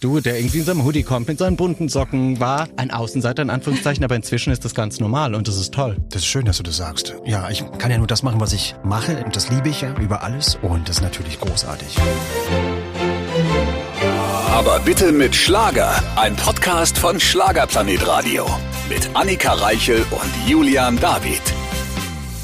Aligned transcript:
Du, 0.00 0.18
der 0.18 0.36
irgendwie 0.40 0.58
in 0.58 0.64
seinem 0.64 0.84
Hoodie 0.84 1.04
kommt, 1.04 1.28
mit 1.28 1.38
seinen 1.38 1.56
bunten 1.56 1.88
Socken, 1.88 2.40
war 2.40 2.66
ein 2.76 2.90
Außenseiter 2.90 3.42
in 3.42 3.50
Anführungszeichen, 3.50 4.02
aber 4.02 4.16
inzwischen 4.16 4.52
ist 4.52 4.64
das 4.64 4.74
ganz 4.74 4.98
normal 4.98 5.36
und 5.36 5.46
das 5.46 5.56
ist 5.56 5.72
toll. 5.72 5.96
Das 6.08 6.22
ist 6.22 6.26
schön, 6.26 6.44
dass 6.46 6.56
du 6.56 6.64
das 6.64 6.78
sagst. 6.78 7.14
Ja, 7.24 7.48
ich 7.48 7.62
kann 7.78 7.92
ja 7.92 7.98
nur 7.98 8.08
das 8.08 8.24
machen, 8.24 8.40
was 8.40 8.52
ich 8.52 8.74
mache 8.82 9.22
und 9.24 9.36
das 9.36 9.50
liebe 9.50 9.68
ich 9.68 9.82
ja 9.82 9.94
über 9.98 10.24
alles 10.24 10.58
und 10.62 10.88
das 10.88 10.96
ist 10.96 11.02
natürlich 11.02 11.38
großartig. 11.38 11.96
Aber 14.50 14.80
bitte 14.80 15.12
mit 15.12 15.36
Schlager. 15.36 16.02
Ein 16.16 16.34
Podcast 16.34 16.98
von 16.98 17.20
Schlagerplanet 17.20 18.04
Radio. 18.04 18.46
Mit 18.88 19.08
Annika 19.14 19.52
Reichel 19.52 20.04
und 20.10 20.48
Julian 20.50 20.98
David. 20.98 21.40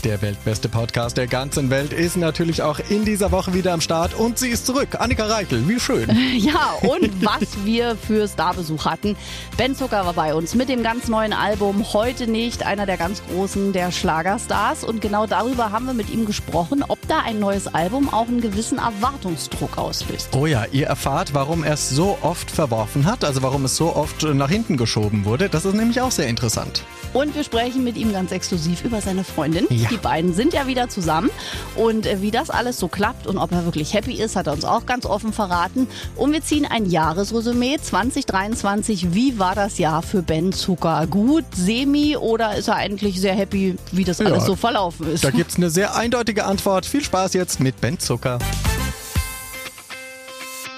Der 0.05 0.23
weltbeste 0.23 0.71
Podcast 0.71 1.19
der 1.19 1.27
ganzen 1.27 1.69
Welt 1.69 1.93
ist 1.93 2.17
natürlich 2.17 2.63
auch 2.63 2.81
in 2.89 3.05
dieser 3.05 3.33
Woche 3.33 3.53
wieder 3.53 3.75
am 3.75 3.83
Start 3.83 4.15
und 4.15 4.39
sie 4.39 4.49
ist 4.49 4.65
zurück. 4.65 4.99
Annika 4.99 5.27
Reichel, 5.27 5.69
wie 5.69 5.79
schön. 5.79 6.09
Ja, 6.41 6.73
und 6.81 7.25
was 7.25 7.65
wir 7.65 7.97
für 7.97 8.27
Starbesuch 8.27 8.87
hatten. 8.87 9.17
Ben 9.59 9.77
Zucker 9.77 10.07
war 10.07 10.15
bei 10.15 10.35
uns 10.35 10.55
mit 10.55 10.69
dem 10.69 10.83
ganz 10.83 11.09
neuen 11.09 11.33
Album 11.33 11.93
Heute 11.93 12.27
nicht, 12.27 12.65
einer 12.65 12.87
der 12.87 12.97
ganz 12.97 13.23
großen 13.27 13.73
der 13.73 13.91
Schlagerstars. 13.91 14.85
Und 14.85 15.03
genau 15.03 15.27
darüber 15.27 15.71
haben 15.71 15.87
wir 15.87 15.93
mit 15.93 16.09
ihm 16.09 16.25
gesprochen, 16.25 16.83
ob 16.87 16.99
da 17.09 17.21
ein 17.21 17.39
neues 17.39 17.67
Album 17.67 18.09
auch 18.09 18.29
einen 18.29 18.41
gewissen 18.41 18.79
Erwartungsdruck 18.79 19.77
auslöst. 19.77 20.31
Oh 20.35 20.47
ja, 20.47 20.65
ihr 20.73 20.87
erfahrt, 20.87 21.35
warum 21.35 21.63
er 21.63 21.75
es 21.75 21.91
so 21.91 22.17
oft 22.23 22.51
verworfen 22.51 23.05
hat, 23.05 23.25
also 23.25 23.43
warum 23.43 23.67
es 23.67 23.77
so 23.77 23.95
oft 23.95 24.23
nach 24.23 24.51
hinten 24.51 24.77
geschoben 24.79 25.25
wurde. 25.27 25.51
Das 25.51 25.65
ist 25.67 25.75
nämlich 25.75 26.01
auch 26.01 26.13
sehr 26.13 26.29
interessant. 26.29 26.85
Und 27.13 27.35
wir 27.35 27.45
sprechen 27.45 27.85
mit 27.85 27.97
ihm 27.97 28.13
ganz 28.13 28.31
exklusiv 28.31 28.85
über 28.85 29.01
seine 29.01 29.25
Freundin. 29.25 29.67
Ja. 29.69 29.90
Die 29.91 29.97
beiden 29.97 30.35
sind 30.35 30.53
ja 30.53 30.67
wieder 30.67 30.89
zusammen. 30.89 31.31
Und 31.77 32.07
äh, 32.07 32.23
wie 32.23 32.31
das 32.31 32.51
alles 32.51 32.79
so 32.79 32.89
klappt 32.89 33.27
und 33.27 33.39
ob 33.39 33.53
er 33.53 33.65
wirklich 33.65 33.95
happy 33.95 34.15
ist, 34.15 34.37
hat 34.37 34.47
er 34.47 34.53
uns 34.53 34.65
auch 34.65 34.87
ganz 34.87 35.07
offen 35.07 35.33
verraten. 35.33 35.89
Und 36.17 36.33
wir 36.33 36.43
ziehen 36.43 36.67
ein 36.67 36.87
Jahresresümee 36.87 37.79
2023. 37.81 39.15
Wie 39.15 39.39
war 39.39 39.55
das 39.55 39.79
Jahr 39.79 40.03
für 40.03 40.23
Ben 40.23 40.53
Zucker? 40.53 41.07
Gut, 41.09 41.45
semi 41.55 42.17
oder 42.17 42.57
ist 42.57 42.69
er 42.69 42.77
eigentlich 42.77 43.21
sehr 43.21 43.35
happy, 43.35 43.77
wie 43.93 44.05
das 44.05 44.21
alles 44.21 44.41
Ja, 44.41 44.47
so 44.47 44.57
verlaufen 44.57 45.13
ist? 45.13 45.25
Da 45.25 45.31
gibt's 45.31 45.57
eine 45.57 45.71
sehr 45.71 45.97
eindeutige 45.97 46.45
Antwort. 46.45 46.87
Viel 46.87 47.03
Spaß 47.03 47.35
jetzt 47.35 47.61
mit 47.61 47.81
Ben 47.81 47.99
Zucker. 47.99 48.39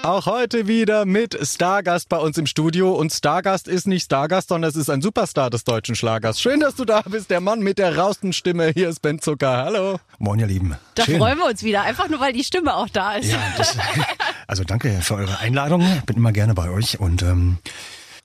Auch 0.04 0.26
heute 0.26 0.66
wieder 0.66 1.04
mit 1.04 1.38
Stargast 1.46 2.08
bei 2.08 2.16
uns 2.18 2.36
im 2.36 2.46
Studio. 2.46 2.92
Und 2.92 3.12
Stargast 3.12 3.68
ist 3.68 3.86
nicht 3.86 4.04
Stargast, 4.04 4.48
sondern 4.48 4.68
es 4.68 4.74
ist 4.74 4.90
ein 4.90 5.00
Superstar 5.00 5.48
des 5.48 5.62
deutschen 5.62 5.94
Schlagers. 5.94 6.40
Schön, 6.40 6.58
dass 6.58 6.74
du 6.74 6.84
da 6.84 7.02
bist, 7.02 7.30
der 7.30 7.40
Mann 7.40 7.60
mit 7.60 7.78
der 7.78 7.96
rausten 7.96 8.32
Stimme. 8.32 8.72
Hier 8.74 8.88
ist 8.88 9.00
Ben 9.00 9.20
Zucker. 9.20 9.58
Hallo. 9.58 10.00
Moin, 10.18 10.40
ihr 10.40 10.48
Lieben. 10.48 10.74
da 10.96 11.04
Schön. 11.04 11.18
freuen 11.18 11.38
wir 11.38 11.46
uns 11.46 11.62
wieder, 11.62 11.82
einfach 11.82 12.08
nur 12.08 12.18
weil 12.18 12.32
die 12.32 12.42
Stimme 12.42 12.74
auch 12.74 12.88
da 12.88 13.14
ist. 13.14 13.30
Ja, 13.30 13.38
das, 13.56 13.76
also 14.48 14.64
danke 14.64 14.90
für 15.02 15.14
eure 15.14 15.38
Einladung. 15.38 15.84
Bin 16.04 16.16
immer 16.16 16.32
gerne 16.32 16.54
bei 16.54 16.68
euch 16.68 16.98
und 16.98 17.22
ähm, 17.22 17.58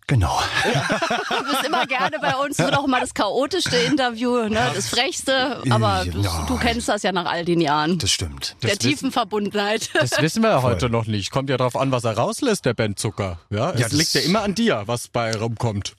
genau. 0.08 0.40
Du 0.64 1.44
bist 1.52 1.66
immer 1.66 1.86
gerne 1.86 2.18
bei 2.22 2.36
uns. 2.36 2.58
Wird 2.58 2.76
auch 2.78 2.86
immer 2.86 3.00
das 3.00 3.14
chaotischste 3.14 3.76
Interview, 3.78 4.48
ne? 4.50 4.72
das 4.74 4.88
frechste. 4.90 5.62
Aber 5.70 6.04
du, 6.06 6.20
Ja. 6.22 6.46
du 6.48 6.58
kennst 6.58 6.88
das 6.90 7.04
ja 7.04 7.12
nach 7.12 7.26
all 7.26 7.46
den 7.46 7.62
Jahren. 7.62 7.98
Das 8.00 8.12
stimmt. 8.12 8.56
der 8.64 8.72
wissen- 8.72 8.80
tiefen 8.80 9.12
Verbundenheit. 9.12 9.90
Das 9.94 10.22
wissen 10.22 10.42
wir 10.44 10.50
ja 10.50 10.62
heute 10.62 10.90
noch 10.90 11.06
nicht. 11.06 11.32
Kommt 11.32 11.50
ja 11.50 11.58
drauf 11.58 11.76
an, 11.76 11.92
was 11.92 12.04
er 12.04 12.18
rauslässt, 12.18 12.66
der 12.66 12.74
Ben 12.74 12.96
Zucker. 12.96 13.40
Ja, 13.50 13.72
es 13.72 13.80
Ja, 13.82 13.88
das- 13.90 13.94
liegt 13.98 14.14
ja 14.14 14.22
immer 14.22 14.42
an 14.44 14.56
dir, 14.56 14.84
was 14.86 15.08
bei 15.08 15.36
rumkommt. 15.36 15.96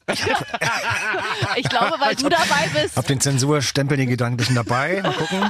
Ich 1.57 1.69
glaube, 1.69 1.95
weil 2.01 2.15
du 2.17 2.29
dabei 2.29 2.69
bist. 2.75 2.97
Hab 2.97 3.07
den 3.07 3.21
Zensurstempel, 3.21 3.97
den 3.97 4.09
Gedanken 4.09 4.55
dabei. 4.55 5.01
Mal 5.03 5.13
gucken. 5.13 5.43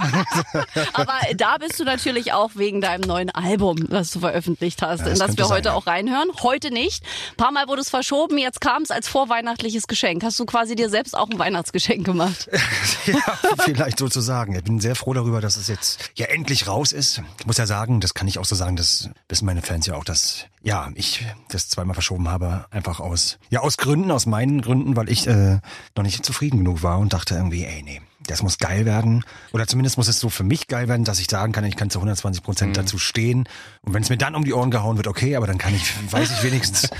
Aber 0.93 1.15
da 1.37 1.57
bist 1.59 1.79
du 1.81 1.85
natürlich 1.85 2.33
auch 2.33 2.51
wegen 2.55 2.81
deinem 2.81 3.03
neuen 3.03 3.31
Album, 3.31 3.77
was 3.89 4.11
du 4.11 4.21
veröffentlicht 4.21 4.83
hast, 4.83 5.01
das 5.01 5.09
in 5.15 5.19
das 5.19 5.37
wir 5.37 5.45
sein, 5.45 5.57
heute 5.57 5.69
ja. 5.71 5.75
auch 5.75 5.87
reinhören. 5.87 6.29
Heute 6.43 6.71
nicht. 6.71 7.03
Ein 7.33 7.37
paar 7.37 7.53
Mal 7.53 7.69
wurde 7.69 7.81
es 7.83 7.91
verschoben, 7.91 8.39
jetzt 8.49 8.61
kam 8.61 8.83
es 8.83 8.91
als 8.91 9.09
vorweihnachtliches 9.09 9.87
Geschenk. 9.87 10.25
Hast 10.25 10.41
du 10.41 10.47
quasi 10.47 10.75
dir 10.75 10.89
selbst 10.89 11.17
auch 11.17 11.29
ein 11.29 11.39
Weihnachtsgeschenk 11.39 12.05
gemacht? 12.05 12.49
ja, 13.07 13.39
vielleicht 13.59 13.99
sozusagen. 13.99 14.55
Ich 14.55 14.65
bin 14.65 14.81
sehr 14.81 14.97
froh 14.97 15.13
darüber, 15.13 15.41
dass 15.41 15.57
es 15.57 15.69
jetzt 15.69 16.11
ja 16.15 16.27
endlich 16.27 16.67
raus 16.67 16.93
ist. 16.93 17.23
Ich 17.39 17.47
muss 17.47 17.59
ja 17.59 17.67
sagen, 17.67 18.01
das 18.01 18.15
kann 18.15 18.27
ich 18.27 18.39
auch 18.39 18.47
so 18.47 18.57
sagen, 18.57 18.77
das 18.77 19.11
wissen 19.29 19.45
meine 19.45 19.63
Fans 19.63 19.87
ja 19.87 19.95
auch, 19.95 20.05
dass 20.05 20.47
ja 20.63 20.91
ich 20.95 21.27
das 21.51 21.69
zweimal 21.69 21.95
verschoben 21.95 22.29
habe, 22.29 22.65
einfach 22.71 23.01
aus 23.01 23.39
ja 23.51 23.61
aus 23.61 23.77
Gründen, 23.77 24.11
aus 24.11 24.25
meinen 24.27 24.63
Gründen, 24.63 24.97
weil 24.97 25.11
ich 25.11 25.27
äh, 25.27 25.61
noch 25.95 26.03
nicht 26.03 26.25
zufrieden 26.25 26.59
genug 26.59 26.83
war 26.83 26.99
und 26.99 27.13
dachte 27.13 27.35
irgendwie, 27.35 27.65
ey 27.65 27.83
nee. 27.83 28.01
Das 28.29 28.43
muss 28.43 28.59
geil 28.59 28.85
werden. 28.85 29.25
Oder 29.53 29.67
zumindest 29.67 29.97
muss 29.97 30.07
es 30.07 30.21
so 30.21 30.29
für 30.29 30.45
mich 30.45 30.69
geil 30.69 30.87
werden, 30.87 31.05
dass 31.05 31.19
ich 31.19 31.29
sagen 31.31 31.53
kann, 31.53 31.65
ich 31.65 31.77
kann 31.77 31.89
zu 31.91 31.99
120 31.99 32.43
Prozent 32.43 32.77
dazu 32.77 32.99
stehen. 32.99 33.49
Und 33.83 33.95
wenn 33.95 34.03
es 34.03 34.11
mir 34.11 34.19
dann 34.19 34.35
um 34.35 34.45
die 34.45 34.53
Ohren 34.53 34.71
gehauen 34.71 34.99
wird, 34.99 35.07
okay, 35.07 35.35
aber 35.35 35.47
dann 35.47 35.59
kann 35.59 35.75
ich, 35.75 35.83
weiß 36.13 36.31
ich 36.31 36.43
wenigstens, 36.43 36.91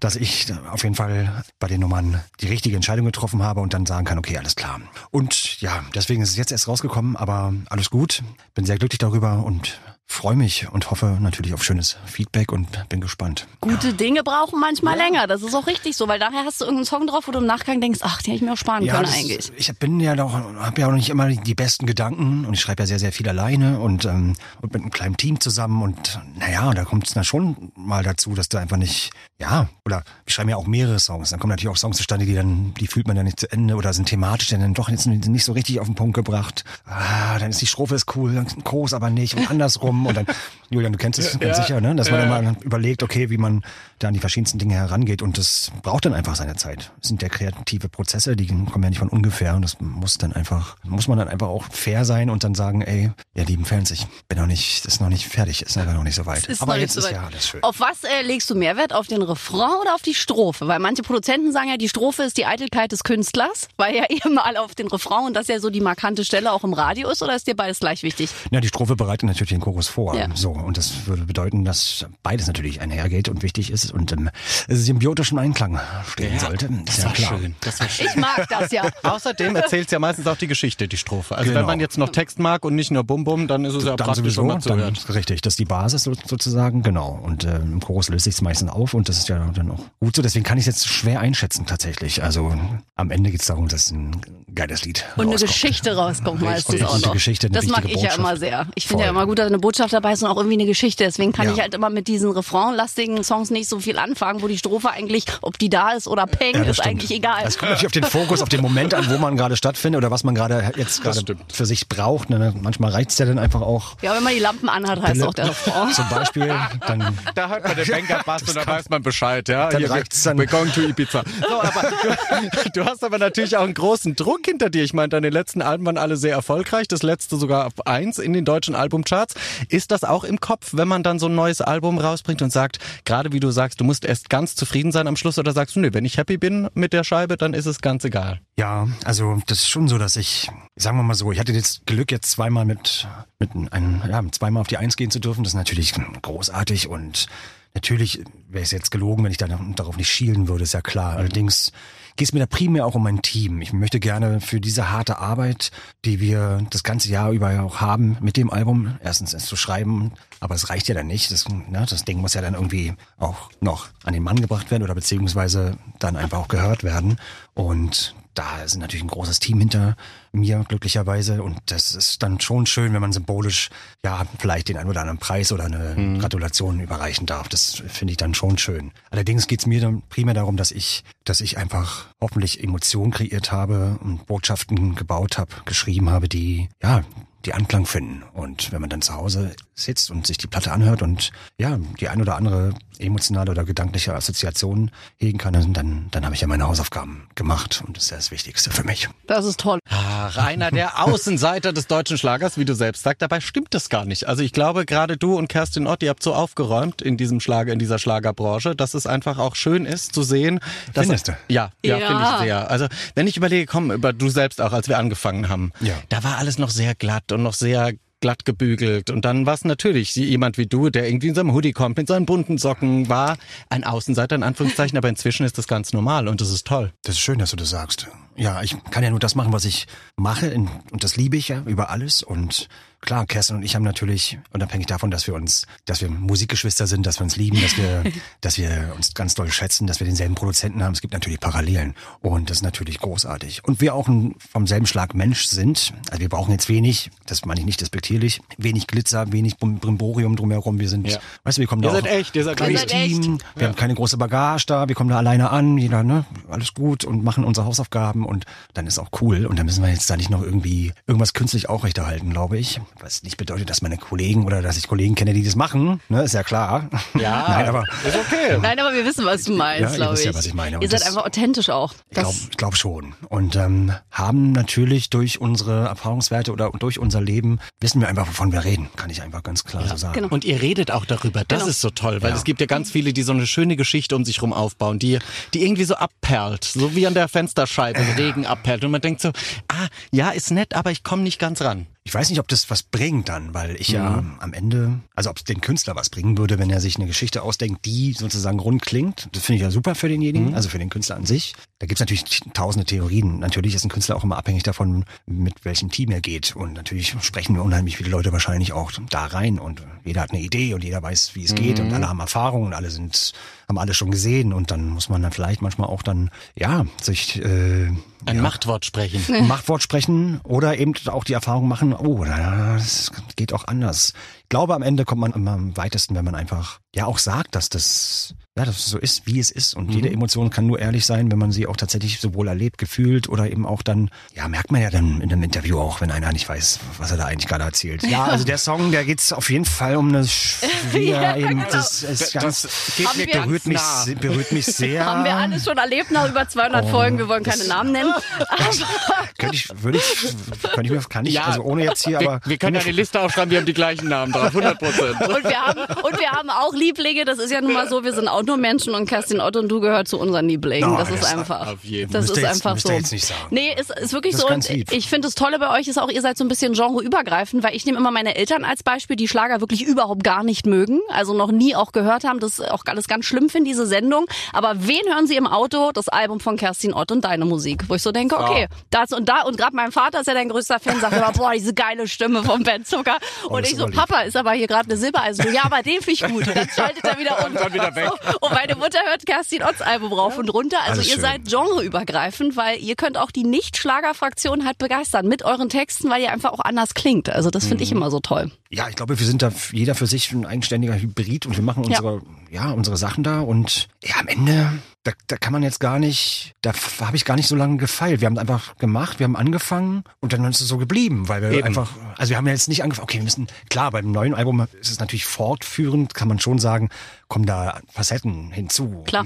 dass 0.00 0.16
ich 0.16 0.52
auf 0.70 0.82
jeden 0.82 0.96
Fall 0.96 1.44
bei 1.60 1.68
den 1.68 1.80
Nummern 1.80 2.20
die 2.40 2.48
richtige 2.48 2.74
Entscheidung 2.74 3.06
getroffen 3.06 3.42
habe 3.42 3.60
und 3.60 3.74
dann 3.74 3.86
sagen 3.86 4.04
kann, 4.04 4.18
okay, 4.18 4.36
alles 4.36 4.56
klar. 4.56 4.80
Und 5.10 5.60
ja, 5.60 5.84
deswegen 5.94 6.22
ist 6.22 6.30
es 6.30 6.36
jetzt 6.36 6.50
erst 6.50 6.66
rausgekommen, 6.66 7.16
aber 7.16 7.54
alles 7.70 7.88
gut. 7.88 8.22
Bin 8.54 8.66
sehr 8.66 8.76
glücklich 8.76 8.98
darüber 8.98 9.44
und 9.44 9.80
freue 10.08 10.36
mich 10.36 10.68
und 10.70 10.90
hoffe 10.90 11.16
natürlich 11.20 11.54
auf 11.54 11.64
schönes 11.64 11.96
Feedback 12.04 12.52
und 12.52 12.88
bin 12.90 13.00
gespannt. 13.00 13.46
Gute 13.60 13.94
Dinge 13.94 14.22
brauchen 14.22 14.60
manchmal 14.60 14.96
länger. 14.96 15.26
Das 15.26 15.42
ist 15.42 15.54
auch 15.54 15.66
richtig 15.66 15.96
so, 15.96 16.06
weil 16.06 16.18
nachher 16.18 16.44
hast 16.44 16.60
du 16.60 16.64
irgendeinen 16.66 16.84
Song 16.86 17.06
drauf, 17.06 17.26
wo 17.26 17.32
du 17.32 17.38
im 17.38 17.46
Nachgang 17.46 17.80
denkst, 17.80 18.00
ach, 18.02 18.20
den 18.20 18.32
hätte 18.32 18.44
ich 18.44 18.48
mir 18.48 18.52
auch 18.52 18.58
sparen 18.58 18.86
können 18.86 19.02
das- 19.04 19.14
eigentlich. 19.14 19.52
Ich 19.56 19.78
bin 19.78 19.98
ja 20.00 20.14
noch, 20.14 20.34
habe 20.34 20.80
ja 20.82 20.88
auch 20.88 20.92
nicht 20.92 21.08
immer 21.08 21.28
die 21.28 21.54
besten 21.54 21.86
Gedanken 21.86 22.44
und 22.44 22.52
ich 22.54 22.60
schreibe 22.60 22.82
ja 22.82 22.86
sehr, 22.86 22.98
sehr 22.98 23.10
viel 23.12 23.26
alleine 23.28 23.80
und, 23.80 24.04
ähm, 24.04 24.34
und 24.60 24.72
mit 24.72 24.82
einem 24.82 24.90
kleinen 24.90 25.16
Team 25.16 25.40
zusammen 25.40 25.82
und 25.82 26.20
naja, 26.38 26.70
da 26.74 26.84
kommt 26.84 27.06
es 27.08 27.14
dann 27.14 27.24
schon 27.24 27.72
mal 27.74 28.02
dazu, 28.02 28.34
dass 28.34 28.48
du 28.50 28.58
einfach 28.58 28.76
nicht, 28.76 29.10
ja, 29.40 29.68
oder 29.86 30.04
wir 30.26 30.32
schreiben 30.32 30.50
ja 30.50 30.56
auch 30.56 30.66
mehrere 30.66 30.98
Songs, 30.98 31.30
dann 31.30 31.40
kommen 31.40 31.52
natürlich 31.52 31.72
auch 31.72 31.78
Songs 31.78 31.96
zustande, 31.96 32.26
die 32.26 32.34
dann, 32.34 32.74
die 32.74 32.86
fühlt 32.86 33.06
man 33.06 33.16
dann 33.16 33.24
nicht 33.24 33.40
zu 33.40 33.50
Ende 33.50 33.76
oder 33.76 33.92
sind 33.94 34.08
thematisch 34.08 34.48
dann 34.50 34.74
doch 34.74 34.90
jetzt 34.90 35.06
nicht 35.06 35.44
so 35.44 35.52
richtig 35.52 35.80
auf 35.80 35.86
den 35.86 35.94
Punkt 35.94 36.14
gebracht. 36.14 36.64
Ah, 36.84 37.38
dann 37.38 37.50
ist 37.50 37.60
die 37.62 37.66
Strophe 37.66 37.94
ist 37.94 38.14
cool, 38.14 38.34
dann 38.34 38.46
groß 38.62 38.92
aber 38.92 39.08
nicht 39.10 39.34
und 39.36 39.50
andersrum 39.50 39.91
und 40.06 40.16
dann, 40.16 40.26
Julian, 40.70 40.92
du 40.92 40.98
kennst 40.98 41.18
es 41.18 41.38
ganz 41.38 41.56
sicher, 41.58 41.80
ne? 41.80 41.94
dass 41.94 42.10
man 42.10 42.22
immer 42.22 42.56
überlegt, 42.62 43.02
okay, 43.02 43.30
wie 43.30 43.38
man 43.38 43.62
da 43.98 44.08
an 44.08 44.14
die 44.14 44.20
verschiedensten 44.20 44.58
Dinge 44.58 44.74
herangeht 44.74 45.22
und 45.22 45.38
das 45.38 45.70
braucht 45.82 46.06
dann 46.06 46.14
einfach 46.14 46.34
seine 46.34 46.56
Zeit. 46.56 46.92
Das 47.00 47.08
sind 47.08 47.22
ja 47.22 47.28
kreative 47.28 47.88
Prozesse, 47.88 48.36
die 48.36 48.46
kommen 48.46 48.82
ja 48.82 48.90
nicht 48.90 48.98
von 48.98 49.08
ungefähr 49.08 49.54
und 49.54 49.62
das 49.62 49.80
muss 49.80 50.18
dann 50.18 50.32
einfach, 50.32 50.76
muss 50.82 51.08
man 51.08 51.18
dann 51.18 51.28
einfach 51.28 51.48
auch 51.48 51.64
fair 51.70 52.04
sein 52.04 52.30
und 52.30 52.44
dann 52.44 52.54
sagen, 52.54 52.82
ey, 52.82 53.12
ja, 53.34 53.44
lieben 53.44 53.64
Fans, 53.64 53.90
ich 53.90 54.06
bin 54.28 54.38
noch 54.38 54.46
nicht, 54.46 54.84
das 54.84 54.94
ist 54.94 55.00
noch 55.00 55.08
nicht 55.08 55.28
fertig, 55.28 55.62
ist 55.62 55.76
einfach 55.76 55.94
noch 55.94 56.04
nicht 56.04 56.14
so 56.14 56.26
weit. 56.26 56.46
Ist 56.46 56.62
Aber 56.62 56.78
jetzt 56.78 56.94
so 56.94 57.00
ist 57.00 57.06
weit. 57.06 57.12
ja 57.12 57.26
alles 57.26 57.48
schön. 57.48 57.62
Auf 57.62 57.80
was 57.80 58.04
äh, 58.04 58.22
legst 58.22 58.50
du 58.50 58.54
Mehrwert? 58.54 58.92
Auf 58.92 59.06
den 59.06 59.22
Refrain 59.22 59.80
oder 59.80 59.94
auf 59.94 60.02
die 60.02 60.14
Strophe? 60.14 60.66
Weil 60.68 60.78
manche 60.78 61.02
Produzenten 61.02 61.52
sagen 61.52 61.68
ja, 61.68 61.76
die 61.76 61.88
Strophe 61.88 62.22
ist 62.22 62.36
die 62.36 62.46
Eitelkeit 62.46 62.92
des 62.92 63.04
Künstlers, 63.04 63.68
weil 63.76 63.94
ja 63.94 64.04
eben 64.08 64.34
mal 64.34 64.56
auf 64.56 64.74
den 64.74 64.88
Refrain 64.88 65.26
und 65.26 65.34
das 65.34 65.48
ja 65.48 65.60
so 65.60 65.70
die 65.70 65.80
markante 65.80 66.24
Stelle 66.24 66.52
auch 66.52 66.64
im 66.64 66.72
Radio 66.72 67.08
ist, 67.10 67.22
oder 67.22 67.36
ist 67.36 67.46
dir 67.46 67.54
beides 67.54 67.80
gleich 67.80 68.02
wichtig? 68.02 68.30
Ja, 68.50 68.60
die 68.60 68.68
Strophe 68.68 68.96
bereitet 68.96 69.28
natürlich 69.28 69.50
den 69.50 69.60
Chorus 69.60 69.81
vor. 69.88 70.16
Ja. 70.16 70.28
So, 70.34 70.50
und 70.50 70.76
das 70.76 71.06
würde 71.06 71.24
bedeuten, 71.24 71.64
dass 71.64 72.06
beides 72.22 72.46
natürlich 72.46 72.80
einhergeht 72.80 73.28
und 73.28 73.42
wichtig 73.42 73.70
ist 73.70 73.92
und 73.92 74.12
im 74.12 74.30
symbiotischen 74.68 75.38
Einklang 75.38 75.80
stehen 76.10 76.38
sollte. 76.38 76.68
Das 76.86 76.98
ist 76.98 77.04
ja 77.04 77.10
klar. 77.10 77.40
Das 77.60 77.80
war 77.80 77.88
schön. 77.88 78.06
Ich 78.06 78.16
mag 78.16 78.46
das 78.48 78.70
ja. 78.72 78.88
Außerdem 79.02 79.56
erzählt 79.56 79.90
ja 79.90 79.98
meistens 79.98 80.26
auch 80.26 80.36
die 80.36 80.46
Geschichte, 80.46 80.88
die 80.88 80.96
Strophe. 80.96 81.36
Also 81.36 81.50
wenn 81.50 81.54
Genau. 81.62 81.66
man 81.66 81.80
jetzt 81.80 81.98
noch 81.98 82.08
Text 82.08 82.38
mag 82.38 82.64
und 82.64 82.74
nicht 82.74 82.90
nur 82.90 83.04
Bum 83.04 83.24
Bum, 83.24 83.46
dann 83.48 83.64
ist 83.64 83.74
es 83.74 83.84
ja 83.84 83.90
dann 83.96 84.06
praktisch, 84.06 84.22
sowieso, 84.34 84.42
wenn 84.42 84.48
man 84.48 84.60
dann 84.60 84.92
ist 84.94 85.12
richtig, 85.14 85.40
das 85.42 85.52
ist 85.52 85.58
die 85.58 85.64
Basis 85.64 86.04
so, 86.04 86.12
sozusagen, 86.26 86.82
genau. 86.82 87.20
Und 87.22 87.44
äh, 87.44 87.56
im 87.56 87.80
Chorus 87.80 88.08
löst 88.08 88.24
sich 88.24 88.40
meistens 88.42 88.70
auf 88.70 88.94
und 88.94 89.08
das 89.08 89.18
ist 89.18 89.28
ja 89.28 89.38
dann 89.54 89.70
auch 89.70 89.80
gut 90.00 90.16
so. 90.16 90.22
Deswegen 90.22 90.44
kann 90.44 90.58
ich 90.58 90.62
es 90.62 90.66
jetzt 90.66 90.88
schwer 90.88 91.20
einschätzen 91.20 91.66
tatsächlich. 91.66 92.22
Also 92.22 92.52
am 92.96 93.10
Ende 93.10 93.30
geht 93.30 93.40
es 93.40 93.46
darum, 93.46 93.68
dass 93.68 93.90
ein 93.90 94.20
geiles 94.54 94.84
Lied 94.84 95.04
Und 95.16 95.22
eine 95.22 95.30
rauskommt. 95.32 95.50
Geschichte 95.52 95.96
rauskommt 95.96 96.40
meistens 96.42 96.82
auch 96.82 97.00
noch. 97.00 97.12
Geschichte, 97.12 97.46
eine 97.48 97.54
das 97.54 97.66
mag 97.66 97.84
ich 97.84 97.90
ja 97.92 97.96
Botschaft. 97.96 98.18
immer 98.18 98.36
sehr. 98.36 98.66
Ich 98.74 98.86
finde 98.86 99.04
ja 99.04 99.10
immer 99.10 99.26
gut, 99.26 99.38
dass 99.38 99.46
eine 99.46 99.58
Botschaft 99.58 99.71
dabei 99.76 100.12
ist 100.12 100.22
und 100.22 100.28
auch 100.30 100.36
irgendwie 100.36 100.56
eine 100.56 100.66
Geschichte. 100.66 101.04
Deswegen 101.04 101.32
kann 101.32 101.46
Ja. 101.48 101.54
ich 101.54 101.60
halt 101.60 101.74
immer 101.74 101.90
mit 101.90 102.08
diesen 102.08 102.30
refrainlastigen 102.30 103.22
Songs 103.24 103.50
nicht 103.50 103.68
so 103.68 103.80
viel 103.80 103.98
anfangen, 103.98 104.42
wo 104.42 104.48
die 104.48 104.58
Strophe 104.58 104.90
eigentlich, 104.90 105.24
ob 105.42 105.58
die 105.58 105.70
da 105.70 105.92
ist 105.92 106.06
oder 106.08 106.26
Peng, 106.26 106.54
Ja, 106.54 106.62
ist 106.62 106.76
stimmt. 106.76 106.88
eigentlich 106.88 107.10
egal. 107.10 107.42
Es 107.44 107.58
kommt 107.58 107.70
natürlich 107.72 107.86
auf 107.86 107.92
den 107.92 108.04
Fokus, 108.04 108.42
auf 108.42 108.48
den 108.48 108.60
Moment 108.62 108.94
an, 108.94 109.08
wo 109.10 109.18
man 109.18 109.36
gerade 109.36 109.56
stattfindet 109.56 109.98
oder 109.98 110.10
was 110.10 110.24
man 110.24 110.34
gerade 110.34 110.72
jetzt 110.76 111.02
gerade 111.02 111.20
für 111.52 111.66
sich 111.66 111.88
braucht. 111.88 112.30
Ne? 112.30 112.54
Manchmal 112.60 112.90
reizt 112.92 113.18
ja 113.18 113.26
dann 113.26 113.38
einfach 113.38 113.60
auch. 113.62 113.96
Ja, 114.02 114.14
wenn 114.14 114.22
man 114.22 114.34
die 114.34 114.40
Lampen 114.40 114.68
anhat, 114.68 115.02
heißt 115.02 115.22
auch 115.22 115.34
der 115.34 115.48
Refrain. 115.48 115.92
Zum 115.92 116.08
Beispiel, 116.08 116.54
dann 116.86 117.18
Da 117.34 117.48
hört 117.48 117.64
man 117.64 117.76
den 117.76 117.86
Banker-Bass 117.88 118.42
und 118.42 118.56
da 118.56 118.66
weiß 118.66 118.88
man 118.90 119.02
Bescheid. 119.02 119.48
Ja? 119.48 119.68
Dann 119.68 119.78
Hier, 119.80 119.90
reicht's 119.90 120.22
dann. 120.22 120.38
We're 120.38 120.46
going 120.50 120.72
to 120.72 120.80
Ibiza. 120.82 121.22
So, 121.48 121.60
aber 121.60 121.90
du, 122.02 122.70
du 122.74 122.84
hast 122.84 123.04
aber 123.04 123.18
natürlich 123.18 123.56
auch 123.56 123.62
einen 123.64 123.74
großen 123.74 124.14
Druck 124.16 124.40
hinter 124.44 124.70
dir. 124.70 124.84
Ich 124.84 124.92
meine, 124.92 125.08
deine 125.08 125.30
letzten 125.30 125.62
Alben 125.62 125.86
waren 125.86 125.98
alle 125.98 126.16
sehr 126.16 126.32
erfolgreich. 126.34 126.88
Das 126.88 127.02
letzte 127.02 127.36
sogar 127.36 127.66
auf 127.66 127.86
eins 127.86 128.18
in 128.18 128.32
den 128.32 128.44
deutschen 128.44 128.74
Albumcharts. 128.74 129.34
Ist 129.68 129.90
das 129.90 130.04
auch 130.04 130.24
im 130.24 130.40
Kopf, 130.40 130.70
wenn 130.74 130.88
man 130.88 131.02
dann 131.02 131.18
so 131.18 131.26
ein 131.26 131.34
neues 131.34 131.60
Album 131.60 131.98
rausbringt 131.98 132.42
und 132.42 132.50
sagt, 132.50 132.78
gerade 133.04 133.32
wie 133.32 133.40
du 133.40 133.50
sagst, 133.50 133.80
du 133.80 133.84
musst 133.84 134.04
erst 134.04 134.30
ganz 134.30 134.54
zufrieden 134.54 134.92
sein 134.92 135.06
am 135.06 135.16
Schluss 135.16 135.38
oder 135.38 135.52
sagst 135.52 135.76
du, 135.76 135.80
nee, 135.80 135.92
wenn 135.92 136.04
ich 136.04 136.18
happy 136.18 136.38
bin 136.38 136.68
mit 136.74 136.92
der 136.92 137.04
Scheibe, 137.04 137.36
dann 137.36 137.54
ist 137.54 137.66
es 137.66 137.80
ganz 137.80 138.04
egal. 138.04 138.40
Ja, 138.58 138.88
also 139.04 139.40
das 139.46 139.58
ist 139.58 139.68
schon 139.68 139.88
so, 139.88 139.98
dass 139.98 140.16
ich, 140.16 140.50
sagen 140.76 140.96
wir 140.96 141.02
mal 141.02 141.14
so, 141.14 141.32
ich 141.32 141.38
hatte 141.38 141.52
das 141.52 141.82
Glück 141.86 142.12
jetzt 142.12 142.30
zweimal 142.30 142.64
mit, 142.64 143.06
mit 143.38 143.50
einem, 143.72 144.02
ja, 144.08 144.22
zweimal 144.30 144.60
auf 144.60 144.68
die 144.68 144.76
Eins 144.76 144.96
gehen 144.96 145.10
zu 145.10 145.20
dürfen. 145.20 145.44
Das 145.44 145.52
ist 145.52 145.56
natürlich 145.56 145.94
großartig 146.22 146.88
und 146.88 147.26
natürlich 147.74 148.22
wäre 148.48 148.64
es 148.64 148.70
jetzt 148.70 148.90
gelogen, 148.90 149.24
wenn 149.24 149.30
ich 149.30 149.38
dann 149.38 149.74
darauf 149.74 149.96
nicht 149.96 150.10
schielen 150.10 150.48
würde, 150.48 150.64
ist 150.64 150.74
ja 150.74 150.82
klar. 150.82 151.16
Allerdings 151.16 151.72
geht 152.16 152.28
es 152.28 152.32
mir 152.32 152.40
da 152.40 152.46
primär 152.46 152.86
auch 152.86 152.94
um 152.94 153.02
mein 153.02 153.22
Team. 153.22 153.60
Ich 153.60 153.72
möchte 153.72 154.00
gerne 154.00 154.40
für 154.40 154.60
diese 154.60 154.90
harte 154.90 155.18
Arbeit, 155.18 155.70
die 156.04 156.20
wir 156.20 156.64
das 156.70 156.82
ganze 156.82 157.08
Jahr 157.08 157.30
über 157.32 157.62
auch 157.62 157.80
haben 157.80 158.16
mit 158.20 158.36
dem 158.36 158.50
Album, 158.50 158.96
erstens 159.02 159.34
es 159.34 159.46
zu 159.46 159.56
schreiben, 159.56 160.12
aber 160.40 160.54
es 160.54 160.70
reicht 160.70 160.88
ja 160.88 160.94
dann 160.94 161.06
nicht. 161.06 161.30
Das, 161.30 161.48
ne, 161.48 161.86
das 161.88 162.04
Ding 162.04 162.20
muss 162.20 162.34
ja 162.34 162.40
dann 162.40 162.54
irgendwie 162.54 162.94
auch 163.18 163.50
noch 163.60 163.88
an 164.04 164.12
den 164.12 164.22
Mann 164.22 164.40
gebracht 164.40 164.70
werden 164.70 164.82
oder 164.82 164.94
beziehungsweise 164.94 165.76
dann 165.98 166.16
einfach 166.16 166.38
auch 166.38 166.48
gehört 166.48 166.84
werden. 166.84 167.16
Und 167.54 168.14
da 168.34 168.62
ist 168.62 168.76
natürlich 168.76 169.04
ein 169.04 169.08
großes 169.08 169.40
Team 169.40 169.58
hinter 169.60 169.96
mir, 170.32 170.64
glücklicherweise. 170.66 171.42
Und 171.42 171.58
das 171.66 171.92
ist 171.92 172.22
dann 172.22 172.40
schon 172.40 172.66
schön, 172.66 172.92
wenn 172.92 173.00
man 173.00 173.12
symbolisch, 173.12 173.70
ja, 174.04 174.24
vielleicht 174.38 174.68
den 174.68 174.76
einen 174.76 174.90
oder 174.90 175.00
anderen 175.00 175.18
Preis 175.18 175.52
oder 175.52 175.64
eine 175.64 176.18
Gratulation 176.18 176.80
überreichen 176.80 177.26
darf. 177.26 177.48
Das 177.48 177.82
finde 177.86 178.12
ich 178.12 178.16
dann 178.16 178.34
schon 178.34 178.58
schön. 178.58 178.92
Allerdings 179.10 179.46
geht's 179.46 179.66
mir 179.66 179.80
dann 179.80 180.02
primär 180.08 180.34
darum, 180.34 180.56
dass 180.56 180.72
ich, 180.72 181.04
dass 181.24 181.40
ich 181.40 181.58
einfach 181.58 182.06
hoffentlich 182.20 182.62
Emotionen 182.62 183.12
kreiert 183.12 183.52
habe 183.52 183.98
und 184.02 184.26
Botschaften 184.26 184.94
gebaut 184.94 185.38
habe, 185.38 185.52
geschrieben 185.64 186.10
habe, 186.10 186.28
die, 186.28 186.68
ja, 186.82 187.02
die 187.44 187.54
Anklang 187.54 187.86
finden. 187.86 188.22
Und 188.32 188.72
wenn 188.72 188.80
man 188.80 188.90
dann 188.90 189.02
zu 189.02 189.14
Hause 189.14 189.54
sitzt 189.74 190.10
und 190.10 190.26
sich 190.26 190.38
die 190.38 190.46
Platte 190.46 190.72
anhört 190.72 191.02
und 191.02 191.30
ja, 191.58 191.78
die 192.00 192.08
ein 192.08 192.20
oder 192.20 192.36
andere 192.36 192.74
emotionale 192.98 193.50
oder 193.50 193.64
gedankliche 193.64 194.14
Assoziation 194.14 194.90
hegen 195.16 195.38
kann, 195.38 195.52
dann, 195.72 196.08
dann, 196.10 196.24
habe 196.24 196.34
ich 196.34 196.40
ja 196.40 196.46
meine 196.46 196.68
Hausaufgaben 196.68 197.26
gemacht 197.34 197.82
und 197.86 197.96
das 197.96 198.04
ist 198.04 198.10
ja 198.10 198.16
das 198.16 198.30
Wichtigste 198.30 198.70
für 198.70 198.84
mich. 198.84 199.08
Das 199.26 199.44
ist 199.44 199.58
toll. 199.58 199.80
Ach, 199.90 200.36
einer 200.36 200.70
der 200.70 201.02
Außenseiter 201.04 201.72
des 201.72 201.88
deutschen 201.88 202.16
Schlagers, 202.16 202.58
wie 202.58 202.64
du 202.64 202.74
selbst 202.74 203.02
sagst. 203.02 203.22
Dabei 203.22 203.40
stimmt 203.40 203.74
das 203.74 203.88
gar 203.88 204.04
nicht. 204.04 204.28
Also 204.28 204.42
ich 204.42 204.52
glaube, 204.52 204.86
gerade 204.86 205.16
du 205.16 205.36
und 205.36 205.48
Kerstin 205.48 205.86
Ott, 205.88 206.02
ihr 206.02 206.10
habt 206.10 206.22
so 206.22 206.34
aufgeräumt 206.34 207.02
in 207.02 207.16
diesem 207.16 207.40
Schlager, 207.40 207.72
in 207.72 207.78
dieser 207.80 207.98
Schlagerbranche, 207.98 208.76
dass 208.76 208.94
es 208.94 209.06
einfach 209.06 209.38
auch 209.38 209.56
schön 209.56 209.84
ist 209.84 210.14
zu 210.14 210.22
sehen. 210.22 210.60
Dass, 210.94 211.06
Findest 211.06 211.28
du? 211.28 211.36
Ja, 211.48 211.72
ja, 211.84 211.98
Ja. 211.98 212.06
finde 212.06 212.22
ich 212.22 212.38
sehr. 212.44 212.70
Also 212.70 212.86
wenn 213.14 213.26
ich 213.26 213.36
überlege, 213.36 213.66
komm, 213.66 213.90
über 213.90 214.12
du 214.12 214.28
selbst 214.28 214.60
auch, 214.60 214.72
als 214.72 214.88
wir 214.88 214.98
angefangen 214.98 215.48
haben, 215.48 215.72
Ja. 215.80 215.94
da 216.08 216.22
war 216.22 216.36
alles 216.38 216.58
noch 216.58 216.70
sehr 216.70 216.94
glatt 216.94 217.31
und 217.32 217.42
noch 217.42 217.54
sehr 217.54 217.92
glatt 218.22 218.46
gebügelt. 218.46 219.10
Und 219.10 219.26
dann 219.26 219.44
war 219.44 219.52
es 219.54 219.64
natürlich 219.66 220.14
jemand 220.14 220.56
wie 220.56 220.66
du, 220.66 220.88
der 220.88 221.06
irgendwie 221.06 221.28
in 221.28 221.34
seinem 221.34 221.52
Hoodie 221.52 221.72
kommt, 221.72 221.98
mit 221.98 222.08
seinen 222.08 222.24
bunten 222.24 222.56
Socken, 222.56 223.10
war 223.10 223.36
ein 223.68 223.84
Außenseiter 223.84 224.36
in 224.36 224.42
Anführungszeichen, 224.42 224.96
aber 224.96 225.10
inzwischen 225.10 225.44
ist 225.44 225.58
das 225.58 225.68
ganz 225.68 225.92
normal 225.92 226.28
und 226.28 226.40
das 226.40 226.50
ist 226.50 226.66
toll. 226.66 226.92
Das 227.02 227.16
ist 227.16 227.20
schön, 227.20 227.38
dass 227.38 227.50
du 227.50 227.56
das 227.56 227.68
sagst. 227.68 228.08
Ja, 228.36 228.62
ich 228.62 228.76
kann 228.90 229.02
ja 229.02 229.10
nur 229.10 229.18
das 229.18 229.34
machen, 229.34 229.52
was 229.52 229.66
ich 229.66 229.86
mache 230.16 230.54
und 230.54 231.04
das 231.04 231.16
liebe 231.16 231.36
ich 231.36 231.48
ja 231.48 231.62
über 231.66 231.90
alles 231.90 232.22
und 232.22 232.68
klar, 233.02 233.26
Kerstin 233.26 233.56
und 233.56 233.62
ich 233.62 233.74
haben 233.74 233.82
natürlich, 233.82 234.38
unabhängig 234.52 234.86
davon, 234.86 235.10
dass 235.10 235.26
wir 235.26 235.34
uns, 235.34 235.66
dass 235.84 236.00
wir 236.00 236.08
Musikgeschwister 236.08 236.86
sind, 236.86 237.04
dass 237.04 237.18
wir 237.20 237.24
uns 237.24 237.36
lieben, 237.36 237.60
dass 237.60 237.76
wir, 237.76 238.04
dass 238.40 238.56
wir 238.58 238.92
uns 238.96 239.12
ganz 239.14 239.34
doll 239.34 239.50
schätzen, 239.50 239.86
dass 239.86 240.00
wir 240.00 240.06
denselben 240.06 240.34
Produzenten 240.34 240.82
haben. 240.82 240.92
Es 240.94 241.00
gibt 241.02 241.12
natürlich 241.12 241.40
Parallelen 241.40 241.94
und 242.20 242.48
das 242.48 242.58
ist 242.58 242.62
natürlich 242.62 242.98
großartig. 243.00 243.64
Und 243.64 243.80
wir 243.80 243.94
auch 243.94 244.08
ein, 244.08 244.34
vom 244.38 244.66
selben 244.66 244.86
Schlag 244.86 245.14
Mensch 245.14 245.44
sind. 245.46 245.92
Also 246.10 246.20
wir 246.20 246.28
brauchen 246.28 246.52
jetzt 246.52 246.68
wenig, 246.68 247.10
das 247.26 247.44
meine 247.44 247.60
ich 247.60 247.66
nicht 247.66 247.80
despektierlich, 247.80 248.40
wenig 248.56 248.86
Glitzer, 248.86 249.30
wenig 249.32 249.58
Brim- 249.58 249.78
Brimborium 249.78 250.36
drumherum. 250.36 250.78
Wir 250.78 250.88
sind, 250.88 251.08
Ja. 251.08 251.18
weißt 251.44 251.58
du, 251.58 251.60
wir 251.60 251.66
kommen 251.68 251.82
Ihr 251.82 251.88
da 251.90 251.96
seid 251.96 252.04
auch 252.04 252.10
echt, 252.10 252.36
ihr 252.36 252.44
seid 252.44 252.56
kleines 252.56 252.82
Ihr 252.84 252.88
seid 252.88 252.98
echt. 252.98 253.22
Team. 253.22 253.38
Wir 253.56 253.66
haben 253.68 253.76
keine 253.76 253.94
große 253.94 254.16
Bagage 254.16 254.64
da, 254.66 254.88
wir 254.88 254.94
kommen 254.94 255.10
da 255.10 255.18
alleine 255.18 255.50
an, 255.50 255.76
jeder, 255.76 256.02
ne, 256.04 256.24
alles 256.48 256.72
gut 256.72 257.04
und 257.04 257.24
machen 257.24 257.44
unsere 257.44 257.66
Hausaufgaben 257.66 258.24
und 258.24 258.44
dann 258.74 258.86
ist 258.86 258.98
auch 258.98 259.08
cool. 259.20 259.46
Und 259.46 259.58
dann 259.58 259.66
müssen 259.66 259.82
wir 259.82 259.90
jetzt 259.90 260.08
da 260.08 260.16
nicht 260.16 260.30
noch 260.30 260.42
irgendwie 260.42 260.92
irgendwas 261.06 261.32
künstlich 261.32 261.68
aufrechterhalten, 261.68 262.30
glaube 262.30 262.58
ich. 262.58 262.80
Was 263.00 263.22
nicht 263.22 263.36
bedeutet, 263.36 263.68
dass 263.70 263.82
meine 263.82 263.96
Kollegen 263.98 264.44
oder 264.44 264.62
dass 264.62 264.76
ich 264.76 264.86
Kollegen 264.86 265.14
kenne, 265.14 265.32
die 265.32 265.42
das 265.42 265.56
machen, 265.56 266.00
ne, 266.08 266.22
ist 266.22 266.34
ja 266.34 266.42
klar. 266.42 266.88
Ja, 267.18 267.46
Nein, 267.48 267.68
aber 267.68 267.84
ist 268.06 268.16
okay. 268.16 268.58
Nein, 268.60 268.78
aber 268.78 268.94
wir 268.94 269.04
wissen, 269.04 269.24
was 269.24 269.42
du 269.44 269.52
Ja, 269.52 269.58
meinst, 269.58 269.90
ihr 269.92 269.96
glaube 269.96 270.12
wisst 270.12 270.22
ich. 270.22 270.26
ja, 270.30 270.34
was 270.34 270.46
ich 270.46 270.54
meine. 270.54 270.76
Ihr 270.80 270.88
seid 270.88 271.00
das- 271.00 271.08
einfach 271.08 271.24
authentisch 271.26 271.68
auch. 271.70 271.94
ich 272.10 272.14
glaube 272.14 272.34
glaub 272.56 272.76
schon. 272.76 273.14
Und 273.28 273.56
ähm, 273.56 273.92
haben 274.10 274.52
natürlich 274.52 275.10
durch 275.10 275.40
unsere 275.40 275.86
Erfahrungswerte 275.86 276.52
oder 276.52 276.70
durch 276.78 276.98
unser 276.98 277.20
Leben, 277.20 277.58
wissen 277.80 278.00
wir 278.00 278.08
einfach, 278.08 278.28
wovon 278.28 278.52
wir 278.52 278.64
reden, 278.64 278.88
kann 278.96 279.10
ich 279.10 279.22
einfach 279.22 279.42
ganz 279.42 279.64
klar 279.64 279.86
so 279.88 279.96
sagen. 279.96 280.14
genau. 280.14 280.28
Und 280.28 280.44
ihr 280.44 280.60
redet 280.62 280.90
auch 280.90 281.04
darüber. 281.04 281.42
Das 281.48 281.60
Genau. 281.60 281.70
ist 281.70 281.80
so 281.80 281.90
toll, 281.90 282.22
weil 282.22 282.30
Ja. 282.30 282.36
es 282.36 282.44
gibt 282.44 282.60
ja 282.60 282.66
ganz 282.66 282.90
viele, 282.90 283.12
die 283.12 283.22
so 283.22 283.32
eine 283.32 283.46
schöne 283.46 283.76
Geschichte 283.76 284.14
um 284.14 284.24
sich 284.24 284.40
rum 284.42 284.52
aufbauen, 284.52 284.98
die, 284.98 285.18
die 285.54 285.62
irgendwie 285.64 285.84
so 285.84 285.94
abperlt, 285.96 286.64
so 286.64 286.94
wie 286.94 287.06
an 287.06 287.14
der 287.14 287.28
Fensterscheibe 287.28 288.00
Regen 288.16 288.46
abperlt. 288.46 288.84
Und 288.84 288.90
man 288.92 289.00
denkt 289.00 289.20
so, 289.22 289.30
ah, 289.68 289.88
ja, 290.12 290.30
ist 290.30 290.50
nett, 290.50 290.74
aber 290.74 290.90
ich 290.90 291.02
komme 291.02 291.22
nicht 291.22 291.38
ganz 291.38 291.62
ran. 291.62 291.86
Ich 292.04 292.12
weiß 292.12 292.30
nicht, 292.30 292.40
ob 292.40 292.48
das 292.48 292.68
was 292.68 292.82
bringt 292.82 293.28
dann, 293.28 293.54
weil 293.54 293.76
ich 293.80 293.88
ja 293.88 294.20
Mhm. 294.22 294.34
am 294.40 294.52
Ende, 294.54 295.00
also 295.14 295.30
ob 295.30 295.36
es 295.36 295.44
den 295.44 295.60
Künstler 295.60 295.94
was 295.94 296.10
bringen 296.10 296.36
würde, 296.36 296.58
wenn 296.58 296.68
er 296.68 296.80
sich 296.80 296.96
eine 296.96 297.06
Geschichte 297.06 297.42
ausdenkt, 297.42 297.84
die 297.84 298.12
sozusagen 298.12 298.58
rund 298.58 298.82
klingt. 298.82 299.28
Das 299.30 299.44
finde 299.44 299.58
ich 299.58 299.62
ja 299.62 299.70
super 299.70 299.94
für 299.94 300.08
denjenigen, 300.08 300.48
Mhm. 300.48 300.54
also 300.54 300.68
für 300.68 300.80
den 300.80 300.90
Künstler 300.90 301.14
an 301.14 301.26
sich. 301.26 301.54
Da 301.78 301.86
gibt's 301.86 302.00
natürlich 302.00 302.24
tausende 302.54 302.84
Theorien. 302.86 303.38
Natürlich 303.38 303.76
ist 303.76 303.84
ein 303.84 303.88
Künstler 303.88 304.16
auch 304.16 304.24
immer 304.24 304.36
abhängig 304.36 304.64
davon, 304.64 305.04
mit 305.26 305.64
welchem 305.64 305.90
Team 305.92 306.10
er 306.10 306.20
geht. 306.20 306.56
Und 306.56 306.72
natürlich 306.72 307.14
sprechen 307.20 307.54
wir 307.54 307.62
unheimlich 307.62 307.96
viele 307.98 308.10
Leute 308.10 308.32
wahrscheinlich 308.32 308.72
auch 308.72 308.90
da 309.08 309.26
rein 309.26 309.60
und 309.60 309.82
jeder 310.04 310.22
hat 310.22 310.32
eine 310.32 310.40
Idee 310.40 310.74
und 310.74 310.82
jeder 310.82 311.02
weiß, 311.04 311.36
wie 311.36 311.44
es 311.44 311.54
geht 311.54 311.78
Mhm. 311.78 311.86
und 311.86 311.94
alle 311.94 312.08
haben 312.08 312.18
Erfahrung 312.20 312.64
und 312.64 312.74
alle 312.74 312.90
sind, 312.90 313.32
haben 313.72 313.78
alle 313.78 313.94
schon 313.94 314.10
gesehen 314.10 314.52
und 314.52 314.70
dann 314.70 314.90
muss 314.90 315.08
man 315.08 315.22
dann 315.22 315.32
vielleicht 315.32 315.62
manchmal 315.62 315.88
auch 315.88 316.02
dann, 316.02 316.30
ja, 316.54 316.84
sich, 317.00 317.42
äh, 317.42 317.86
Ein 317.86 317.96
ja, 318.26 318.34
Machtwort 318.34 318.84
sprechen. 318.84 319.22
ein 319.34 319.48
Machtwort 319.48 319.82
sprechen 319.82 320.40
oder 320.44 320.78
eben 320.78 320.94
auch 321.06 321.24
die 321.24 321.32
Erfahrung 321.32 321.68
machen, 321.68 321.94
oh, 321.94 322.24
das 322.24 323.10
geht 323.36 323.52
auch 323.52 323.66
anders. 323.66 324.12
Ich 324.42 324.48
glaube, 324.50 324.74
am 324.74 324.82
Ende 324.82 325.04
kommt 325.04 325.22
man 325.22 325.48
am 325.48 325.76
weitesten, 325.76 326.14
wenn 326.14 326.24
man 326.24 326.34
einfach 326.34 326.80
ja 326.94 327.06
auch 327.06 327.18
sagt, 327.18 327.54
dass 327.54 327.70
das 327.70 328.34
ja, 328.58 328.66
dass 328.66 328.76
es 328.80 328.86
so 328.90 328.98
ist, 328.98 329.26
wie 329.26 329.38
es 329.40 329.50
ist. 329.50 329.74
Und 329.74 329.90
jede 329.94 330.10
Emotion 330.10 330.50
kann 330.50 330.66
nur 330.66 330.78
ehrlich 330.78 331.06
sein, 331.06 331.30
wenn 331.32 331.38
man 331.38 331.52
sie 331.52 331.66
auch 331.66 331.76
tatsächlich 331.78 332.20
sowohl 332.20 332.48
erlebt, 332.48 332.76
gefühlt 332.76 333.26
oder 333.30 333.50
eben 333.50 333.64
auch 333.64 333.80
dann, 333.80 334.10
ja, 334.34 334.46
merkt 334.46 334.70
man 334.70 334.82
ja 334.82 334.90
dann 334.90 335.22
in 335.22 335.32
einem 335.32 335.42
Interview 335.42 335.78
auch, 335.80 336.02
wenn 336.02 336.10
einer 336.10 336.30
nicht 336.32 336.46
weiß, 336.50 336.80
was 336.98 337.10
er 337.12 337.16
da 337.16 337.24
eigentlich 337.24 337.48
gerade 337.48 337.64
erzählt. 337.64 338.02
Ja, 338.02 338.24
also 338.24 338.44
der 338.44 338.58
Song, 338.58 338.90
der 338.90 339.06
geht's 339.06 339.32
auf 339.32 339.48
jeden 339.48 339.64
Fall 339.64 339.96
um 339.96 340.08
eine 340.10 340.26
schwer 340.28 341.34
eben, 341.38 341.64
das 341.70 342.02
ist 342.02 342.34
ganz, 342.34 342.68
geht 342.98 343.06
Haben 343.06 343.18
mir 343.20 343.26
wir- 343.26 343.40
berührt 343.40 343.66
mich, 343.66 343.78
nah. 343.78 344.04
berührt 344.20 344.52
mich 344.52 344.66
sehr. 344.66 345.06
haben 345.06 345.24
wir 345.24 345.34
alles 345.34 345.64
schon 345.64 345.78
erlebt 345.78 346.10
nach 346.10 346.28
über 346.28 346.46
200 346.46 346.84
Oh, 346.84 346.88
Folgen. 346.88 347.16
Wir 347.16 347.28
wollen 347.28 347.44
keine 347.44 347.56
das- 347.56 347.68
Namen 347.68 347.92
nennen. 347.92 348.12
Könnte 349.38 349.56
ich, 349.56 349.68
würde 349.82 349.96
ich, 349.98 350.34
könnte 350.74 350.82
ich 350.84 350.90
mir, 350.90 351.00
kann 351.08 351.24
ich, 351.26 351.32
Ja, 351.34 351.44
also 351.46 351.62
ohne 351.62 351.84
jetzt 351.84 352.04
hier, 352.04 352.20
Wir, 352.20 352.30
aber. 352.32 352.40
wir 352.44 352.58
können 352.58 352.76
ja 352.76 352.82
eine 352.82 352.92
Liste 352.92 353.18
aufschreiben, 353.20 353.50
wir 353.50 353.58
haben 353.58 353.66
die 353.66 353.72
gleichen 353.72 354.08
Namen 354.08 354.30
drauf, 354.32 354.48
100 354.48 354.78
Prozent. 354.78 355.20
Und 355.22 355.44
wir, 355.44 355.56
haben, 355.60 355.78
und 356.02 356.20
wir 356.20 356.30
haben 356.30 356.50
auch 356.50 356.74
Lieblinge. 356.74 357.24
Das 357.24 357.38
ist 357.38 357.50
ja 357.50 357.60
nun 357.60 357.72
mal 357.72 357.88
so. 357.88 358.04
Wir 358.04 358.12
sind 358.14 358.28
auch 358.28 358.41
nur 358.46 358.56
Menschen 358.56 358.94
und 358.94 359.06
Kerstin 359.08 359.40
Otto 359.40 359.58
und 359.60 359.68
du 359.68 359.80
gehört 359.80 360.08
zu 360.08 360.18
unseren 360.18 360.48
Lieblingen. 360.48 360.90
No, 360.90 360.98
das 360.98 361.10
ist 361.10 361.22
das- 361.22 361.32
einfach. 361.34 361.66
auf 361.72 361.84
jeden 361.84 362.12
Das 362.12 362.26
ist 362.26 362.36
jetzt- 362.36 362.46
einfach 362.64 362.78
so. 362.78 362.90
jetzt 362.92 363.12
nicht 363.12 363.24
sagen. 363.26 363.40
Nee, 363.50 363.74
ist, 363.78 363.90
ist 363.98 364.12
wirklich 364.12 364.32
Das 364.34 364.42
so. 364.42 364.48
ist 364.48 364.70
und 364.70 364.92
ich 364.92 365.08
finde 365.08 365.26
das 365.28 365.34
Tolle 365.34 365.58
bei 365.58 365.70
euch 365.78 365.88
ist 365.88 365.98
auch, 365.98 366.08
ihr 366.08 366.20
seid 366.22 366.36
so 366.38 366.44
ein 366.44 366.48
bisschen 366.48 366.72
genreübergreifend, 366.74 367.62
weil 367.62 367.74
ich 367.74 367.84
nehme 367.86 367.98
immer 367.98 368.10
meine 368.10 368.34
Eltern 368.36 368.64
als 368.64 368.82
Beispiel, 368.82 369.16
die 369.16 369.28
Schlager 369.28 369.60
wirklich 369.60 369.82
überhaupt 369.82 370.24
gar 370.24 370.42
nicht 370.44 370.66
mögen. 370.66 371.00
Also 371.10 371.34
noch 371.34 371.50
nie 371.52 371.74
auch 371.76 371.92
gehört 371.92 372.24
haben. 372.24 372.40
Das 372.40 372.58
ist 372.58 372.70
auch 372.70 372.82
alles 372.86 373.08
ganz 373.08 373.24
schlimm 373.24 373.48
finde, 373.48 373.68
diese 373.70 373.86
Sendung. 373.86 374.26
Aber 374.52 374.74
wen 374.86 375.02
hören 375.12 375.26
sie 375.26 375.36
im 375.36 375.46
Auto? 375.46 375.90
Das 375.92 376.08
Album 376.08 376.40
von 376.40 376.56
Kerstin 376.56 376.92
Ott 376.94 377.12
und 377.12 377.24
deine 377.24 377.44
Musik. 377.44 377.84
Wo 377.88 377.94
ich 377.94 378.02
so 378.02 378.12
denke, 378.12 378.38
okay, 378.38 378.66
das 378.90 379.12
und 379.12 379.28
da. 379.28 379.42
Und 379.42 379.56
gerade 379.56 379.74
mein 379.76 379.92
Vater 379.92 380.20
ist 380.20 380.26
ja 380.26 380.34
dein 380.34 380.48
größter 380.48 380.80
Fan, 380.80 381.00
sagt 381.00 381.16
immer, 381.16 381.32
boah, 381.36 381.52
diese 381.52 381.74
geile 381.74 382.06
Stimme 382.08 382.42
von 382.42 382.62
Ben 382.62 382.84
Zucker. 382.84 383.18
Oh, 383.44 383.54
und 383.54 383.62
das 383.62 383.68
ich 383.72 383.78
ist 383.78 383.80
so. 383.80 383.86
Papa, 383.86 384.20
ist 384.22 384.36
aber 384.36 384.52
hier 384.52 384.66
gerade 384.66 384.88
eine 384.88 384.96
Silbereisen. 384.96 385.52
Ja, 385.54 385.62
aber 385.64 385.82
den 385.82 386.00
finde 386.02 386.12
ich 386.12 386.22
gut. 386.22 386.46
Und 386.48 386.56
dann 386.56 386.68
schaltet 386.68 387.04
er 387.04 387.18
wieder 387.18 387.36
um. 387.46 387.54
dann 387.54 387.72
wieder 387.72 387.94
weg. 387.94 388.10
So. 388.30 388.31
Und 388.40 388.52
meine 388.52 388.74
Mutter 388.76 388.98
hört 389.06 389.26
Kerstin 389.26 389.62
Otts 389.62 389.82
Album 389.82 390.12
rauf 390.12 390.38
und 390.38 390.48
runter. 390.48 390.78
Also 390.80 391.00
Alles 391.00 391.06
ihr 391.08 391.12
schön. 391.14 391.20
seid 391.22 391.44
genreübergreifend, 391.46 392.56
weil 392.56 392.78
ihr 392.80 392.96
könnt 392.96 393.18
auch 393.18 393.30
die 393.30 393.44
Nicht-Schlager-Fraktion 393.44 394.64
halt 394.64 394.78
begeistern 394.78 395.26
mit 395.28 395.42
euren 395.44 395.68
Texten, 395.68 396.08
weil 396.10 396.22
ihr 396.22 396.32
einfach 396.32 396.52
auch 396.52 396.60
anders 396.60 396.94
klingt. 396.94 397.28
Also 397.28 397.50
das 397.50 397.64
finde 397.64 397.78
Mhm. 397.78 397.82
ich 397.82 397.92
immer 397.92 398.10
so 398.10 398.20
toll. 398.20 398.50
Ja, 398.70 398.88
ich 398.88 398.96
glaube, 398.96 399.18
wir 399.18 399.26
sind 399.26 399.42
da 399.42 399.52
jeder 399.72 399.94
für 399.94 400.06
sich 400.06 400.32
ein 400.32 400.46
eigenständiger 400.46 400.94
Hybrid 400.94 401.46
und 401.46 401.56
wir 401.56 401.62
machen 401.62 401.84
unsere, 401.84 402.22
ja, 402.50 402.70
unsere 402.70 402.96
Sachen 402.96 403.22
da 403.22 403.40
und 403.40 403.88
ja, 404.02 404.14
am 404.18 404.28
Ende, 404.28 404.72
da, 405.04 405.12
da 405.26 405.36
kann 405.36 405.52
man 405.52 405.62
jetzt 405.62 405.78
gar 405.78 405.98
nicht, 405.98 406.54
da 406.62 406.72
habe 407.00 407.16
ich 407.16 407.24
gar 407.26 407.36
nicht 407.36 407.48
so 407.48 407.56
lange 407.56 407.76
gefeilt. 407.76 408.20
Wir 408.22 408.26
haben 408.26 408.34
es 408.34 408.40
einfach 408.40 408.76
gemacht, 408.78 409.18
wir 409.18 409.24
haben 409.24 409.36
angefangen 409.36 410.04
und 410.20 410.32
dann 410.32 410.44
ist 410.46 410.60
es 410.62 410.68
so 410.68 410.78
geblieben, 410.78 411.28
weil 411.28 411.42
wir 411.42 411.50
Eben. 411.50 411.64
einfach, 411.66 411.90
also 412.16 412.30
wir 412.30 412.38
haben 412.38 412.46
ja 412.46 412.52
jetzt 412.54 412.68
nicht 412.68 412.82
angefangen, 412.82 413.04
okay, 413.04 413.18
wir 413.18 413.24
müssen, 413.24 413.46
klar, 413.68 413.90
beim 413.90 414.10
neuen 414.10 414.34
Album 414.34 414.66
ist 414.80 414.90
es 414.90 415.00
natürlich 415.00 415.26
fortführend, 415.26 416.14
kann 416.14 416.28
man 416.28 416.38
schon 416.40 416.58
sagen, 416.58 416.88
kommen 417.32 417.46
da 417.46 417.80
Facetten 417.88 418.50
hinzu. 418.50 419.04
Klar. 419.06 419.24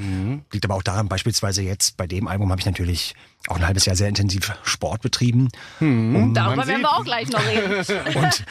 Liegt 0.53 0.65
aber 0.65 0.77
auch 0.77 0.85
daran, 0.85 1.09
beispielsweise 1.09 1.63
jetzt 1.63 1.97
bei 1.97 2.07
dem 2.07 2.29
Album 2.29 2.53
habe 2.53 2.61
ich 2.61 2.67
natürlich 2.67 3.17
auch 3.49 3.57
ein 3.57 3.67
halbes 3.67 3.85
Jahr 3.85 3.95
sehr 3.97 4.09
intensiv 4.09 4.53
Sport 4.65 5.03
betrieben. 5.03 5.49
Um 5.81 6.35
Darüber 6.35 6.67
werden 6.67 6.83
wir 6.83 6.93
auch 6.93 7.05
gleich 7.05 7.29
noch 7.31 7.41
reden. 7.47 7.75
und 8.17 8.45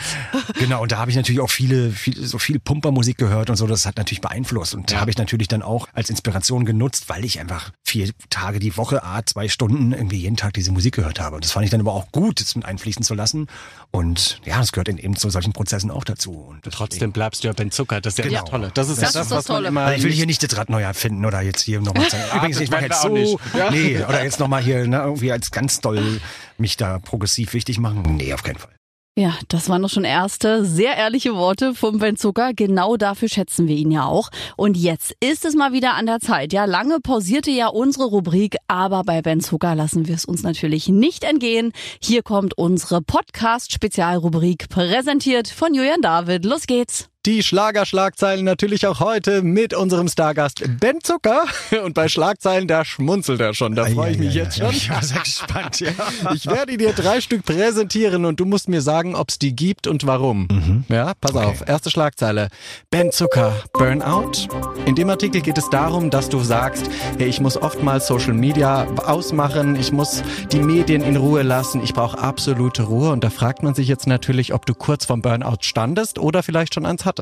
genau, 0.55 0.81
und 0.81 0.91
da 0.91 0.97
habe 0.97 1.11
ich 1.11 1.17
natürlich 1.17 1.41
auch 1.41 1.49
viele, 1.49 1.91
viele, 1.91 2.25
so 2.25 2.37
viel 2.37 2.59
Pumpermusik 2.59 3.17
gehört 3.17 3.49
und 3.49 3.55
so, 3.57 3.67
das 3.67 3.85
hat 3.85 3.97
natürlich 3.97 4.21
beeinflusst. 4.21 4.73
Und 4.73 4.91
da 4.91 4.99
habe 4.99 5.11
ich 5.11 5.17
natürlich 5.17 5.47
dann 5.47 5.61
auch 5.61 5.87
als 5.93 6.09
Inspiration 6.09 6.65
genutzt, 6.65 7.09
weil 7.09 7.25
ich 7.25 7.39
einfach 7.39 7.71
vier 7.83 8.09
Tage 8.29 8.59
die 8.59 8.77
Woche, 8.77 9.03
a 9.03 9.25
zwei 9.25 9.49
Stunden, 9.49 9.91
irgendwie 9.91 10.17
jeden 10.17 10.37
Tag 10.37 10.53
diese 10.53 10.71
Musik 10.71 10.95
gehört 10.95 11.19
habe. 11.19 11.35
Und 11.35 11.43
das 11.45 11.51
fand 11.51 11.65
ich 11.65 11.71
dann 11.71 11.81
aber 11.81 11.93
auch 11.93 12.11
gut, 12.11 12.39
das 12.39 12.55
mit 12.55 12.65
einfließen 12.65 13.03
zu 13.03 13.15
lassen. 13.15 13.47
Und 13.91 14.39
ja, 14.45 14.59
das 14.59 14.71
gehört 14.71 14.87
eben 14.89 15.15
zu 15.15 15.29
solchen 15.29 15.51
Prozessen 15.51 15.91
auch 15.91 16.03
dazu. 16.03 16.47
Und 16.49 16.63
Trotzdem 16.71 17.11
bleibst 17.11 17.43
du 17.43 17.47
ja 17.47 17.53
Ben 17.53 17.71
Zucker, 17.71 17.99
das 18.01 18.13
ist 18.13 18.17
ja 18.19 18.25
Genau. 18.25 18.41
das 18.41 18.49
Tolle. 18.49 18.71
Das 18.73 18.89
ist 18.89 19.01
Das 19.01 19.13
ja 19.13 19.21
ist 19.21 19.31
das, 19.31 19.44
das 19.44 19.44
was 19.45 19.49
man 19.49 19.57
tolle. 19.57 19.67
immer. 19.69 19.81
Also 19.81 19.97
ich 19.97 20.03
will 20.03 20.11
hier 20.11 20.25
nicht 20.25 20.43
das 20.43 20.57
Rad 20.57 20.69
neu 20.69 20.81
erfinden 20.81 21.25
oder 21.25 21.41
jetzt 21.41 21.61
hier 21.61 21.81
nochmal 21.81 22.09
sagen. 22.09 22.23
Übrigens, 22.35 22.59
ich 22.59 22.69
mache 22.69 22.83
jetzt 22.83 23.01
so. 23.01 23.09
nicht. 23.09 23.37
Ja. 23.57 23.71
Nee, 23.71 24.03
oder 24.07 24.23
jetzt 24.23 24.39
nochmal 24.39 24.61
hier 24.61 24.87
ne, 24.87 24.97
irgendwie 24.97 25.31
als 25.31 25.51
ganz 25.51 25.79
doll 25.79 26.21
mich 26.57 26.77
da 26.77 26.99
progressiv 26.99 27.53
wichtig 27.53 27.79
machen. 27.79 28.03
Nee, 28.15 28.33
auf 28.33 28.43
keinen 28.43 28.57
Fall. 28.57 28.75
Ja, 29.17 29.33
das 29.47 29.69
waren 29.69 29.81
doch 29.81 29.89
schon 29.89 30.03
erste 30.03 30.65
sehr 30.65 30.97
ehrliche 30.97 31.35
Worte 31.35 31.73
vom 31.73 31.99
Ben 31.99 32.17
Zucker. 32.17 32.51
Genau 32.53 32.97
dafür 32.97 33.29
schätzen 33.29 33.65
wir 33.65 33.77
ihn 33.77 33.89
ja 33.89 34.03
auch. 34.03 34.29
Und 34.57 34.75
jetzt 34.75 35.15
ist 35.21 35.45
es 35.45 35.55
mal 35.55 35.71
wieder 35.71 35.93
an 35.93 36.05
der 36.05 36.19
Zeit. 36.19 36.51
Ja, 36.51 36.65
lange 36.65 36.99
pausierte 36.99 37.49
ja 37.49 37.67
unsere 37.67 38.07
Rubrik, 38.07 38.57
aber 38.67 39.03
bei 39.05 39.21
Ben 39.21 39.39
Zucker 39.39 39.73
lassen 39.73 40.09
wir 40.09 40.15
es 40.15 40.25
uns 40.25 40.43
natürlich 40.43 40.89
nicht 40.89 41.23
entgehen. 41.23 41.71
Hier 42.01 42.23
kommt 42.23 42.57
unsere 42.57 43.01
Podcast-Spezialrubrik, 43.01 44.67
präsentiert 44.67 45.47
von 45.47 45.73
Julian 45.73 46.01
David. 46.01 46.43
Los 46.43 46.67
geht's. 46.67 47.07
Die 47.25 47.41
Schlagerschlagzeilen 47.41 48.45
natürlich 48.45 48.85
auch 48.85 48.99
heute 48.99 49.41
mit 49.41 49.73
unserem 49.73 50.07
Stargast 50.07 50.63
Ben 50.79 51.01
Zucker. 51.01 51.45
Und 51.83 51.95
bei 51.95 52.07
Schlagzeilen, 52.07 52.67
da 52.67 52.85
schmunzelt 52.85 53.41
er 53.41 53.55
schon. 53.55 53.73
Da 53.73 53.85
freue 53.87 54.11
ich 54.11 54.19
mich 54.19 54.35
jetzt 54.35 54.59
schon. 54.59 54.69
Ich 54.69 54.91
war 54.91 55.01
sehr 55.01 55.21
gespannt, 55.21 55.79
ja. 55.79 55.89
Ich 56.35 56.45
werde 56.45 56.77
dir 56.77 56.93
drei 56.93 57.21
Stück 57.21 57.43
präsentieren 57.43 58.25
und 58.25 58.39
du 58.39 58.45
musst 58.45 58.69
mir 58.69 58.83
sagen, 58.83 59.15
ob 59.15 59.29
es 59.29 59.39
die 59.39 59.55
gibt 59.55 59.87
und 59.87 60.05
warum. 60.05 60.83
Ja, 60.87 61.13
pass 61.19 61.33
Okay. 61.33 61.45
auf. 61.45 61.67
Erste 61.67 61.89
Schlagzeile. 61.89 62.49
Ben 62.91 63.11
Zucker, 63.11 63.53
Burnout. 63.73 64.47
In 64.85 64.93
dem 64.93 65.09
Artikel 65.09 65.41
geht 65.41 65.57
es 65.57 65.67
darum, 65.71 66.11
dass 66.11 66.29
du 66.29 66.39
sagst, 66.41 66.85
hey, 67.17 67.27
ich 67.27 67.41
muss 67.41 67.57
oftmals 67.57 68.05
Social 68.05 68.33
Media 68.33 68.85
ausmachen, 69.03 69.75
ich 69.75 69.91
muss 69.91 70.21
die 70.51 70.59
Medien 70.59 71.01
in 71.01 71.15
Ruhe 71.15 71.41
lassen, 71.41 71.81
ich 71.83 71.93
brauche 71.95 72.19
absolute 72.19 72.83
Ruhe. 72.83 73.09
Und 73.09 73.23
da 73.23 73.31
fragt 73.31 73.63
man 73.63 73.73
sich 73.73 73.87
jetzt 73.87 74.05
natürlich, 74.05 74.53
ob 74.53 74.67
du 74.67 74.75
kurz 74.75 75.05
vom 75.05 75.23
Burnout 75.23 75.57
standest 75.61 76.19
oder 76.19 76.43
vielleicht 76.43 76.75
schon 76.75 76.85
eins 76.85 77.03
hattest. 77.03 77.14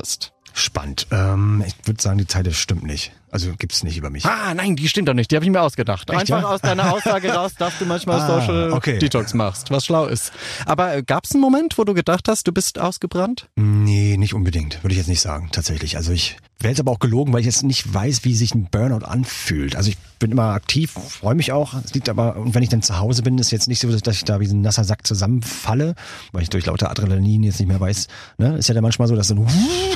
Spannend. 0.52 1.06
Ähm, 1.10 1.64
ich 1.66 1.74
würde 1.86 2.00
sagen, 2.00 2.18
die 2.18 2.26
Zeile 2.26 2.52
stimmt 2.52 2.84
nicht. 2.84 3.12
Also 3.34 3.52
gibt's 3.58 3.82
nicht 3.82 3.96
über 3.96 4.10
mich. 4.10 4.24
Ah, 4.24 4.54
nein, 4.54 4.76
die 4.76 4.88
stimmt 4.88 5.08
doch 5.08 5.12
nicht. 5.12 5.28
Die 5.32 5.34
habe 5.34 5.44
ich 5.44 5.50
mir 5.50 5.60
ausgedacht. 5.60 6.08
Echt, 6.08 6.20
Einfach 6.20 6.42
ja? 6.42 6.48
aus 6.50 6.60
deiner 6.60 6.92
Aussage 6.92 7.32
raus, 7.32 7.54
dass 7.58 7.76
du 7.80 7.84
manchmal 7.84 8.20
Ah, 8.20 8.40
Social 8.40 8.72
okay. 8.72 9.00
Detox 9.00 9.34
machst, 9.34 9.72
was 9.72 9.86
schlau 9.86 10.06
ist. 10.06 10.32
Aber 10.66 10.94
äh, 10.98 11.02
gab 11.02 11.24
es 11.24 11.32
einen 11.32 11.40
Moment, 11.40 11.76
wo 11.76 11.82
du 11.82 11.94
gedacht 11.94 12.28
hast, 12.28 12.46
du 12.46 12.52
bist 12.52 12.78
ausgebrannt? 12.78 13.48
Nee, 13.56 14.16
nicht 14.18 14.34
unbedingt, 14.34 14.84
würde 14.84 14.92
ich 14.92 14.98
jetzt 14.98 15.08
nicht 15.08 15.20
sagen, 15.20 15.48
tatsächlich. 15.50 15.96
Also 15.96 16.12
ich 16.12 16.36
wäre 16.60 16.70
jetzt 16.70 16.78
aber 16.80 16.92
auch 16.92 17.00
gelogen, 17.00 17.32
weil 17.32 17.40
ich 17.40 17.46
jetzt 17.46 17.64
nicht 17.64 17.92
weiß, 17.92 18.24
wie 18.24 18.36
sich 18.36 18.54
ein 18.54 18.68
Burnout 18.70 19.04
anfühlt. 19.04 19.74
Also 19.74 19.90
ich 19.90 19.98
bin 20.20 20.30
immer 20.30 20.52
aktiv, 20.52 20.92
freue 20.92 21.34
mich 21.34 21.50
auch. 21.50 21.74
Es 21.84 21.92
liegt 21.92 22.08
aber, 22.08 22.36
und 22.36 22.54
wenn 22.54 22.62
ich 22.62 22.68
dann 22.68 22.82
zu 22.82 22.98
Hause 23.00 23.22
bin, 23.22 23.36
ist 23.38 23.50
jetzt 23.50 23.66
nicht 23.66 23.80
so, 23.80 23.90
dass 23.94 24.16
ich 24.16 24.24
da 24.24 24.38
wie 24.40 24.46
ein 24.46 24.60
nasser 24.62 24.84
Sack 24.84 25.04
zusammenfalle, 25.06 25.94
weil 26.32 26.42
ich 26.42 26.50
durch 26.50 26.64
lauter 26.66 26.88
Adrenalin 26.90 27.42
jetzt 27.42 27.58
nicht 27.58 27.68
mehr 27.68 27.80
weiß. 27.80 28.06
Ne? 28.38 28.56
Ist 28.56 28.68
ja 28.68 28.74
dann 28.74 28.82
manchmal 28.82 29.08
so, 29.08 29.16
dass 29.16 29.28
du 29.28 29.34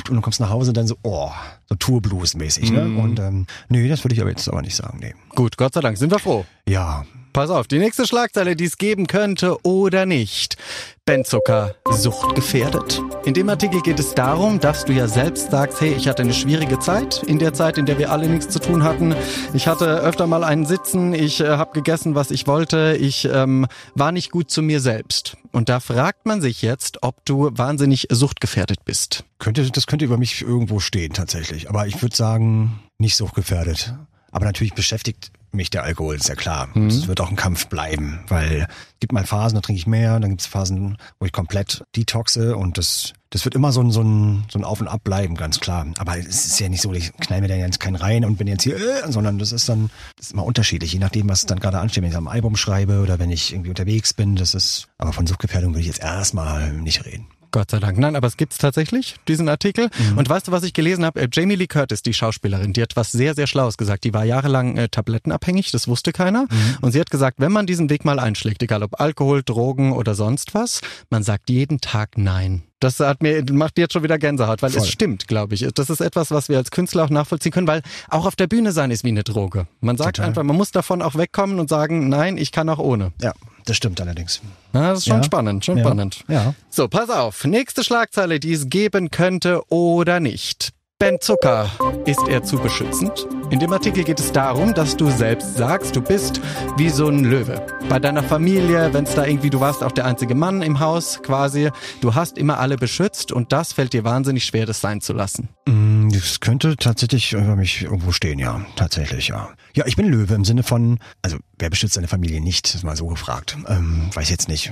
und 0.09 0.15
du 0.15 0.21
kommst 0.21 0.39
nach 0.39 0.49
Hause 0.49 0.71
und 0.71 0.77
dann 0.77 0.87
so, 0.87 0.97
oh, 1.03 1.31
so 1.69 1.75
Tourblues-mäßig. 1.75 2.71
Ne? 2.71 3.01
Und 3.01 3.19
ähm, 3.29 3.47
nee, 3.69 3.87
das 3.87 4.03
würde 4.03 4.15
ich 4.15 4.21
aber 4.21 4.29
jetzt 4.29 4.47
aber 4.49 4.61
nicht 4.61 4.75
sagen. 4.75 4.99
Nee. 5.01 5.13
Gut, 5.29 5.57
Gott 5.57 5.73
sei 5.73 5.81
Dank, 5.81 5.97
sind 5.97 6.11
wir 6.11 6.19
froh. 6.19 6.45
Ja, 6.67 7.05
Pass 7.31 7.51
auf, 7.51 7.67
die 7.67 7.77
nächste 7.77 8.07
Schlagzeile, 8.07 8.55
die 8.55 8.65
es 8.65 8.77
geben 8.77 9.05
könnte 9.05 9.63
oder 9.63 10.07
nicht. 10.07 10.57
Ben 11.05 11.23
Zucker, 11.23 11.75
suchtgefährdet. 11.89 13.01
In 13.23 13.35
dem 13.35 13.49
Artikel 13.49 13.81
geht 13.81 13.99
es 13.99 14.15
darum, 14.15 14.59
dass 14.59 14.85
du 14.85 14.93
ja 14.93 15.07
selbst 15.07 15.51
sagst, 15.51 15.79
hey, 15.79 15.93
ich 15.93 16.07
hatte 16.07 16.23
eine 16.23 16.33
schwierige 16.33 16.79
Zeit, 16.79 17.21
in 17.27 17.37
der 17.37 17.53
Zeit, 17.53 17.77
in 17.77 17.85
der 17.85 17.99
wir 17.99 18.11
alle 18.11 18.27
nichts 18.27 18.49
zu 18.49 18.59
tun 18.59 18.83
hatten. 18.83 19.15
Ich 19.53 19.67
hatte 19.67 19.99
öfter 19.99 20.25
mal 20.25 20.43
einen 20.43 20.65
Sitzen, 20.65 21.13
ich 21.13 21.39
äh, 21.39 21.49
habe 21.49 21.73
gegessen, 21.73 22.15
was 22.15 22.31
ich 22.31 22.47
wollte, 22.47 22.97
ich 22.99 23.25
ähm, 23.31 23.67
war 23.93 24.11
nicht 24.11 24.31
gut 24.31 24.49
zu 24.49 24.63
mir 24.63 24.79
selbst. 24.79 25.37
Und 25.51 25.69
da 25.69 25.79
fragt 25.79 26.25
man 26.25 26.41
sich 26.41 26.61
jetzt, 26.61 27.01
ob 27.01 27.25
du 27.25 27.49
wahnsinnig 27.51 28.07
suchtgefährdet 28.11 28.85
bist. 28.85 29.23
könnte, 29.39 29.69
das 29.71 29.87
könnte 29.87 30.05
über 30.05 30.17
mich 30.17 30.41
irgendwo 30.41 30.79
stehen 30.79 31.13
tatsächlich. 31.13 31.69
Aber 31.69 31.87
ich 31.87 32.01
würde 32.01 32.15
sagen, 32.15 32.83
nicht 32.97 33.15
so 33.15 33.25
gefährdet. 33.25 33.95
Aber 34.31 34.45
natürlich 34.45 34.73
beschäftigt 34.73 35.31
mich 35.53 35.69
der 35.69 35.83
Alkohol, 35.83 36.15
ist 36.15 36.29
ja 36.29 36.35
klar. 36.35 36.69
Es 36.87 37.07
wird 37.07 37.21
auch 37.21 37.29
ein 37.29 37.35
Kampf 37.35 37.67
bleiben, 37.67 38.19
weil 38.27 38.67
es 38.69 38.99
gibt 38.99 39.13
mal 39.13 39.25
Phasen, 39.25 39.55
da 39.55 39.61
trinke 39.61 39.79
ich 39.79 39.87
mehr, 39.87 40.19
dann 40.19 40.31
gibt 40.31 40.41
es 40.41 40.47
Phasen, 40.47 40.97
wo 41.19 41.25
ich 41.25 41.31
komplett 41.31 41.83
detoxe 41.95 42.55
und 42.55 42.77
das, 42.77 43.13
das 43.29 43.45
wird 43.45 43.55
immer 43.55 43.71
so 43.71 43.81
ein, 43.81 43.91
so, 43.91 44.01
ein, 44.01 44.45
so 44.49 44.59
ein 44.59 44.65
Auf 44.65 44.81
und 44.81 44.87
Ab 44.87 45.03
bleiben, 45.03 45.35
ganz 45.35 45.59
klar. 45.59 45.85
Aber 45.97 46.17
es 46.17 46.45
ist 46.45 46.59
ja 46.59 46.69
nicht 46.69 46.81
so, 46.81 46.93
ich 46.93 47.13
knall 47.13 47.41
mir 47.41 47.47
da 47.47 47.55
jetzt 47.55 47.79
keinen 47.79 47.95
rein 47.95 48.25
und 48.25 48.37
bin 48.37 48.47
jetzt 48.47 48.63
hier, 48.63 48.77
äh, 48.77 49.11
sondern 49.11 49.39
das 49.39 49.51
ist 49.51 49.69
dann 49.69 49.89
das 50.17 50.27
ist 50.27 50.33
immer 50.33 50.45
unterschiedlich, 50.45 50.93
je 50.93 50.99
nachdem, 50.99 51.29
was 51.29 51.45
dann 51.45 51.59
gerade 51.59 51.79
ansteht, 51.79 52.03
wenn 52.03 52.11
ich 52.11 52.17
am 52.17 52.27
Album 52.27 52.55
schreibe 52.55 53.01
oder 53.01 53.19
wenn 53.19 53.31
ich 53.31 53.53
irgendwie 53.53 53.69
unterwegs 53.69 54.13
bin. 54.13 54.35
Das 54.35 54.53
ist, 54.53 54.87
aber 54.97 55.13
von 55.13 55.27
Suchtgefährdung 55.27 55.71
würde 55.71 55.81
ich 55.81 55.87
jetzt 55.87 56.01
erstmal 56.01 56.73
nicht 56.73 57.05
reden. 57.05 57.27
Gott 57.51 57.71
sei 57.71 57.79
Dank. 57.79 57.97
Nein, 57.97 58.15
aber 58.15 58.27
es 58.27 58.37
gibt's 58.37 58.57
tatsächlich, 58.57 59.15
diesen 59.27 59.49
Artikel. 59.49 59.89
Und 60.15 60.29
weißt 60.29 60.47
du, 60.47 60.51
was 60.51 60.63
ich 60.63 60.73
gelesen 60.73 61.05
habe? 61.05 61.21
Äh, 61.21 61.27
Jamie 61.31 61.55
Lee 61.55 61.67
Curtis, 61.67 62.01
die 62.01 62.13
Schauspielerin, 62.13 62.73
die 62.73 62.81
hat 62.81 62.95
was 62.95 63.11
sehr, 63.11 63.35
sehr 63.35 63.47
Schlaues 63.47 63.77
gesagt. 63.77 64.03
Die 64.03 64.13
war 64.13 64.23
jahrelang 64.23 64.77
äh, 64.77 64.89
tablettenabhängig, 64.89 65.71
das 65.71 65.87
wusste 65.87 66.11
keiner. 66.11 66.47
Und 66.81 66.91
sie 66.91 66.99
hat 66.99 67.09
gesagt, 67.09 67.39
wenn 67.39 67.51
man 67.51 67.65
diesen 67.65 67.89
Weg 67.89 68.05
mal 68.05 68.19
einschlägt, 68.19 68.61
egal 68.63 68.83
ob 68.83 68.99
Alkohol, 68.99 69.43
Drogen 69.43 69.93
oder 69.93 70.15
sonst 70.15 70.53
was, 70.53 70.81
man 71.09 71.23
sagt 71.23 71.49
jeden 71.49 71.81
Tag 71.81 72.17
Nein. 72.17 72.63
Das 72.79 72.99
hat 73.01 73.21
mir, 73.21 73.43
macht 73.51 73.77
jetzt 73.77 73.91
schon 73.91 74.03
wieder 74.03 74.17
Gänsehaut, 74.17 74.61
weil 74.61 74.69
Voll. 74.69 74.81
es 74.81 74.89
stimmt, 74.89 75.27
glaube 75.27 75.53
ich. 75.53 75.67
Das 75.73 75.89
ist 75.89 75.99
etwas, 75.99 76.31
was 76.31 76.47
wir 76.47 76.57
als 76.57 76.71
Künstler 76.71 77.03
auch 77.03 77.09
nachvollziehen 77.09 77.51
können, 77.51 77.67
weil 77.67 77.81
auch 78.07 78.25
auf 78.25 78.37
der 78.37 78.47
Bühne 78.47 78.71
sein 78.71 78.89
ist 78.89 79.03
wie 79.03 79.09
eine 79.09 79.23
Droge. 79.23 79.67
Man 79.81 79.97
sagt 79.97 80.15
Total. 80.15 80.29
einfach, 80.29 80.43
man 80.43 80.55
muss 80.55 80.71
davon 80.71 81.01
auch 81.01 81.15
wegkommen 81.15 81.59
und 81.59 81.69
sagen, 81.69 82.07
nein, 82.07 82.37
ich 82.37 82.53
kann 82.53 82.69
auch 82.69 82.79
ohne. 82.79 83.11
Ja, 83.21 83.33
das 83.69 83.77
stimmt 83.77 84.01
allerdings. 84.01 84.41
Ja, 84.73 84.89
das 84.89 84.99
ist 84.99 85.05
schon 85.07 85.17
Ja. 85.17 85.23
spannend, 85.23 85.63
schon 85.65 85.77
Ja. 85.77 85.83
spannend. 85.85 86.23
Ja. 86.27 86.53
So, 86.69 86.87
pass 86.87 87.09
auf. 87.09 87.45
Nächste 87.45 87.83
Schlagzeile, 87.83 88.39
die 88.39 88.53
es 88.53 88.69
geben 88.69 89.11
könnte 89.11 89.61
oder 89.71 90.19
nicht. 90.19 90.71
Ben 91.01 91.17
Zucker, 91.21 91.71
ist 92.05 92.27
er 92.27 92.43
zu 92.43 92.57
beschützend? 92.57 93.25
In 93.51 93.59
dem 93.59 93.71
Artikel 93.71 94.03
geht 94.03 94.19
es 94.19 94.33
darum, 94.33 94.73
dass 94.73 94.97
du 94.97 95.09
selbst 95.09 95.55
sagst, 95.55 95.95
du 95.95 96.01
bist 96.01 96.41
wie 96.75 96.89
so 96.89 97.07
ein 97.07 97.23
Löwe. 97.23 97.65
Bei 97.87 97.99
deiner 97.99 98.21
Familie, 98.21 98.93
wenn 98.93 99.05
es 99.05 99.15
da 99.15 99.25
irgendwie, 99.25 99.49
du 99.49 99.61
warst 99.61 99.81
auch 99.81 99.93
der 99.93 100.03
einzige 100.03 100.35
Mann 100.35 100.61
im 100.61 100.81
Haus 100.81 101.21
quasi, 101.23 101.69
du 102.01 102.15
hast 102.15 102.37
immer 102.37 102.59
alle 102.59 102.75
beschützt 102.75 103.31
und 103.31 103.53
das 103.53 103.71
fällt 103.71 103.93
dir 103.93 104.03
wahnsinnig 104.03 104.43
schwer, 104.43 104.65
das 104.65 104.81
sein 104.81 104.99
zu 104.99 105.13
lassen. 105.13 105.47
Mm, 105.69 106.09
Das 106.09 106.41
könnte 106.41 106.75
tatsächlich 106.75 107.31
über 107.31 107.55
mich 107.55 107.83
irgendwo 107.83 108.11
stehen, 108.11 108.37
ja. 108.37 108.65
Tatsächlich, 108.75 109.29
ja. 109.29 109.51
Ja, 109.73 109.85
ich 109.87 109.95
bin 109.95 110.05
Löwe 110.09 110.33
im 110.33 110.43
Sinne 110.43 110.63
von, 110.63 110.99
also 111.21 111.37
wer 111.57 111.69
beschützt 111.69 111.93
seine 111.93 112.09
Familie 112.09 112.41
nicht, 112.41 112.75
ist 112.75 112.83
mal 112.83 112.97
so 112.97 113.07
gefragt. 113.07 113.55
Ähm, 113.69 114.09
weiß 114.13 114.29
jetzt 114.29 114.49
nicht. 114.49 114.69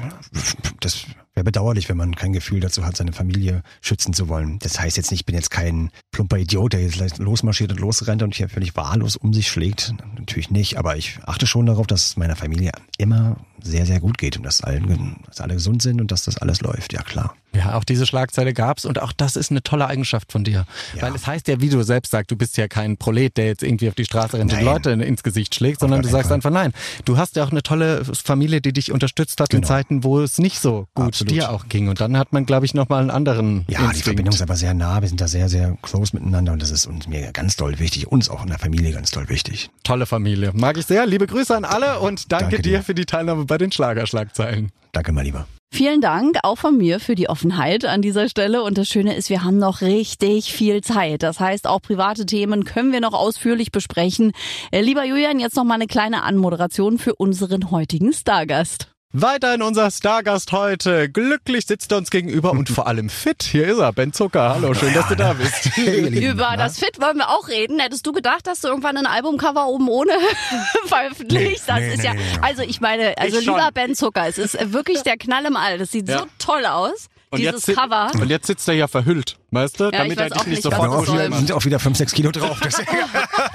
Das 0.81 1.05
wäre 1.38 1.44
bedauerlich, 1.44 1.88
wenn 1.88 1.98
man 1.98 2.15
kein 2.15 2.34
Gefühl 2.34 2.60
dazu 2.60 2.84
hat, 2.84 2.98
seine 2.98 3.13
Familie 3.13 3.62
schützen 3.79 4.12
zu 4.12 4.27
wollen. 4.27 4.58
Das 4.60 4.79
heißt 4.79 4.98
jetzt 4.98 5.12
nicht, 5.12 5.22
ich 5.22 5.25
bin 5.25 5.36
jetzt 5.36 5.51
kein 5.51 5.91
plumper 6.12 6.38
Idiot, 6.38 6.74
der 6.74 6.82
jetzt 6.82 7.20
losmarschiert 7.20 7.72
und 7.72 7.79
losrennt 7.79 8.24
und 8.24 8.34
hier 8.36 8.50
völlig 8.50 8.75
wahllos 8.75 9.15
um 9.15 9.34
sich 9.34 9.48
schlägt. 9.48 9.94
Natürlich 10.17 10.50
nicht, 10.50 10.77
aber 10.77 10.98
ich 10.98 11.20
achte 11.25 11.46
schon 11.46 11.67
darauf, 11.67 11.86
dass 11.86 12.06
es 12.08 12.17
meiner 12.17 12.36
Familie 12.36 12.72
immer 12.98 13.38
sehr, 13.62 13.86
sehr 13.86 14.00
gut 14.00 14.17
geht 14.17 14.38
und 14.38 14.44
dass, 14.44 14.62
allen, 14.62 15.17
dass 15.27 15.41
alle 15.41 15.56
gesund 15.56 15.82
sind 15.82 16.01
und 16.01 16.12
dass 16.12 16.24
das 16.24 16.38
alles 16.38 16.62
läuft, 16.62 16.94
ja 16.94 17.01
klar. 17.03 17.36
Ja, 17.56 17.75
auch 17.75 17.84
diese 17.84 18.06
Schlagzeile 18.06 18.53
gab's 18.53 18.86
und 18.86 19.01
auch 19.01 19.12
das 19.12 19.36
ist 19.36 19.50
eine 19.50 19.63
tolle 19.63 19.88
Eigenschaft 19.88 20.32
von 20.32 20.44
dir. 20.44 20.65
Ja. 20.96 21.01
Weil 21.01 21.15
es 21.15 21.25
heißt 21.25 21.48
ja, 21.48 21.60
wie 21.60 21.70
du 21.70 21.82
selbst 21.82 22.12
sagst, 22.12 22.29
du 22.29 22.36
bist 22.36 22.56
ja 22.58 22.67
kein 22.67 22.98
Prolet, 22.98 23.36
der 23.36 23.48
jetzt 23.48 23.63
irgendwie 23.63 23.89
auf 23.89 23.96
die 23.96 24.06
Straße 24.06 24.38
rennt 24.38 24.53
und. 24.53 24.62
Leute 24.62 24.91
ins 24.91 25.24
Gesicht 25.24 25.56
schlägt, 25.56 25.79
sondern 25.79 26.01
du 26.03 26.10
sagst 26.10 26.27
Fall. 26.27 26.36
einfach 26.36 26.51
nein. 26.51 26.72
Du 27.06 27.17
hast 27.17 27.36
ja 27.36 27.44
auch 27.44 27.51
eine 27.51 27.63
tolle 27.63 28.06
Familie, 28.06 28.62
die 28.62 28.74
dich 28.74 28.91
unterstützt 28.91 29.39
hat 29.39 29.53
in 29.53 29.62
Genau. 29.62 29.67
Zeiten, 29.67 30.03
wo 30.03 30.20
es 30.20 30.38
nicht 30.38 30.60
so 30.60 30.88
gut 30.94 31.08
Absolut. 31.08 31.26
Dir 31.27 31.51
auch 31.51 31.67
ging. 31.69 31.88
Und 31.89 32.01
dann 32.01 32.17
hat 32.17 32.34
man, 32.34 32.46
glaube 32.46 32.65
ich, 32.65 32.74
nochmal 32.74 33.01
einen 33.01 33.12
anderen 33.12 33.65
Ja, 33.69 33.79
die 33.79 33.86
Instinkt. 33.86 34.03
Verbindung 34.05 34.34
ist 34.34 34.41
aber 34.41 34.55
sehr 34.55 34.74
nah. 34.74 35.01
Wir 35.01 35.07
sind 35.07 35.22
da 35.22 35.27
sehr, 35.27 35.50
sehr 35.50 35.77
close 35.81 36.15
miteinander 36.15 36.51
und 36.53 36.62
das 36.62 36.72
ist 36.72 36.86
uns 36.86 37.07
mir 37.07 37.31
ganz 37.31 37.55
doll 37.55 37.79
wichtig. 37.79 38.07
Uns 38.07 38.29
auch 38.29 38.41
in 38.43 38.50
der 38.50 38.60
Familie 38.60 38.91
ganz 38.91 39.12
doll 39.12 39.29
wichtig. 39.29 39.69
Tolle 39.84 40.05
Familie. 40.05 40.51
Mag 40.53 40.77
ich 40.77 40.86
sehr. 40.86 41.05
Liebe 41.05 41.27
Grüße 41.27 41.55
an 41.55 41.65
alle 41.65 42.00
und 42.00 42.31
danke, 42.31 42.46
Danke 42.48 42.62
dir 42.62 42.77
dir. 42.79 42.84
für 42.84 42.96
die 42.96 43.05
Teilnahme 43.05 43.46
bei 43.46 43.57
den 43.57 43.72
Schlagerschlagzeilen. 43.72 44.72
Danke, 44.91 45.12
mein 45.12 45.25
Lieber. 45.25 45.46
Vielen 45.69 46.00
Dank 46.00 46.38
auch 46.43 46.57
von 46.57 46.77
mir 46.77 47.00
für 47.01 47.13
die 47.15 47.27
Offenheit 47.27 47.84
an 47.84 48.01
dieser 48.01 48.29
Stelle. 48.29 48.63
Und 48.63 48.77
das 48.77 48.88
Schöne 48.88 49.15
ist, 49.15 49.29
wir 49.29 49.43
haben 49.43 49.57
noch 49.57 49.81
richtig 49.81 50.53
viel 50.53 50.81
Zeit. 50.81 51.24
Das 51.24 51.41
heißt, 51.41 51.67
auch 51.67 51.81
private 51.81 52.25
Themen 52.25 52.63
können 52.63 52.93
wir 52.93 53.01
noch 53.01 53.13
ausführlich 53.13 53.72
besprechen. 53.74 54.31
Äh, 54.72 54.81
Lieber 54.81 55.03
Julian, 55.03 55.39
jetzt 55.39 55.57
noch 55.57 55.65
mal 55.65 55.74
eine 55.75 55.88
kleine 55.88 56.24
Anmoderation 56.24 56.98
für 56.98 57.15
unseren 57.15 57.69
heutigen 57.69 58.13
Stargast. 58.13 58.88
Weiterhin 59.14 59.62
unser 59.62 59.90
Stargast 59.90 60.52
heute. 60.52 61.08
Glücklich 61.10 61.66
sitzt 61.66 61.94
er 61.94 61.98
uns 62.00 62.10
gegenüber 62.12 62.52
und 62.52 62.68
vor 62.68 62.88
allem 62.88 63.10
fit. 63.10 63.42
Hier 63.42 63.66
ist 63.66 63.78
er, 63.80 63.94
Ben 63.94 64.12
Zucker. 64.12 64.50
Hallo, 64.56 64.74
schön, 64.74 64.94
dass 64.94 65.08
du 65.08 65.16
da 65.16 65.32
bist. 65.32 65.70
Hey, 65.76 66.28
Über 66.30 66.56
das 66.58 66.78
Fit 66.78 67.00
wollen 67.00 67.16
wir 67.18 67.30
auch 67.30 67.48
reden. 67.48 67.80
Hättest 67.80 68.06
du 68.06 68.12
gedacht, 68.12 68.46
dass 68.46 68.60
du 68.60 68.68
irgendwann 68.68 68.98
ein 68.98 69.06
Albumcover 69.06 69.68
oben 69.68 69.88
ohne 69.88 70.12
veröffentlichst? 70.88 71.70
Das 71.70 71.80
nee, 71.80 71.94
ist 71.94 72.04
ja, 72.04 72.16
nee, 72.16 72.20
also 72.42 72.64
ich 72.64 72.82
meine, 72.82 73.18
also 73.18 73.38
Ich 73.40 73.46
schon. 73.46 73.56
lieber 73.56 73.72
Ben 73.74 73.96
Zucker, 73.96 74.28
es 74.28 74.38
ist 74.38 74.74
wirklich 74.74 75.02
der 75.04 75.16
Knall 75.18 75.46
im 75.46 75.56
All. 75.56 75.78
Das 75.78 75.92
sieht 75.92 76.10
Ja. 76.10 76.20
so 76.20 76.26
toll 76.38 76.66
aus. 76.66 77.08
Und 77.29 77.39
Dieses 77.39 77.67
jetzt, 77.67 77.77
Cover. 77.77 78.10
und 78.22 78.29
jetzt 78.29 78.48
sitzt 78.48 78.69
er 78.69 78.75
ja 78.75 78.88
verhüllt, 78.88 79.38
weißt 79.51 79.81
du? 79.81 79.86
ich 79.86 79.91
damit 79.91 80.17
er 80.17 80.25
weiß 80.25 80.31
dich 80.31 80.41
auch 80.41 80.46
nicht 80.46 80.55
nicht, 80.55 80.63
sofort 80.63 80.89
auch 80.89 81.13
wieder, 81.13 81.36
sind 81.36 81.51
auch 81.51 81.65
wieder 81.65 81.77
5, 81.77 81.98
6 81.98 82.13
Kilo 82.13 82.31
drauf. 82.31 82.60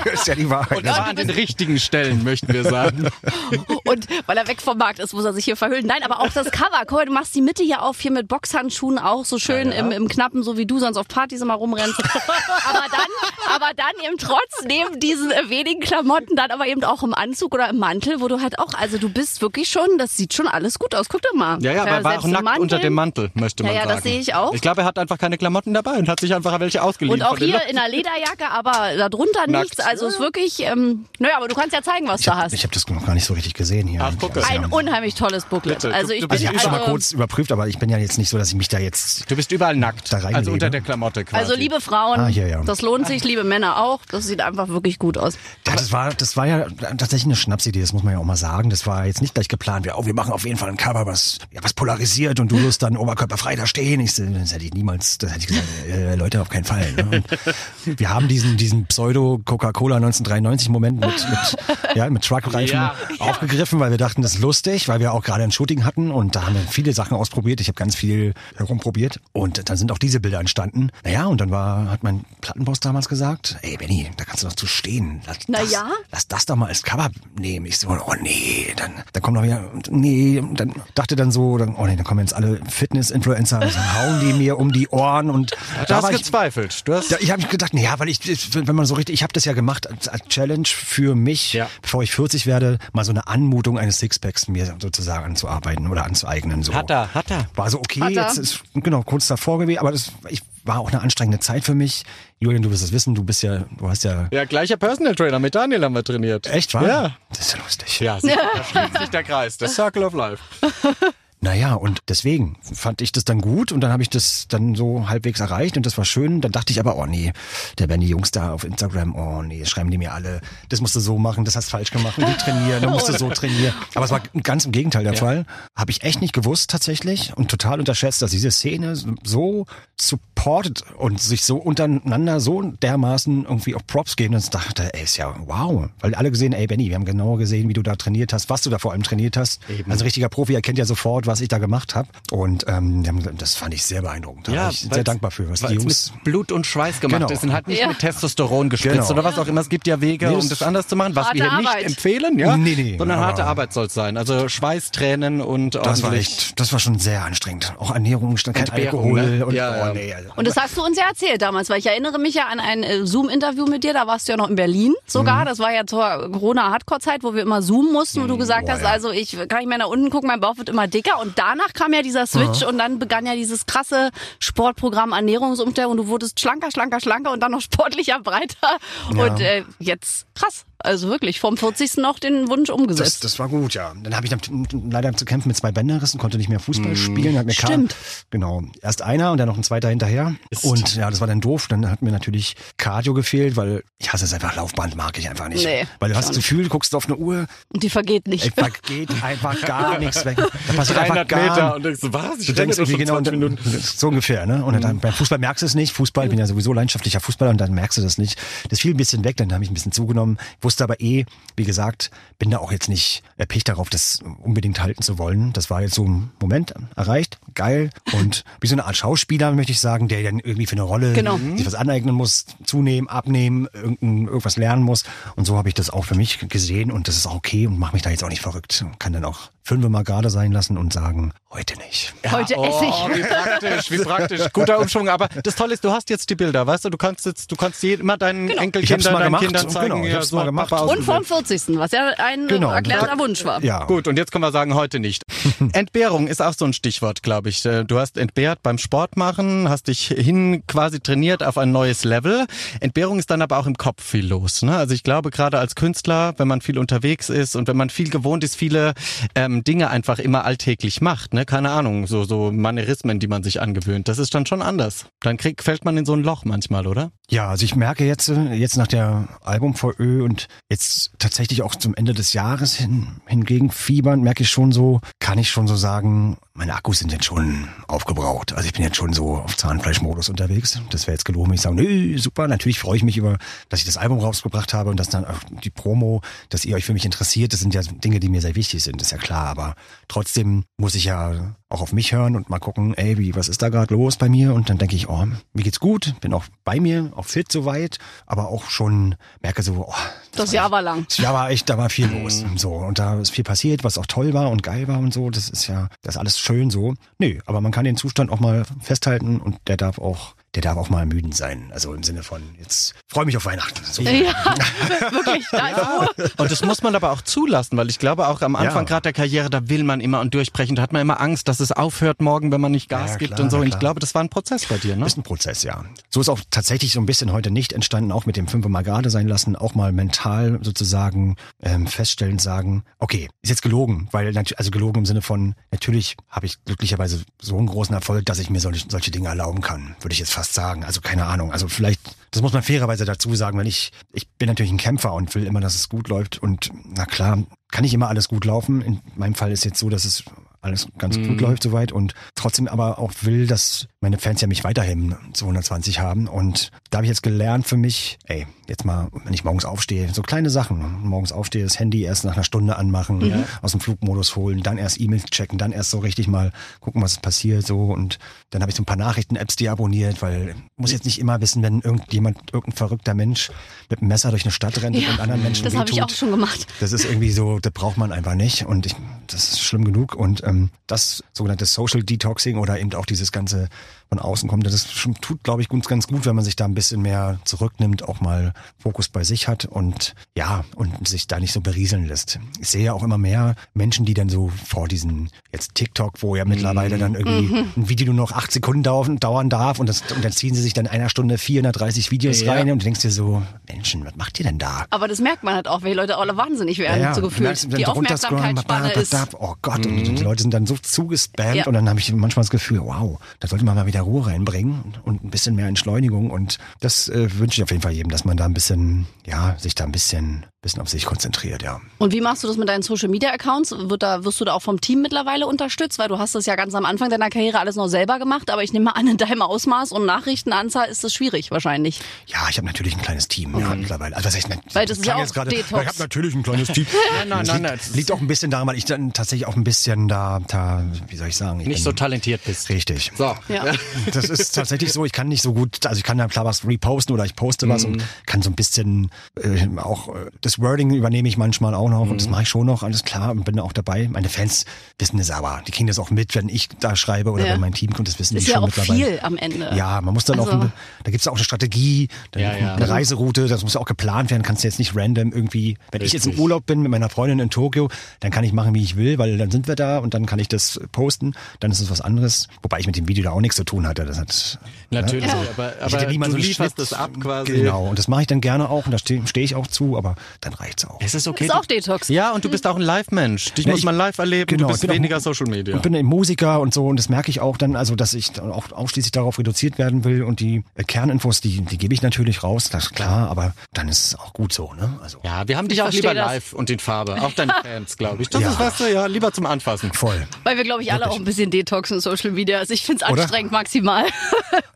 Das 0.04 0.14
ist 0.14 0.26
ja 0.26 0.34
die 0.34 0.50
Wahrheit. 0.50 0.78
Und 0.78 0.88
an 0.88 1.14
den 1.16 1.30
richtigen 1.30 1.78
Stellen, 1.78 2.24
möchten 2.24 2.52
wir 2.52 2.64
sagen. 2.64 3.08
Und 3.84 4.08
weil 4.26 4.36
er 4.36 4.48
weg 4.48 4.60
vom 4.60 4.76
Markt 4.76 4.98
ist, 4.98 5.12
muss 5.12 5.24
er 5.24 5.32
sich 5.32 5.44
hier 5.44 5.56
verhüllen. 5.56 5.86
Nein, 5.86 6.02
aber 6.02 6.20
auch 6.20 6.28
das 6.28 6.50
Cover. 6.50 6.82
Guck 6.86 6.98
mal, 6.98 7.06
du 7.06 7.12
machst 7.12 7.34
die 7.34 7.40
Mitte 7.40 7.62
hier 7.62 7.82
auf, 7.82 8.00
hier 8.00 8.10
mit 8.10 8.26
Boxhandschuhen 8.26 8.98
auch 8.98 9.24
so 9.24 9.38
schön 9.38 9.70
Im, 9.70 9.92
im 9.92 10.08
Knappen, 10.08 10.42
so 10.42 10.56
wie 10.56 10.66
du 10.66 10.78
sonst 10.78 10.96
auf 10.96 11.08
Partys 11.08 11.40
immer 11.40 11.54
rumrennst. 11.54 11.98
aber 12.68 12.84
dann, 12.90 13.21
aber 13.54 13.70
dann 13.76 13.92
eben 14.06 14.16
trotz 14.18 14.64
neben 14.66 14.98
diesen 15.00 15.30
äh, 15.30 15.48
wenigen 15.50 15.80
Klamotten 15.80 16.36
dann 16.36 16.50
aber 16.50 16.66
eben 16.66 16.84
auch 16.84 17.02
im 17.02 17.14
Anzug 17.14 17.54
oder 17.54 17.68
im 17.70 17.78
Mantel, 17.78 18.20
wo 18.20 18.28
du 18.28 18.40
halt 18.40 18.58
auch, 18.58 18.74
also 18.74 18.98
du 18.98 19.08
bist 19.08 19.42
wirklich 19.42 19.68
schon, 19.68 19.86
das 19.98 20.16
sieht 20.16 20.34
schon 20.34 20.48
alles 20.48 20.78
gut 20.78 20.94
aus. 20.94 21.08
Guck 21.08 21.22
doch 21.22 21.34
mal. 21.34 21.62
Ja, 21.62 21.72
ja, 21.72 21.82
aber 21.82 21.90
er 21.90 22.04
war 22.04 22.18
auch 22.18 22.24
nackt 22.26 22.44
Mantel. 22.44 22.62
unter 22.62 22.78
dem 22.78 22.92
Mantel, 22.94 23.30
möchte 23.34 23.62
man 23.62 23.72
Ja, 23.72 23.80
ja, 23.80 23.84
sagen. 23.86 23.94
das 23.96 24.02
sehe 24.04 24.18
ich 24.20 24.34
auch. 24.34 24.52
Ich 24.54 24.60
glaube, 24.60 24.82
er 24.82 24.84
hat 24.86 24.98
einfach 24.98 25.18
keine 25.18 25.38
Klamotten 25.38 25.74
dabei 25.74 25.92
und 25.98 26.08
hat 26.08 26.20
sich 26.20 26.34
einfach 26.34 26.58
welche 26.60 26.82
ausgeliehen. 26.82 27.20
Und 27.20 27.26
auch 27.26 27.38
hier 27.38 27.60
in 27.68 27.78
einer 27.78 27.88
Lederjacke, 27.88 28.48
aber 28.50 28.96
darunter 28.96 29.46
Nackt. 29.46 29.64
nichts. 29.64 29.80
Also 29.80 30.06
ist 30.06 30.20
wirklich, 30.20 30.60
ähm, 30.60 31.06
naja, 31.18 31.36
aber 31.36 31.48
du 31.48 31.54
kannst 31.54 31.72
ja 31.74 31.82
zeigen, 31.82 32.08
was 32.08 32.20
Ich 32.20 32.26
du 32.26 32.32
habe 32.32 32.42
hast. 32.42 32.62
hab 32.64 32.72
das 32.72 32.88
noch 32.88 33.04
gar 33.06 33.14
nicht 33.14 33.24
so 33.24 33.34
richtig 33.34 33.54
gesehen 33.54 33.86
hier. 33.88 34.00
Ah, 34.02 34.12
guck, 34.18 34.36
Also, 34.36 34.48
Ein 34.48 34.66
unheimlich 34.66 35.14
tolles 35.14 35.44
Booklet. 35.44 35.80
Bitte, 35.80 35.94
also 35.94 36.12
ich 36.12 36.20
bin 36.20 36.30
also 36.30 36.42
ich 36.42 36.48
habe 36.48 36.58
schon 36.58 36.70
mal 36.72 36.78
also, 36.80 36.90
kurz 36.90 37.12
überprüft, 37.12 37.52
aber 37.52 37.68
ich 37.68 37.78
bin 37.78 37.88
ja 37.88 37.98
jetzt 37.98 38.18
nicht 38.18 38.28
so, 38.28 38.38
dass 38.38 38.48
ich 38.48 38.54
mich 38.54 38.68
da 38.68 38.78
jetzt 38.78 39.30
Du 39.30 39.36
bist 39.36 39.52
überall 39.52 39.76
nackt. 39.76 40.12
Da 40.12 40.18
reinlege. 40.18 40.36
also 40.36 40.52
unter 40.52 40.70
der 40.70 40.80
Klamotte 40.80 41.24
quasi. 41.24 41.42
also 41.42 41.54
liebe 41.54 41.80
Frauen, 41.80 42.20
Ah, 42.20 42.26
hier, 42.26 42.46
ja. 42.48 42.62
das 42.64 42.82
lohnt 42.82 43.06
sich, 43.06 43.24
liebe 43.24 43.41
Männer 43.44 43.78
auch. 43.82 44.00
Das 44.10 44.26
sieht 44.26 44.40
einfach 44.40 44.68
wirklich 44.68 44.98
gut 44.98 45.18
aus. 45.18 45.34
Ja, 45.66 45.74
das 45.74 45.92
war, 45.92 46.10
das 46.14 46.36
war 46.36 46.46
ja 46.46 46.66
tatsächlich 46.80 47.24
eine 47.24 47.36
Schnapsidee, 47.36 47.80
das 47.80 47.92
muss 47.92 48.02
man 48.02 48.14
ja 48.14 48.18
auch 48.18 48.24
mal 48.24 48.36
sagen. 48.36 48.70
Das 48.70 48.86
war 48.86 49.06
jetzt 49.06 49.20
nicht 49.22 49.34
gleich 49.34 49.48
geplant. 49.48 49.84
Wir, 49.84 49.98
oh, 49.98 50.06
wir 50.06 50.14
machen 50.14 50.32
auf 50.32 50.44
jeden 50.44 50.56
Fall 50.58 50.68
ein 50.68 50.76
Cover, 50.76 51.06
was, 51.06 51.38
ja, 51.52 51.62
was 51.62 51.72
polarisiert 51.72 52.40
und 52.40 52.50
du 52.52 52.62
wirst 52.62 52.82
dann 52.82 52.96
oberkörperfrei 52.96 53.56
da 53.56 53.66
stehen. 53.66 54.00
Ich, 54.00 54.14
das 54.14 54.52
hätte 54.52 54.64
ich 54.64 54.74
niemals, 54.74 55.18
das 55.18 55.30
hätte 55.32 55.40
ich 55.40 55.46
gesagt, 55.48 55.66
äh, 55.88 56.14
Leute, 56.14 56.40
auf 56.42 56.48
keinen 56.48 56.64
Fall. 56.64 56.92
Ne? 56.92 57.22
Wir 57.84 58.10
haben 58.10 58.28
diesen, 58.28 58.56
diesen 58.56 58.86
Pseudo-Coca-Cola 58.86 59.96
1993-Moment 59.98 61.00
mit, 61.00 61.08
mit, 61.10 61.56
ja, 61.96 62.08
mit 62.10 62.22
Truckreifen 62.24 62.76
Ja. 62.76 62.94
aufgegriffen, 63.18 63.80
weil 63.80 63.90
wir 63.90 63.98
dachten, 63.98 64.22
das 64.22 64.34
ist 64.34 64.40
lustig, 64.40 64.88
weil 64.88 65.00
wir 65.00 65.12
auch 65.12 65.22
gerade 65.22 65.42
ein 65.44 65.50
Shooting 65.52 65.84
hatten 65.84 66.10
und 66.10 66.36
da 66.36 66.46
haben 66.46 66.54
wir 66.54 66.62
viele 66.62 66.92
Sachen 66.92 67.16
ausprobiert. 67.16 67.60
Ich 67.60 67.68
habe 67.68 67.76
ganz 67.76 67.94
viel 67.96 68.34
herumprobiert 68.56 69.20
und 69.32 69.68
dann 69.68 69.76
sind 69.76 69.90
auch 69.92 69.98
diese 69.98 70.20
Bilder 70.20 70.40
entstanden. 70.40 70.90
Naja, 71.04 71.26
und 71.26 71.40
dann 71.40 71.50
war, 71.50 71.90
hat 71.90 72.02
mein 72.02 72.24
Plattenboss 72.40 72.80
damals 72.80 73.08
gesagt, 73.08 73.31
ey 73.62 73.76
Benny, 73.76 74.10
da 74.16 74.24
kannst 74.24 74.42
du 74.42 74.48
doch 74.48 74.54
zu 74.56 74.66
stehen. 74.66 75.20
Lass, 75.26 75.38
Na 75.48 75.60
das, 75.60 75.70
ja? 75.72 75.90
lass 76.10 76.28
das 76.28 76.46
doch 76.46 76.56
mal 76.56 76.66
als 76.66 76.82
Cover 76.82 77.10
nehmen. 77.38 77.66
Ich 77.66 77.78
so, 77.78 77.88
oh 77.88 78.14
nee, 78.20 78.72
dann, 78.76 78.92
dann 79.12 79.22
kommen 79.22 79.36
noch 79.36 79.42
wieder, 79.42 79.70
nee, 79.90 80.38
und 80.38 80.58
dann 80.60 80.72
dachte 80.94 81.16
dann 81.16 81.30
so, 81.32 81.58
dann, 81.58 81.74
oh 81.76 81.86
nee, 81.86 81.96
dann 81.96 82.04
kommen 82.04 82.20
jetzt 82.20 82.34
alle 82.34 82.60
Fitness-Influencer, 82.68 83.60
und 83.60 83.74
dann 83.74 83.94
hauen 83.94 84.20
die 84.20 84.32
mir 84.32 84.58
um 84.58 84.72
die 84.72 84.88
Ohren 84.88 85.30
und 85.30 85.50
Du 85.52 85.56
da 85.88 85.96
hast 85.96 86.02
war 86.04 86.10
ich, 86.12 86.18
gezweifelt. 86.18 86.86
Du 86.86 86.94
hast 86.94 87.10
ja, 87.10 87.16
ich 87.20 87.30
habe 87.30 87.42
gedacht, 87.44 87.74
naja, 87.74 87.94
weil 87.98 88.08
ich, 88.08 88.20
wenn 88.54 88.74
man 88.76 88.86
so 88.86 88.94
richtig, 88.94 89.14
ich 89.14 89.22
habe 89.22 89.32
das 89.32 89.44
ja 89.44 89.52
gemacht 89.52 89.88
als, 89.90 90.08
als 90.08 90.26
Challenge 90.28 90.66
für 90.66 91.14
mich, 91.14 91.52
Ja. 91.54 91.68
bevor 91.80 92.02
ich 92.02 92.12
40 92.12 92.46
werde, 92.46 92.78
mal 92.92 93.04
so 93.04 93.10
eine 93.12 93.26
Anmutung 93.26 93.78
eines 93.78 93.98
Sixpacks 93.98 94.48
mir 94.48 94.76
sozusagen 94.80 95.24
anzuarbeiten 95.24 95.88
oder 95.88 96.04
anzueignen. 96.04 96.62
So. 96.62 96.74
Hat 96.74 96.90
er, 96.90 97.12
hat 97.14 97.30
er. 97.30 97.46
War 97.54 97.70
so, 97.70 97.78
okay, 97.78 98.00
Hat 98.00 98.12
er. 98.12 98.22
jetzt 98.28 98.38
ist 98.38 98.62
genau 98.74 99.02
kurz 99.02 99.26
davor 99.28 99.58
gewesen, 99.58 99.78
aber 99.78 99.92
das 99.92 100.12
ich, 100.28 100.42
war 100.64 100.78
auch 100.80 100.88
eine 100.88 101.00
anstrengende 101.02 101.40
Zeit 101.40 101.64
für 101.64 101.74
mich. 101.74 102.04
Julian, 102.40 102.62
du 102.62 102.70
wirst 102.70 102.82
es 102.82 102.92
wissen, 102.92 103.14
du 103.14 103.24
bist 103.24 103.42
ja, 103.42 103.64
du 103.78 103.88
hast 103.88 104.04
ja 104.04 104.28
Ja, 104.32 104.44
gleicher 104.44 104.76
Personal 104.76 105.14
Trainer. 105.14 105.38
Mit 105.38 105.54
Daniel 105.54 105.84
haben 105.84 105.94
wir 105.94 106.04
trainiert. 106.04 106.46
echt, 106.46 106.74
war? 106.74 106.86
Ja. 106.86 107.16
Das 107.30 107.40
ist 107.40 107.52
ja 107.52 107.58
lustig. 107.62 108.00
Ja, 108.00 108.18
da 108.22 108.64
schließt 108.64 108.98
sich 108.98 109.10
der 109.10 109.22
Kreis. 109.24 109.58
Der 109.58 109.68
Circle 109.68 110.04
of 110.04 110.14
Life. 110.14 110.42
Naja, 111.44 111.74
und 111.74 111.98
deswegen 112.08 112.56
fand 112.62 113.02
ich 113.02 113.10
das 113.10 113.24
dann 113.24 113.40
gut 113.40 113.72
und 113.72 113.80
dann 113.80 113.90
habe 113.90 114.00
ich 114.00 114.08
das 114.08 114.46
dann 114.48 114.76
so 114.76 115.08
halbwegs 115.08 115.40
erreicht 115.40 115.76
und 115.76 115.84
das 115.84 115.98
war 115.98 116.04
schön. 116.04 116.40
Dann 116.40 116.52
dachte 116.52 116.72
ich 116.72 116.78
aber, 116.78 116.96
oh 116.96 117.04
nee, 117.04 117.32
der 117.80 117.88
die 117.88 118.06
Jungs 118.06 118.30
da 118.30 118.52
auf 118.52 118.62
Instagram, 118.62 119.16
oh 119.16 119.42
nee, 119.42 119.64
schreiben 119.64 119.90
die 119.90 119.98
mir 119.98 120.12
alle, 120.14 120.40
das 120.68 120.80
musst 120.80 120.94
du 120.94 121.00
so 121.00 121.18
machen, 121.18 121.44
das 121.44 121.56
hast 121.56 121.68
falsch 121.68 121.90
gemacht, 121.90 122.16
und 122.16 122.28
die 122.28 122.34
trainieren, 122.34 122.80
dann 122.80 122.92
musst 122.92 123.08
du 123.08 123.12
so 123.18 123.28
trainieren. 123.34 123.74
Aber 123.96 124.04
es 124.04 124.12
war 124.12 124.20
ganz 124.44 124.66
im 124.66 124.72
Gegenteil 124.72 125.02
der 125.02 125.14
Fall. 125.14 125.44
Habe 125.76 125.90
ich 125.90 126.04
echt 126.04 126.20
nicht 126.20 126.32
gewusst 126.32 126.70
tatsächlich 126.70 127.36
und 127.36 127.50
total 127.50 127.80
unterschätzt, 127.80 128.22
dass 128.22 128.30
diese 128.30 128.52
Szene 128.52 128.94
so 129.24 129.66
supportet 130.00 130.84
und 130.96 131.20
sich 131.20 131.42
so 131.44 131.56
untereinander 131.56 132.38
so 132.38 132.62
dermaßen 132.62 133.44
irgendwie 133.44 133.74
auch 133.74 133.86
Props 133.86 134.14
geben. 134.14 134.34
Und 134.34 134.44
ich 134.44 134.50
dachte, 134.50 134.94
ey, 134.94 135.02
ist 135.02 135.16
ja 135.16 135.34
wow. 135.46 135.88
Weil 136.00 136.14
alle 136.14 136.30
gesehen, 136.30 136.52
ey 136.52 136.66
Benny, 136.66 136.88
wir 136.88 136.94
haben 136.94 137.04
genau 137.04 137.34
gesehen, 137.36 137.68
wie 137.68 137.72
du 137.72 137.82
da 137.82 137.96
trainiert 137.96 138.32
hast, 138.32 138.48
was 138.48 138.62
du 138.62 138.70
da 138.70 138.78
vor 138.78 138.92
allem 138.92 139.02
trainiert 139.02 139.36
hast. 139.36 139.60
Also 139.88 140.04
richtiger 140.04 140.28
Profi 140.28 140.54
erkennt 140.54 140.78
ja 140.78 140.84
sofort, 140.84 141.26
was 141.32 141.40
ich 141.40 141.48
da 141.48 141.58
gemacht 141.58 141.94
habe. 141.94 142.08
Und 142.30 142.64
ähm, 142.68 143.02
das 143.38 143.54
fand 143.54 143.74
ich 143.74 143.84
sehr 143.84 144.02
beeindruckend. 144.02 144.48
Da 144.48 144.52
war 144.52 144.70
ich 144.70 144.80
sehr 144.80 145.02
dankbar 145.04 145.30
für, 145.30 145.48
was 145.50 145.60
die 145.62 145.74
Jungs. 145.74 146.12
mit 146.14 146.24
Blut 146.24 146.52
und 146.52 146.66
Schweiß 146.66 147.00
gemacht 147.00 147.20
Genau. 147.22 147.32
ist 147.32 147.42
und 147.42 147.52
halt 147.52 147.66
nicht 147.68 147.80
Ja. 147.80 147.88
mit 147.88 147.98
Testosteron 147.98 148.68
gespritzt 148.70 148.94
Genau. 149.08 149.10
oder 149.10 149.24
was 149.24 149.38
auch 149.38 149.46
immer. 149.46 149.60
Es 149.60 149.68
gibt 149.68 149.86
ja 149.86 150.00
Wege, 150.00 150.28
Nee, 150.28 150.34
um 150.36 150.48
das- 150.48 150.62
anders 150.62 150.86
zu 150.88 150.96
machen, 150.96 151.16
was 151.16 151.26
Harte 151.26 151.38
wir 151.38 151.50
hier 151.50 151.58
nicht 151.58 151.68
Arbeit. 151.68 151.86
empfehlen, 151.86 152.38
ja? 152.38 152.56
Nee, 152.56 152.74
nee, 152.76 152.96
Sondern 152.98 153.18
aber- 153.18 153.26
harte 153.26 153.44
Arbeit 153.44 153.72
soll 153.72 153.86
es 153.86 153.94
sein. 153.94 154.16
Also 154.16 154.48
Schweiß, 154.48 154.90
Tränen 154.90 155.40
und 155.40 155.74
Das 155.74 156.02
war 156.02 156.10
ordentlich- 156.10 156.28
echt, 156.28 156.60
das 156.60 156.72
war 156.72 156.78
schon 156.78 156.98
sehr 156.98 157.24
anstrengend. 157.24 157.72
Auch 157.78 157.92
Ernährung, 157.92 158.34
kein 158.36 158.54
Entbehrung, 158.54 159.16
Alkohol 159.16 159.38
ne? 159.38 159.46
und 159.46 159.54
Ja, 159.54 159.76
ja. 159.76 159.90
oh 159.90 159.94
nee. 159.94 160.12
Also. 160.14 160.30
Und 160.36 160.46
das 160.46 160.56
hast 160.56 160.76
du 160.76 160.82
uns 160.84 160.96
ja 160.98 161.04
erzählt 161.08 161.40
damals, 161.42 161.70
weil 161.70 161.78
ich 161.78 161.86
erinnere 161.86 162.18
mich 162.18 162.34
ja 162.34 162.46
an 162.48 162.60
ein 162.60 162.82
äh, 162.82 163.06
Zoom-Interview 163.06 163.66
mit 163.66 163.84
dir, 163.84 163.92
da 163.94 164.06
warst 164.06 164.28
du 164.28 164.32
ja 164.32 164.36
noch 164.36 164.48
in 164.50 164.56
Berlin 164.56 164.94
sogar. 165.06 165.44
Das 165.44 165.58
war 165.58 165.72
ja 165.72 165.86
zur 165.86 166.30
Corona-Hardcore-Zeit, 166.32 167.22
wo 167.22 167.34
wir 167.34 167.42
immer 167.42 167.62
zoomen 167.62 167.92
mussten, 167.92 168.22
wo 168.22 168.26
du 168.26 168.36
gesagt 168.36 168.66
boah, 168.66 168.72
hast, 168.72 168.82
ja. 168.82 168.88
also 168.90 169.10
ich 169.10 169.36
kann 169.48 169.58
nicht 169.60 169.68
mehr 169.68 169.78
nach 169.78 169.86
unten 169.88 170.10
gucken, 170.10 170.28
mein 170.28 170.40
Bauch 170.40 170.56
wird 170.58 170.68
immer 170.68 170.86
dicker. 170.86 171.18
Und 171.22 171.38
danach 171.38 171.72
kam 171.72 171.92
ja 171.92 172.02
dieser 172.02 172.26
Switch 172.26 172.64
und 172.64 172.78
dann 172.78 172.98
begann 172.98 173.24
ja 173.26 173.34
dieses 173.34 173.66
krasse 173.66 174.10
Sportprogramm 174.40 175.12
Ernährungsumstellung 175.12 175.92
und 175.92 175.96
du 175.98 176.06
wurdest 176.08 176.40
schlanker, 176.40 176.70
schlanker, 176.72 177.00
schlanker 177.00 177.30
und 177.32 177.40
dann 177.40 177.52
noch 177.52 177.60
sportlicher, 177.62 178.20
breiter. 178.20 178.78
Und 179.08 179.40
äh, 179.40 179.64
jetzt 179.78 180.26
krass. 180.34 180.64
Also 180.84 181.08
wirklich, 181.08 181.40
vom 181.40 181.56
40. 181.56 181.98
noch 181.98 182.18
den 182.18 182.48
Wunsch 182.48 182.68
Das, 182.68 182.76
umgesetzt. 182.76 183.24
das 183.24 183.38
war 183.38 183.48
gut, 183.48 183.74
ja. 183.74 183.92
Dann 184.02 184.16
habe 184.16 184.26
ich 184.26 184.30
dann 184.30 184.66
leider 184.90 185.12
zu 185.14 185.24
kämpfen 185.24 185.48
mit 185.48 185.56
zwei 185.56 185.70
Bänderrissen, 185.72 186.18
konnte 186.18 186.38
nicht 186.38 186.48
mehr 186.48 186.60
Fußball 186.60 186.96
spielen. 186.96 187.38
Hat 187.38 187.46
mir 187.46 187.54
Kar- 187.54 187.68
Stimmt. 187.70 187.94
Genau. 188.30 188.62
Erst 188.82 189.02
einer 189.02 189.32
und 189.32 189.38
dann 189.38 189.48
noch 189.48 189.56
ein 189.56 189.62
zweiter 189.62 189.88
hinterher. 189.90 190.34
und 190.62 190.94
ja, 190.96 191.08
das 191.10 191.20
war 191.20 191.26
dann 191.28 191.40
doof. 191.40 191.66
Dann 191.68 191.88
hat 191.90 192.02
mir 192.02 192.10
natürlich 192.10 192.56
Cardio 192.78 193.14
gefehlt, 193.14 193.56
weil 193.56 193.84
ich 193.98 194.12
hasse 194.12 194.24
es 194.24 194.32
einfach. 194.32 194.56
Laufband 194.56 194.96
mag 194.96 195.16
ich 195.18 195.28
einfach 195.28 195.48
nicht. 195.48 195.64
Nee, 195.64 195.86
weil 196.00 196.10
du 196.10 196.16
hast 196.16 196.28
das 196.28 196.36
Gefühl, 196.36 196.64
du 196.64 196.68
guckst 196.70 196.94
auf 196.94 197.06
eine 197.06 197.16
Uhr, 197.16 197.46
Und 197.68 197.82
die 197.82 197.90
vergeht 197.90 198.26
nicht. 198.26 198.44
ey, 198.44 198.52
da 198.56 198.68
geht 198.68 199.22
einfach 199.22 199.60
gar 199.62 199.98
nichts 200.00 200.24
weg. 200.24 200.36
Da 200.36 200.72
passiert 200.74 200.98
einfach 200.98 201.14
300 201.26 201.28
gar 201.28 201.42
Meter 201.42 201.74
und 201.76 201.84
denkst 201.84 202.00
du, 202.00 202.12
was? 202.12 202.38
Ich 202.40 202.46
Du 202.46 202.52
denkst 202.54 202.78
irgendwie 202.78 202.98
genau, 202.98 203.14
20 203.14 203.32
und 203.34 203.38
Minuten. 203.40 203.58
dann, 203.64 203.80
so 203.80 204.08
ungefähr, 204.08 204.46
ne? 204.46 204.64
Und 204.64 204.82
dann, 204.82 204.98
beim 204.98 205.12
Fußball 205.12 205.38
merkst 205.38 205.62
du 205.62 205.66
es 205.66 205.74
nicht. 205.74 205.92
Fußball, 205.92 206.24
ich 206.24 206.30
bin 206.30 206.38
ja 206.38 206.46
sowieso 206.46 206.72
leidenschaftlicher 206.72 207.20
Fußballer 207.20 207.50
und 207.52 207.58
dann 207.60 207.72
merkst 207.72 207.98
du 207.98 208.02
das 208.02 208.18
nicht. 208.18 208.38
Das 208.68 208.80
fiel 208.80 208.94
ein 208.94 208.96
bisschen 208.96 209.24
weg, 209.24 209.36
dann 209.36 209.52
habe 209.52 209.62
ich 209.64 209.70
ein 209.70 209.74
bisschen 209.74 209.92
zugenommen. 209.92 210.38
Wusste 210.72 210.84
aber 210.84 211.02
eh, 211.02 211.26
wie 211.54 211.64
gesagt, 211.64 212.10
bin 212.42 212.50
da 212.50 212.58
auch 212.58 212.72
jetzt 212.72 212.88
nicht 212.88 213.22
erpicht 213.36 213.68
darauf, 213.68 213.88
das 213.88 214.18
unbedingt 214.42 214.82
halten 214.82 215.00
zu 215.00 215.16
wollen. 215.16 215.52
Das 215.52 215.70
war 215.70 215.80
jetzt 215.82 215.94
so 215.94 216.02
ein 216.04 216.32
Moment 216.40 216.74
erreicht, 216.96 217.38
geil. 217.54 217.90
Und 218.14 218.42
wie 218.60 218.66
so 218.66 218.74
eine 218.74 218.84
Art 218.84 218.96
Schauspieler, 218.96 219.52
möchte 219.52 219.70
ich 219.70 219.78
sagen, 219.78 220.08
der 220.08 220.24
dann 220.24 220.40
irgendwie 220.40 220.66
für 220.66 220.72
eine 220.72 220.82
Rolle 220.82 221.12
Genau. 221.12 221.36
sich 221.36 221.64
was 221.64 221.76
aneignen 221.76 222.16
muss, 222.16 222.46
zunehmen, 222.64 223.08
abnehmen, 223.08 223.68
irgendwas 224.00 224.56
lernen 224.56 224.82
muss. 224.82 225.04
Und 225.36 225.44
so 225.44 225.56
habe 225.56 225.68
ich 225.68 225.74
das 225.74 225.90
auch 225.90 226.04
für 226.04 226.16
mich 226.16 226.40
gesehen 226.48 226.90
und 226.90 227.06
das 227.06 227.16
ist 227.16 227.28
auch 227.28 227.36
okay 227.36 227.68
und 227.68 227.78
mache 227.78 227.92
mich 227.92 228.02
da 228.02 228.10
jetzt 228.10 228.24
auch 228.24 228.28
nicht 228.28 228.42
verrückt. 228.42 228.84
Kann 228.98 229.12
dann 229.12 229.24
auch 229.24 229.50
fünf 229.64 229.88
mal 229.88 230.02
gerade 230.02 230.28
sein 230.28 230.50
lassen 230.50 230.76
und 230.76 230.92
sagen, 230.92 231.32
heute 231.52 231.76
nicht. 231.78 232.12
Heute 232.28 232.54
esse 232.56 232.84
ich. 232.84 232.90
Oh, 232.92 233.08
wie 233.14 233.22
praktisch, 233.22 233.90
wie 233.92 233.98
praktisch. 233.98 234.40
Guter 234.52 234.80
Umschwung. 234.80 235.08
Aber 235.08 235.28
das 235.44 235.54
Tolle 235.54 235.74
ist, 235.74 235.84
du 235.84 235.92
hast 235.92 236.10
jetzt 236.10 236.28
die 236.30 236.34
Bilder, 236.34 236.66
weißt 236.66 236.84
du? 236.86 236.90
Du 236.90 236.98
kannst 236.98 237.24
jetzt, 237.26 237.52
du 237.52 237.54
kannst 237.54 237.82
immer 237.84 238.16
deinen 238.16 238.48
hab's 238.50 238.60
Enkelkindern, 238.60 239.12
mal 239.12 239.18
deinen 239.20 239.26
gemacht. 239.26 239.44
Kindern 239.44 239.68
zeigen, 239.70 239.90
Genau, 239.94 240.04
ich 240.04 240.10
ja, 240.10 240.16
hab's 240.16 240.28
so 240.30 240.36
mal 240.36 240.42
hat 240.42 240.46
gemacht. 240.48 240.70
Papa 240.70 240.82
Und 240.92 241.04
vom 241.04 241.18
ausgesehen. 241.18 241.76
40. 241.76 241.78
was 241.78 241.92
ja 241.92 242.10
ein 242.32 242.48
Genau. 242.48 242.72
erklärter 242.72 243.18
Wunsch 243.18 243.44
war. 243.44 243.62
Ja. 243.62 243.84
Gut, 243.84 244.08
und 244.08 244.16
jetzt 244.16 244.32
können 244.32 244.42
wir 244.44 244.52
sagen, 244.52 244.74
heute 244.74 245.00
nicht. 245.00 245.22
Entbehrung 245.72 246.26
ist 246.28 246.42
auch 246.42 246.54
so 246.54 246.64
ein 246.64 246.72
Stichwort, 246.72 247.22
glaube 247.22 247.48
ich. 247.48 247.64
Äh, 247.64 247.84
Du 247.84 247.98
hast 247.98 248.16
entbehrt 248.16 248.62
beim 248.62 248.78
Sport 248.78 249.16
machen, 249.16 249.68
hast 249.68 249.88
dich 249.88 250.08
hin 250.08 250.62
quasi 250.66 251.00
trainiert 251.00 251.42
auf 251.42 251.58
ein 251.58 251.72
neues 251.72 252.04
Level. 252.04 252.46
Entbehrung 252.80 253.18
ist 253.18 253.30
dann 253.30 253.42
aber 253.42 253.58
auch 253.58 253.66
im 253.66 253.76
Kopf 253.76 254.02
viel 254.02 254.26
los. 254.26 254.62
Ne? 254.62 254.76
Also 254.76 254.94
ich 254.94 255.02
glaube, 255.02 255.30
gerade 255.30 255.58
als 255.58 255.74
Künstler, 255.74 256.34
wenn 256.38 256.48
man 256.48 256.60
viel 256.60 256.78
unterwegs 256.78 257.28
ist 257.28 257.56
und 257.56 257.68
wenn 257.68 257.76
man 257.76 257.90
viel 257.90 258.10
gewohnt 258.10 258.44
ist, 258.44 258.56
viele 258.56 258.94
ähm, 259.34 259.64
Dinge 259.64 259.90
einfach 259.90 260.18
immer 260.18 260.44
alltäglich 260.44 261.00
macht. 261.00 261.34
Ne? 261.34 261.44
Keine 261.44 261.70
Ahnung, 261.70 262.06
so, 262.06 262.24
so 262.24 262.50
Manierismen, 262.52 263.18
die 263.20 263.28
man 263.28 263.42
sich 263.42 263.60
angewöhnt. 263.60 264.08
Das 264.08 264.18
ist 264.18 264.34
dann 264.34 264.46
schon 264.46 264.62
anders. 264.62 265.06
Dann 265.20 265.36
krieg, 265.36 265.62
fällt 265.62 265.84
man 265.84 265.96
in 265.96 266.04
so 266.04 266.14
ein 266.14 266.22
Loch 266.22 266.44
manchmal, 266.44 266.86
oder? 266.86 267.10
Ja, 267.30 267.48
also 267.48 267.64
ich 267.64 267.76
merke 267.76 268.04
jetzt, 268.04 268.28
äh, 268.28 268.52
jetzt 268.52 268.76
nach 268.76 268.86
der 268.86 269.28
Album 269.42 269.74
VÖ 269.74 270.22
und 270.22 270.48
jetzt 270.70 271.12
tatsächlich 271.18 271.62
auch 271.62 271.74
zum 271.74 271.94
Ende 271.94 272.12
des 272.14 272.32
Jahres 272.32 272.74
hin, 272.74 273.20
hingegen 273.26 273.70
fiebern, 273.70 274.20
merke 274.20 274.42
ich 274.42 274.50
schon 274.50 274.72
so, 274.72 275.00
kann 275.18 275.31
ich 275.38 275.50
schon 275.50 275.66
so 275.68 275.76
sagen, 275.76 276.36
meine 276.54 276.74
Akkus 276.74 276.98
sind 276.98 277.12
jetzt 277.12 277.24
schon 277.24 277.68
aufgebraucht. 277.88 278.52
Also 278.52 278.66
ich 278.66 278.72
bin 278.72 278.82
jetzt 278.82 278.96
schon 278.96 279.12
so 279.12 279.36
auf 279.36 279.56
Zahnfleischmodus 279.56 280.28
unterwegs. 280.28 280.80
Das 280.90 281.06
wäre 281.06 281.14
jetzt 281.14 281.24
gelogen, 281.24 281.48
wenn 281.48 281.54
ich 281.54 281.60
sage, 281.62 281.76
nö, 281.76 282.18
super, 282.18 282.48
natürlich 282.48 282.78
freue 282.78 282.96
ich 282.96 283.02
mich 283.02 283.16
über, 283.16 283.38
dass 283.68 283.80
ich 283.80 283.86
das 283.86 283.96
Album 283.96 284.18
rausgebracht 284.18 284.74
habe 284.74 284.90
und 284.90 284.98
dass 284.98 285.08
dann 285.08 285.24
auch 285.24 285.38
die 285.64 285.70
Promo, 285.70 286.20
dass 286.50 286.64
ihr 286.64 286.76
euch 286.76 286.84
für 286.84 286.92
mich 286.92 287.04
interessiert. 287.04 287.52
Das 287.52 287.60
sind 287.60 287.74
ja 287.74 287.82
Dinge, 287.82 288.20
die 288.20 288.28
mir 288.28 288.40
sehr 288.40 288.54
wichtig 288.54 288.82
sind, 288.82 289.00
ist 289.00 289.12
ja 289.12 289.18
klar. 289.18 289.46
Aber 289.46 289.74
trotzdem 290.08 290.64
muss 290.76 290.94
ich 290.94 291.04
ja 291.04 291.54
auch 291.68 291.80
auf 291.80 291.92
mich 291.94 292.12
hören 292.12 292.36
und 292.36 292.50
mal 292.50 292.58
gucken, 292.58 292.92
ey, 292.94 293.16
wie, 293.16 293.34
was 293.34 293.48
ist 293.48 293.62
da 293.62 293.70
gerade 293.70 293.94
los 293.94 294.16
bei 294.18 294.28
mir? 294.28 294.52
Und 294.52 294.68
dann 294.68 294.76
denke 294.76 294.94
ich, 294.94 295.08
oh, 295.08 295.24
mir 295.24 295.62
geht's 295.62 295.80
gut, 295.80 296.14
bin 296.20 296.34
auch 296.34 296.44
bei 296.64 296.80
mir, 296.80 297.12
auch 297.16 297.24
fit 297.24 297.50
soweit, 297.50 297.96
aber 298.26 298.48
auch 298.48 298.68
schon 298.68 299.14
merke 299.40 299.62
so, 299.62 299.86
oh, 299.88 299.94
Das 300.32 300.52
Jahr 300.52 300.70
war 300.70 300.82
lang. 300.82 301.06
das 301.08 301.16
Jahr 301.16 301.32
war 301.32 301.48
echt, 301.50 301.70
da 301.70 301.78
war 301.78 301.88
viel 301.88 302.08
los. 302.08 302.44
So, 302.56 302.74
und 302.74 302.98
da 302.98 303.18
ist 303.20 303.30
viel 303.30 303.44
passiert, 303.44 303.84
was 303.84 303.96
auch 303.96 304.04
toll 304.06 304.34
war 304.34 304.50
und 304.50 304.62
geil 304.62 304.86
war 304.86 304.98
und 304.98 305.14
so. 305.14 305.21
Das 305.30 305.48
ist 305.48 305.66
ja, 305.66 305.88
das 306.02 306.14
ist 306.14 306.18
alles 306.18 306.38
schön 306.38 306.70
so. 306.70 306.94
Nö, 307.18 307.38
aber 307.46 307.60
man 307.60 307.72
kann 307.72 307.84
den 307.84 307.96
Zustand 307.96 308.30
auch 308.30 308.40
mal 308.40 308.64
festhalten 308.80 309.40
und 309.40 309.58
der 309.66 309.76
darf 309.76 309.98
auch 309.98 310.34
der 310.54 310.62
darf 310.62 310.76
auch 310.76 310.90
mal 310.90 311.00
ermüdend 311.00 311.34
sein. 311.34 311.70
Also 311.72 311.94
im 311.94 312.02
Sinne 312.02 312.22
von, 312.22 312.42
jetzt 312.58 312.94
freue 313.08 313.24
mich 313.24 313.36
auf 313.36 313.46
Weihnachten. 313.46 313.80
So. 313.84 314.02
Ja, 314.02 314.10
wirklich, 315.10 315.46
da. 315.50 316.06
Und 316.36 316.50
das 316.50 316.62
muss 316.62 316.82
man 316.82 316.94
aber 316.94 317.10
auch 317.10 317.22
zulassen, 317.22 317.76
weil 317.78 317.88
ich 317.88 317.98
glaube 317.98 318.28
auch 318.28 318.42
am 318.42 318.54
Anfang 318.56 318.82
Ja. 318.82 318.88
gerade 318.88 319.02
der 319.02 319.12
Karriere, 319.14 319.48
da 319.48 319.68
will 319.68 319.82
man 319.82 320.00
immer 320.00 320.20
und 320.20 320.34
durchbrechen. 320.34 320.76
Da 320.76 320.82
hat 320.82 320.92
man 320.92 321.00
immer 321.00 321.20
Angst, 321.20 321.48
dass 321.48 321.60
es 321.60 321.72
aufhört 321.72 322.20
morgen, 322.20 322.52
wenn 322.52 322.60
man 322.60 322.72
nicht 322.72 322.88
Gas 322.90 323.12
Ja, 323.12 323.16
gibt 323.16 323.34
klar, 323.34 323.44
und 323.44 323.50
so. 323.50 323.58
Und 323.58 323.66
ich 323.66 323.78
glaube, 323.78 324.00
das 324.00 324.14
war 324.14 324.22
ein 324.22 324.28
Prozess 324.28 324.66
bei 324.66 324.76
dir, 324.76 324.94
ne? 324.96 325.06
Ist 325.06 325.16
ein 325.16 325.22
Prozess, 325.22 325.62
ja. 325.62 325.84
So 326.10 326.20
ist 326.20 326.28
auch 326.28 326.40
tatsächlich 326.50 326.92
so 326.92 327.00
ein 327.00 327.06
bisschen 327.06 327.32
heute 327.32 327.50
nicht 327.50 327.72
entstanden, 327.72 328.12
auch 328.12 328.26
mit 328.26 328.36
dem 328.36 328.46
Fünfe 328.46 328.68
mal 328.68 328.82
gerade 328.82 329.08
sein 329.08 329.28
lassen, 329.28 329.56
auch 329.56 329.74
mal 329.74 329.92
mental 329.92 330.58
sozusagen 330.62 331.36
ähm, 331.62 331.86
feststellend 331.86 332.42
sagen, 332.42 332.84
okay, 332.98 333.28
ist 333.40 333.48
jetzt 333.50 333.62
gelogen, 333.62 334.08
weil 334.12 334.36
also 334.36 334.70
gelogen 334.70 335.00
im 335.00 335.06
Sinne 335.06 335.22
von, 335.22 335.54
natürlich 335.70 336.16
habe 336.28 336.44
ich 336.46 336.62
glücklicherweise 336.64 337.22
so 337.40 337.56
einen 337.56 337.66
großen 337.68 337.94
Erfolg, 337.94 338.26
dass 338.26 338.38
ich 338.38 338.50
mir 338.50 338.60
solche, 338.60 338.84
solche 338.88 339.10
Dinge 339.10 339.28
erlauben 339.28 339.60
kann, 339.62 339.96
würde 340.00 340.12
ich 340.12 340.18
jetzt 340.18 340.32
fast 340.32 340.41
sagen. 340.48 340.84
Also 340.84 341.00
keine 341.00 341.26
Ahnung. 341.26 341.52
Also 341.52 341.68
vielleicht, 341.68 342.00
das 342.30 342.42
muss 342.42 342.52
man 342.52 342.62
fairerweise 342.62 343.04
dazu 343.04 343.34
sagen, 343.34 343.58
wenn 343.58 343.66
ich, 343.66 343.92
ich 344.12 344.28
bin 344.30 344.48
natürlich 344.48 344.72
ein 344.72 344.78
Kämpfer 344.78 345.12
und 345.12 345.34
will 345.34 345.46
immer, 345.46 345.60
dass 345.60 345.74
es 345.74 345.88
gut 345.88 346.08
läuft 346.08 346.38
und 346.38 346.70
na 346.84 347.06
klar, 347.06 347.38
kann 347.72 347.82
nicht 347.82 347.94
immer 347.94 348.08
alles 348.08 348.28
gut 348.28 348.44
laufen. 348.44 348.82
In 348.82 349.00
meinem 349.16 349.34
Fall 349.34 349.50
ist 349.50 349.64
jetzt 349.64 349.80
so, 349.80 349.88
dass 349.88 350.04
es 350.04 350.24
alles 350.62 350.86
ganz 350.96 351.16
gut 351.16 351.40
läuft 351.40 351.64
soweit 351.64 351.90
und 351.90 352.14
trotzdem 352.36 352.68
aber 352.68 353.00
auch 353.00 353.12
will, 353.22 353.48
dass 353.48 353.88
meine 354.00 354.18
Fans 354.18 354.40
ja 354.40 354.46
mich 354.46 354.62
weiterhin 354.62 355.16
zu 355.32 355.44
120 355.44 355.98
haben. 355.98 356.28
Und 356.28 356.70
da 356.90 356.98
habe 356.98 357.06
ich 357.06 357.10
jetzt 357.10 357.24
gelernt 357.24 357.66
für 357.66 357.76
mich, 357.76 358.18
ey, 358.26 358.46
jetzt 358.68 358.84
mal, 358.84 359.08
wenn 359.24 359.34
ich 359.34 359.42
morgens 359.42 359.64
aufstehe, 359.64 360.08
so 360.14 360.22
kleine 360.22 360.50
Sachen, 360.50 361.00
morgens 361.02 361.32
aufstehe, 361.32 361.64
das 361.64 361.80
Handy 361.80 362.02
erst 362.02 362.24
nach 362.24 362.34
einer 362.34 362.44
Stunde 362.44 362.76
anmachen, 362.76 363.44
aus 363.60 363.72
dem 363.72 363.80
Flugmodus 363.80 364.36
holen, 364.36 364.62
dann 364.62 364.78
erst 364.78 365.00
E-Mails 365.00 365.24
checken, 365.24 365.58
dann 365.58 365.72
erst 365.72 365.90
so 365.90 365.98
richtig 365.98 366.28
mal 366.28 366.52
gucken, 366.78 367.02
was 367.02 367.18
passiert 367.18 367.66
so. 367.66 367.86
Und 367.86 368.20
dann 368.50 368.62
habe 368.62 368.70
ich 368.70 368.76
so 368.76 368.82
ein 368.82 368.86
paar 368.86 368.96
Nachrichten-Apps 368.96 369.56
deabonniert, 369.56 370.22
weil 370.22 370.54
muss 370.76 370.92
jetzt 370.92 371.04
nicht 371.04 371.18
immer 371.18 371.40
wissen, 371.40 371.62
wenn 371.62 371.80
irgendjemand, 371.80 372.52
irgendein 372.52 372.76
verrückter 372.76 373.14
Mensch 373.14 373.50
mit 373.90 374.00
einem 374.00 374.08
Messer 374.08 374.30
durch 374.30 374.44
eine 374.44 374.52
Stadt 374.52 374.80
rennt 374.80 374.96
und 374.96 375.20
anderen 375.20 375.42
Menschen 375.42 375.64
das 375.64 375.74
habe 375.74 375.90
ich 375.90 376.02
auch 376.02 376.10
schon 376.10 376.30
gemacht. 376.30 376.66
Das 376.78 376.92
ist 376.92 377.04
irgendwie 377.04 377.32
so, 377.32 377.58
das 377.62 377.72
braucht 377.72 377.96
man 377.96 378.12
einfach 378.12 378.34
nicht 378.34 378.66
und 378.66 378.86
ich, 378.86 378.94
das 379.28 379.52
ist 379.52 379.60
schlimm 379.60 379.84
genug 379.84 380.14
und 380.14 380.42
ähm, 380.44 380.70
das 380.86 381.24
sogenannte 381.32 381.64
Social 381.64 382.02
Detoxing 382.02 382.58
oder 382.58 382.78
eben 382.78 382.92
auch 382.94 383.06
dieses 383.06 383.32
ganze 383.32 383.68
von 384.12 384.18
außen 384.18 384.46
kommt, 384.46 384.66
das 384.66 384.86
tut, 385.22 385.42
glaube 385.42 385.62
ich, 385.62 385.70
ganz, 385.70 385.88
ganz 385.88 386.06
gut, 386.06 386.26
wenn 386.26 386.36
man 386.36 386.44
sich 386.44 386.54
da 386.54 386.66
ein 386.66 386.74
bisschen 386.74 387.00
mehr 387.00 387.38
zurücknimmt, 387.46 388.06
auch 388.06 388.20
mal 388.20 388.52
Fokus 388.78 389.08
bei 389.08 389.24
sich 389.24 389.48
hat 389.48 389.64
und 389.64 390.14
ja, 390.36 390.66
und 390.76 391.08
sich 391.08 391.26
da 391.28 391.40
nicht 391.40 391.52
so 391.54 391.62
berieseln 391.62 392.04
lässt. 392.06 392.38
Ich 392.60 392.68
sehe 392.68 392.84
ja 392.84 392.92
auch 392.92 393.02
immer 393.02 393.16
mehr 393.16 393.54
Menschen, 393.72 394.04
die 394.04 394.12
dann 394.12 394.28
so 394.28 394.48
vor 394.66 394.86
diesen, 394.86 395.30
jetzt 395.50 395.74
TikTok, 395.76 396.20
wo 396.22 396.36
ja 396.36 396.44
mittlerweile 396.44 396.98
dann 396.98 397.14
irgendwie 397.14 397.54
ein 397.74 397.88
Video 397.88 398.04
nur 398.12 398.26
noch 398.26 398.32
acht 398.32 398.52
Sekunden 398.52 398.82
dauern, 398.82 399.48
darf 399.48 399.78
und, 399.78 399.88
das, 399.88 400.02
und 400.14 400.22
dann 400.22 400.32
ziehen 400.32 400.54
sie 400.54 400.60
sich 400.60 400.74
dann 400.74 400.84
in 400.84 400.90
einer 400.90 401.08
Stunde 401.08 401.38
430 401.38 402.10
Videos 402.10 402.42
Ja. 402.42 402.52
rein 402.52 402.70
und 402.70 402.80
du 402.82 402.84
denkst 402.84 403.00
dir 403.00 403.10
so, 403.10 403.42
Menschen, 403.66 404.04
was 404.04 404.14
macht 404.16 404.38
ihr 404.40 404.44
denn 404.44 404.58
da? 404.58 404.84
Aber 404.90 405.08
das 405.08 405.20
merkt 405.22 405.42
man 405.42 405.54
halt 405.54 405.68
auch, 405.68 405.80
welche 405.84 405.96
Leute 405.96 406.18
alle 406.18 406.36
wahnsinnig 406.36 406.76
werden, 406.76 407.14
so 407.14 407.22
du 407.22 407.28
gefühlt. 407.28 407.44
merkst, 407.46 407.70
wenn 407.72 407.78
Die 407.78 407.84
runterscrollen, 407.84 408.58
Aufmerksamkeitsspanne 408.58 408.92
ist. 408.92 409.36
Oh 409.40 409.54
Gott, 409.62 409.86
und 409.86 410.04
die 410.18 410.22
Leute 410.22 410.42
sind 410.42 410.52
dann 410.52 410.66
so 410.66 410.76
zugespammt 410.76 411.54
Ja. 411.56 411.66
und 411.66 411.72
dann 411.72 411.88
habe 411.88 411.98
ich 411.98 412.12
manchmal 412.12 412.42
das 412.42 412.50
Gefühl, 412.50 412.80
wow, 412.82 413.18
da 413.40 413.48
sollte 413.48 413.64
man 413.64 413.74
mal 413.74 413.86
wieder 413.86 414.01
Ruhe 414.02 414.26
reinbringen 414.26 414.94
und 415.04 415.24
ein 415.24 415.30
bisschen 415.30 415.54
mehr 415.54 415.66
Entschleunigung 415.66 416.30
und 416.30 416.58
das 416.80 417.08
äh, 417.08 417.38
wünsche 417.38 417.60
ich 417.60 417.62
auf 417.62 417.70
jeden 417.70 417.82
Fall 417.82 417.92
jedem, 417.92 418.10
dass 418.10 418.24
man 418.24 418.36
da 418.36 418.44
ein 418.44 418.54
bisschen, 418.54 419.06
ja, 419.26 419.56
sich 419.58 419.74
da 419.74 419.84
ein 419.84 419.92
bisschen, 419.92 420.46
bisschen 420.62 420.80
auf 420.80 420.88
sich 420.88 421.04
konzentriert, 421.06 421.62
ja. 421.62 421.80
Und 421.98 422.12
wie 422.12 422.20
machst 422.20 422.44
du 422.44 422.48
das 422.48 422.56
mit 422.56 422.68
deinen 422.68 422.82
Social 422.82 423.08
Media 423.08 423.30
Accounts? 423.32 423.72
Wird 423.76 424.02
da, 424.02 424.24
wirst 424.24 424.40
du 424.40 424.44
da 424.44 424.52
auch 424.54 424.62
vom 424.62 424.80
Team 424.80 425.02
mittlerweile 425.02 425.46
unterstützt? 425.46 425.98
Weil 425.98 426.08
du 426.08 426.18
hast 426.18 426.34
das 426.34 426.46
ja 426.46 426.54
ganz 426.56 426.74
am 426.74 426.84
Anfang 426.84 427.10
deiner 427.10 427.30
Karriere 427.30 427.58
alles 427.58 427.76
noch 427.76 427.88
selber 427.88 428.18
gemacht, 428.18 428.50
aber 428.50 428.62
ich 428.62 428.72
nehme 428.72 428.86
mal 428.86 428.92
an, 428.92 429.08
in 429.08 429.16
deinem 429.16 429.42
Ausmaß 429.42 429.92
und 429.92 430.06
Nachrichtenanzahl 430.06 430.88
ist 430.88 431.02
das 431.04 431.12
schwierig 431.12 431.50
wahrscheinlich. 431.50 432.00
Ja, 432.26 432.46
ich 432.48 432.58
habe 432.58 432.66
natürlich 432.66 432.94
ein 432.96 433.02
kleines 433.02 433.28
Team 433.28 433.58
ja, 433.58 433.74
mittlerweile. 433.74 434.16
Also 434.16 434.28
was 434.28 434.36
heißt, 434.36 434.48
Weil 434.72 434.86
das 434.86 434.98
ist 434.98 435.06
ja 435.06 435.16
auch 435.16 435.20
jetzt 435.20 435.34
gerade, 435.34 435.50
Detox. 435.50 435.82
Ich 435.82 435.88
habe 435.88 435.98
natürlich 435.98 436.34
ein 436.34 436.42
kleines 436.42 436.68
Team. 436.68 436.86
Nein, 437.18 437.28
nein, 437.28 437.46
nein, 437.46 437.46
liegt, 437.46 437.62
nein, 437.62 437.80
liegt 437.94 438.12
auch 438.12 438.20
ein 438.20 438.26
bisschen 438.26 438.50
daran, 438.50 438.66
weil 438.66 438.76
ich 438.76 438.84
dann 438.84 439.12
tatsächlich 439.12 439.46
auch 439.46 439.56
ein 439.56 439.64
bisschen 439.64 440.08
da, 440.08 440.40
da 440.48 440.84
wie 441.08 441.16
soll 441.16 441.28
ich 441.28 441.36
sagen, 441.36 441.60
ich 441.60 441.66
Nicht 441.66 441.76
bin 441.78 441.84
so 441.84 441.92
talentiert 441.92 442.40
bist. 442.44 442.68
richtig. 442.68 443.12
So. 443.16 443.34
Ja. 443.48 443.64
Das 444.12 444.24
ist 444.28 444.54
tatsächlich 444.54 444.92
so, 444.92 445.04
ich 445.04 445.12
kann 445.12 445.28
nicht 445.28 445.42
so 445.42 445.52
gut, 445.54 445.86
also 445.86 445.98
ich 445.98 446.04
kann 446.04 446.18
ja 446.18 446.28
klar 446.28 446.44
was 446.44 446.66
reposten 446.66 447.14
oder 447.14 447.24
ich 447.24 447.36
poste 447.36 447.68
was 447.68 447.84
und 447.84 448.02
kann 448.26 448.42
so 448.42 448.50
ein 448.50 448.54
bisschen 448.54 449.10
äh, 449.40 449.66
auch 449.78 450.08
das 450.40 450.58
Wording 450.58 450.90
übernehme 450.94 451.28
ich 451.28 451.36
manchmal 451.36 451.74
auch 451.74 451.88
noch 451.88 452.08
und 452.10 452.20
das 452.20 452.28
mache 452.28 452.42
ich 452.42 452.48
schon 452.48 452.66
noch, 452.66 452.82
alles 452.82 453.04
klar 453.04 453.30
und 453.30 453.44
bin 453.44 453.58
auch 453.58 453.72
dabei. 453.72 454.08
Meine 454.10 454.28
Fans 454.28 454.64
wissen 454.98 455.18
das 455.18 455.30
aber, 455.30 455.62
die 455.66 455.70
kriegen 455.72 455.86
das 455.86 455.98
auch 455.98 456.10
mit, 456.10 456.34
wenn 456.34 456.48
ich 456.48 456.68
da 456.80 456.96
schreibe 456.96 457.30
oder 457.30 457.46
Ja. 457.46 457.54
wenn 457.54 457.60
mein 457.60 457.72
Team 457.74 457.92
kommt, 457.92 458.08
das 458.08 458.18
wissen 458.18 458.36
Ist 458.36 458.46
die 458.46 458.50
ja 458.50 458.56
schon 458.56 458.64
auch 458.64 458.76
mittlerweile. 458.76 459.04
viel 459.06 459.20
am 459.22 459.36
Ende. 459.36 459.72
Ja, 459.76 460.00
man 460.00 460.14
muss 460.14 460.24
dann 460.24 460.38
auch, 460.40 460.46
Also- 460.46 460.58
ein- 460.60 460.72
da 461.04 461.10
gibt's 461.10 461.26
auch 461.28 461.34
eine 461.34 461.44
Strategie, 461.44 462.08
dann 462.32 462.42
Ja, 462.42 462.56
ja. 462.56 462.74
eine 462.74 462.88
Reiseroute, 462.88 463.48
das 463.48 463.62
muss 463.62 463.74
ja 463.74 463.80
auch 463.80 463.86
geplant 463.86 464.30
werden, 464.30 464.42
kannst 464.42 464.62
du 464.64 464.68
jetzt 464.68 464.78
nicht 464.78 464.94
random 464.96 465.32
irgendwie, 465.32 465.76
wenn 465.90 466.02
ich 466.02 466.12
jetzt 466.12 466.24
im 466.26 466.30
Richtig. 466.30 466.42
Urlaub 466.42 466.66
bin 466.66 466.80
mit 466.80 466.90
meiner 466.90 467.08
Freundin 467.08 467.38
in 467.38 467.50
Tokio, 467.50 467.88
dann 468.20 468.30
kann 468.30 468.44
ich 468.44 468.52
machen, 468.52 468.74
wie 468.74 468.82
ich 468.82 468.96
will, 468.96 469.18
weil 469.18 469.36
dann 469.38 469.50
sind 469.50 469.68
wir 469.68 469.76
da 469.76 469.98
und 469.98 470.14
dann 470.14 470.26
kann 470.26 470.38
ich 470.38 470.48
das 470.48 470.80
posten, 470.92 471.34
dann 471.60 471.70
ist 471.70 471.80
es 471.80 471.90
was 471.90 472.00
anderes, 472.00 472.48
wobei 472.62 472.78
ich 472.80 472.86
mit 472.86 472.96
dem 472.96 473.08
Video 473.08 473.24
da 473.24 473.30
auch 473.30 473.40
nichts 473.40 473.56
zu 473.56 473.64
tun 473.64 473.81
hatte, 473.86 474.04
das 474.04 474.18
hat... 474.18 474.58
Natürlich, 474.90 475.24
Ja. 475.26 475.32
aber, 475.56 475.72
Ich 475.78 475.84
hätte 475.92 475.96
aber 476.02 476.06
nie 476.12 476.18
mal 476.18 476.26
du 476.26 476.32
so 476.32 476.36
einen 476.36 476.44
Schnitt. 476.44 476.78
es 476.78 476.92
ab 476.92 477.10
quasi. 477.18 477.52
Genau, 477.52 477.86
und 477.86 477.98
das 477.98 478.08
mache 478.08 478.22
ich 478.22 478.26
dann 478.26 478.42
gerne 478.42 478.68
auch 478.68 478.84
und 478.84 478.92
da 478.92 478.98
stehe 478.98 479.26
steh 479.26 479.42
ich 479.42 479.54
auch 479.54 479.66
zu, 479.66 479.96
aber 479.96 480.16
dann 480.42 480.52
reicht's 480.52 480.84
auch. 480.84 480.98
Es 481.00 481.14
ist 481.14 481.26
okay. 481.26 481.44
Ist 481.44 481.54
auch 481.54 481.64
Detox. 481.64 482.08
Ja, 482.08 482.32
und 482.32 482.44
du 482.44 482.50
bist 482.50 482.66
auch 482.66 482.76
ein 482.76 482.82
Live-Mensch. 482.82 483.52
Dich 483.54 483.64
Ja, 483.64 483.70
muss 483.70 483.78
ich- 483.80 483.84
man 483.86 483.96
live 483.96 484.18
erleben. 484.18 484.46
genau, 484.48 484.64
du 484.68 484.70
ich 484.70 484.72
bist 484.74 484.80
bin 484.82 484.90
auch- 484.90 484.94
weniger 484.94 485.20
Social 485.20 485.46
Media. 485.46 485.74
Und 485.74 485.82
bin 485.82 485.94
eben 485.94 486.06
Musiker 486.08 486.60
und 486.60 486.74
so 486.74 486.86
und 486.88 486.96
das 486.98 487.08
merke 487.08 487.30
ich 487.30 487.40
auch 487.40 487.56
dann, 487.56 487.74
also 487.74 487.94
dass 487.96 488.12
ich 488.12 488.32
dann 488.32 488.52
auch 488.52 488.70
ausschließlich 488.72 489.12
darauf 489.12 489.38
reduziert 489.38 489.78
werden 489.78 490.04
will 490.04 490.22
und 490.24 490.40
die 490.40 490.62
äh, 490.74 490.84
Kerninfos, 490.84 491.40
die, 491.40 491.62
die 491.62 491.78
gebe 491.78 491.94
ich 491.94 492.02
natürlich 492.02 492.42
raus, 492.42 492.68
das 492.70 492.84
ist 492.84 492.94
klar, 492.94 493.30
aber 493.30 493.54
dann 493.72 493.88
ist 493.88 494.04
es 494.08 494.14
auch 494.18 494.34
gut 494.34 494.52
so, 494.52 494.74
ne? 494.74 494.98
Also 495.02 495.18
ja, 495.24 495.48
wir 495.48 495.56
haben 495.56 495.68
dich 495.68 495.78
Ich 495.78 495.82
auch 495.82 495.90
lieber 495.90 496.12
das. 496.12 496.26
live 496.26 496.52
und 496.52 496.68
in 496.68 496.78
Farbe. 496.80 497.22
Auch 497.22 497.32
deine 497.32 497.54
Fans, 497.62 497.96
glaube 497.96 498.20
ich. 498.22 498.28
Das 498.28 498.42
Ja. 498.42 498.50
ist, 498.50 498.58
weißt 498.60 498.80
du, 498.80 498.92
ja, 498.92 499.06
lieber 499.06 499.32
zum 499.32 499.46
Anfassen. 499.46 499.90
voll. 499.94 500.26
Weil 500.44 500.58
wir, 500.58 500.64
glaube 500.64 500.82
ich, 500.82 500.92
alle 500.92 501.08
auch 501.10 501.16
ein 501.16 501.24
bisschen 501.24 501.50
detoxen 501.50 502.00
Social 502.00 502.30
Media. 502.32 502.58
Also 502.58 502.74
ich 502.74 502.82
finde 502.82 503.04
es 503.06 503.10
Oder? 503.10 503.22
Maximal. 503.62 504.04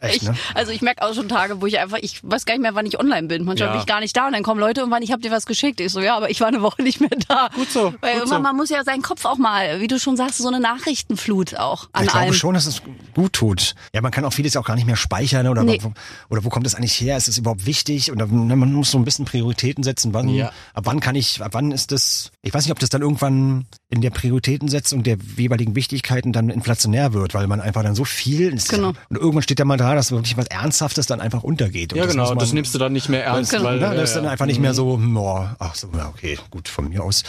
Echt, 0.01 0.17
ich, 0.17 0.23
ne? 0.23 0.35
Also 0.55 0.73
ich 0.73 0.81
merke 0.83 1.03
auch 1.03 1.15
schon 1.15 1.29
Tage, 1.29 1.61
wo 1.61 1.67
ich 1.67 1.79
einfach, 1.79 1.99
ich 2.01 2.21
weiß 2.23 2.45
gar 2.47 2.55
nicht 2.55 2.63
mehr, 2.63 2.75
wann 2.75 2.87
ich 2.87 2.99
online 2.99 3.27
bin. 3.29 3.45
Manchmal 3.45 3.69
Ja. 3.69 3.73
bin 3.73 3.81
ich 3.81 3.87
gar 3.87 4.01
nicht 4.01 4.17
da 4.17 4.27
und 4.27 4.33
dann 4.33 4.43
kommen 4.43 4.61
Leute 4.61 4.85
und 4.85 4.91
wann 4.91 5.03
ich 5.03 5.13
habe 5.13 5.21
dir 5.23 5.31
was 5.31 5.47
geschickt. 5.47 5.81
Ich 5.81 5.93
so, 5.93 6.01
ja, 6.01 6.17
aber 6.17 6.31
ich 6.31 6.41
war 6.41 6.49
eine 6.49 6.63
Woche 6.63 6.83
nicht 6.83 7.01
mehr 7.01 7.11
da. 7.29 7.49
Gut 7.55 7.71
so, 7.71 7.85
Weil 7.85 7.93
gut 7.93 8.03
irgendwann, 8.05 8.29
so. 8.29 8.39
man 8.41 8.57
muss 8.57 8.71
ja 8.71 8.85
seinen 8.85 9.03
Kopf 9.03 9.25
auch 9.25 9.39
mal, 9.39 9.81
wie 9.81 9.89
du 9.89 9.99
schon 9.99 10.17
sagst, 10.17 10.39
so 10.39 10.49
eine 10.49 10.61
Nachrichtenflut 10.61 11.57
auch 11.57 11.89
an 11.93 12.05
ich 12.05 12.11
glaube 12.11 12.27
allem. 12.27 12.35
schon, 12.35 12.55
dass 12.55 12.67
es 12.67 12.83
gut 13.15 13.33
tut. 13.33 13.75
Ja, 13.95 14.01
man 14.01 14.13
kann 14.13 14.25
auch 14.25 14.33
vieles 14.33 14.57
auch 14.57 14.65
gar 14.65 14.77
nicht 14.77 14.87
mehr 14.87 14.97
speichern 14.97 15.47
oder, 15.49 15.65
Nee. 15.65 15.79
wo, 15.83 15.93
oder 16.31 16.45
wo 16.45 16.49
kommt 16.49 16.67
das 16.67 16.75
eigentlich 16.75 17.01
her? 17.01 17.17
Ist 17.17 17.29
es 17.29 17.39
überhaupt 17.39 17.67
wichtig? 17.67 18.11
Und 18.13 18.19
dann, 18.19 18.47
man 18.59 18.73
muss 18.73 18.91
so 18.91 18.99
ein 18.99 19.05
bisschen 19.05 19.25
Prioritäten 19.25 19.83
setzen. 19.85 20.15
Wann, 20.15 20.29
Ja. 20.29 20.53
ab 20.75 20.85
wann 20.87 21.01
kann 21.01 21.15
ich, 21.17 21.43
ab 21.43 21.53
wann 21.55 21.73
ist 21.73 21.93
das, 21.93 22.31
ich 22.43 22.55
weiß 22.55 22.65
nicht, 22.65 22.73
ob 22.73 22.79
das 22.79 22.89
dann 22.91 23.03
irgendwann 23.03 23.67
in 23.89 24.01
der 24.01 24.11
Prioritätensetzung 24.11 25.03
der 25.03 25.17
jeweiligen 25.37 25.75
Wichtigkeiten 25.75 26.33
dann 26.33 26.51
inflationär 26.51 27.13
wird, 27.13 27.35
weil 27.35 27.47
man 27.47 27.61
einfach 27.61 27.83
dann 27.83 27.95
so 27.95 28.05
viel, 28.05 28.53
ist, 28.55 28.69
Genau. 28.77 28.93
und 29.09 29.17
irgendwann 29.17 29.43
steht 29.43 29.59
ja 29.59 29.65
mal 29.65 29.77
da, 29.77 29.95
dass 29.95 30.11
wirklich 30.13 30.37
was 30.37 30.47
Ernsthaftes 30.47 31.07
dann 31.07 31.21
einfach 31.21 31.43
untergeht. 31.43 31.93
Und 31.93 31.99
Ja, 31.99 32.07
genau. 32.07 32.23
muss 32.23 32.31
man- 32.31 32.39
Das 32.39 32.53
nimmst 32.53 32.75
du 32.75 32.79
dann 32.79 32.93
nicht 32.93 33.09
mehr 33.09 33.25
ernst. 33.25 33.51
Genau. 33.51 33.65
Weil, 33.65 33.81
ja, 33.81 33.95
das 33.95 34.05
ist 34.05 34.11
ja, 34.11 34.17
dann 34.17 34.25
ja. 34.27 34.31
einfach 34.31 34.47
nicht 34.47 34.61
mehr 34.61 34.75
so, 34.75 34.95
hm, 34.95 35.15
boah, 35.15 35.57
ach 35.59 35.75
so, 35.75 35.89
ja, 35.97 36.09
okay, 36.09 36.39
gut, 36.51 36.69
von 36.69 36.89
mir 36.89 37.03
aus. 37.03 37.23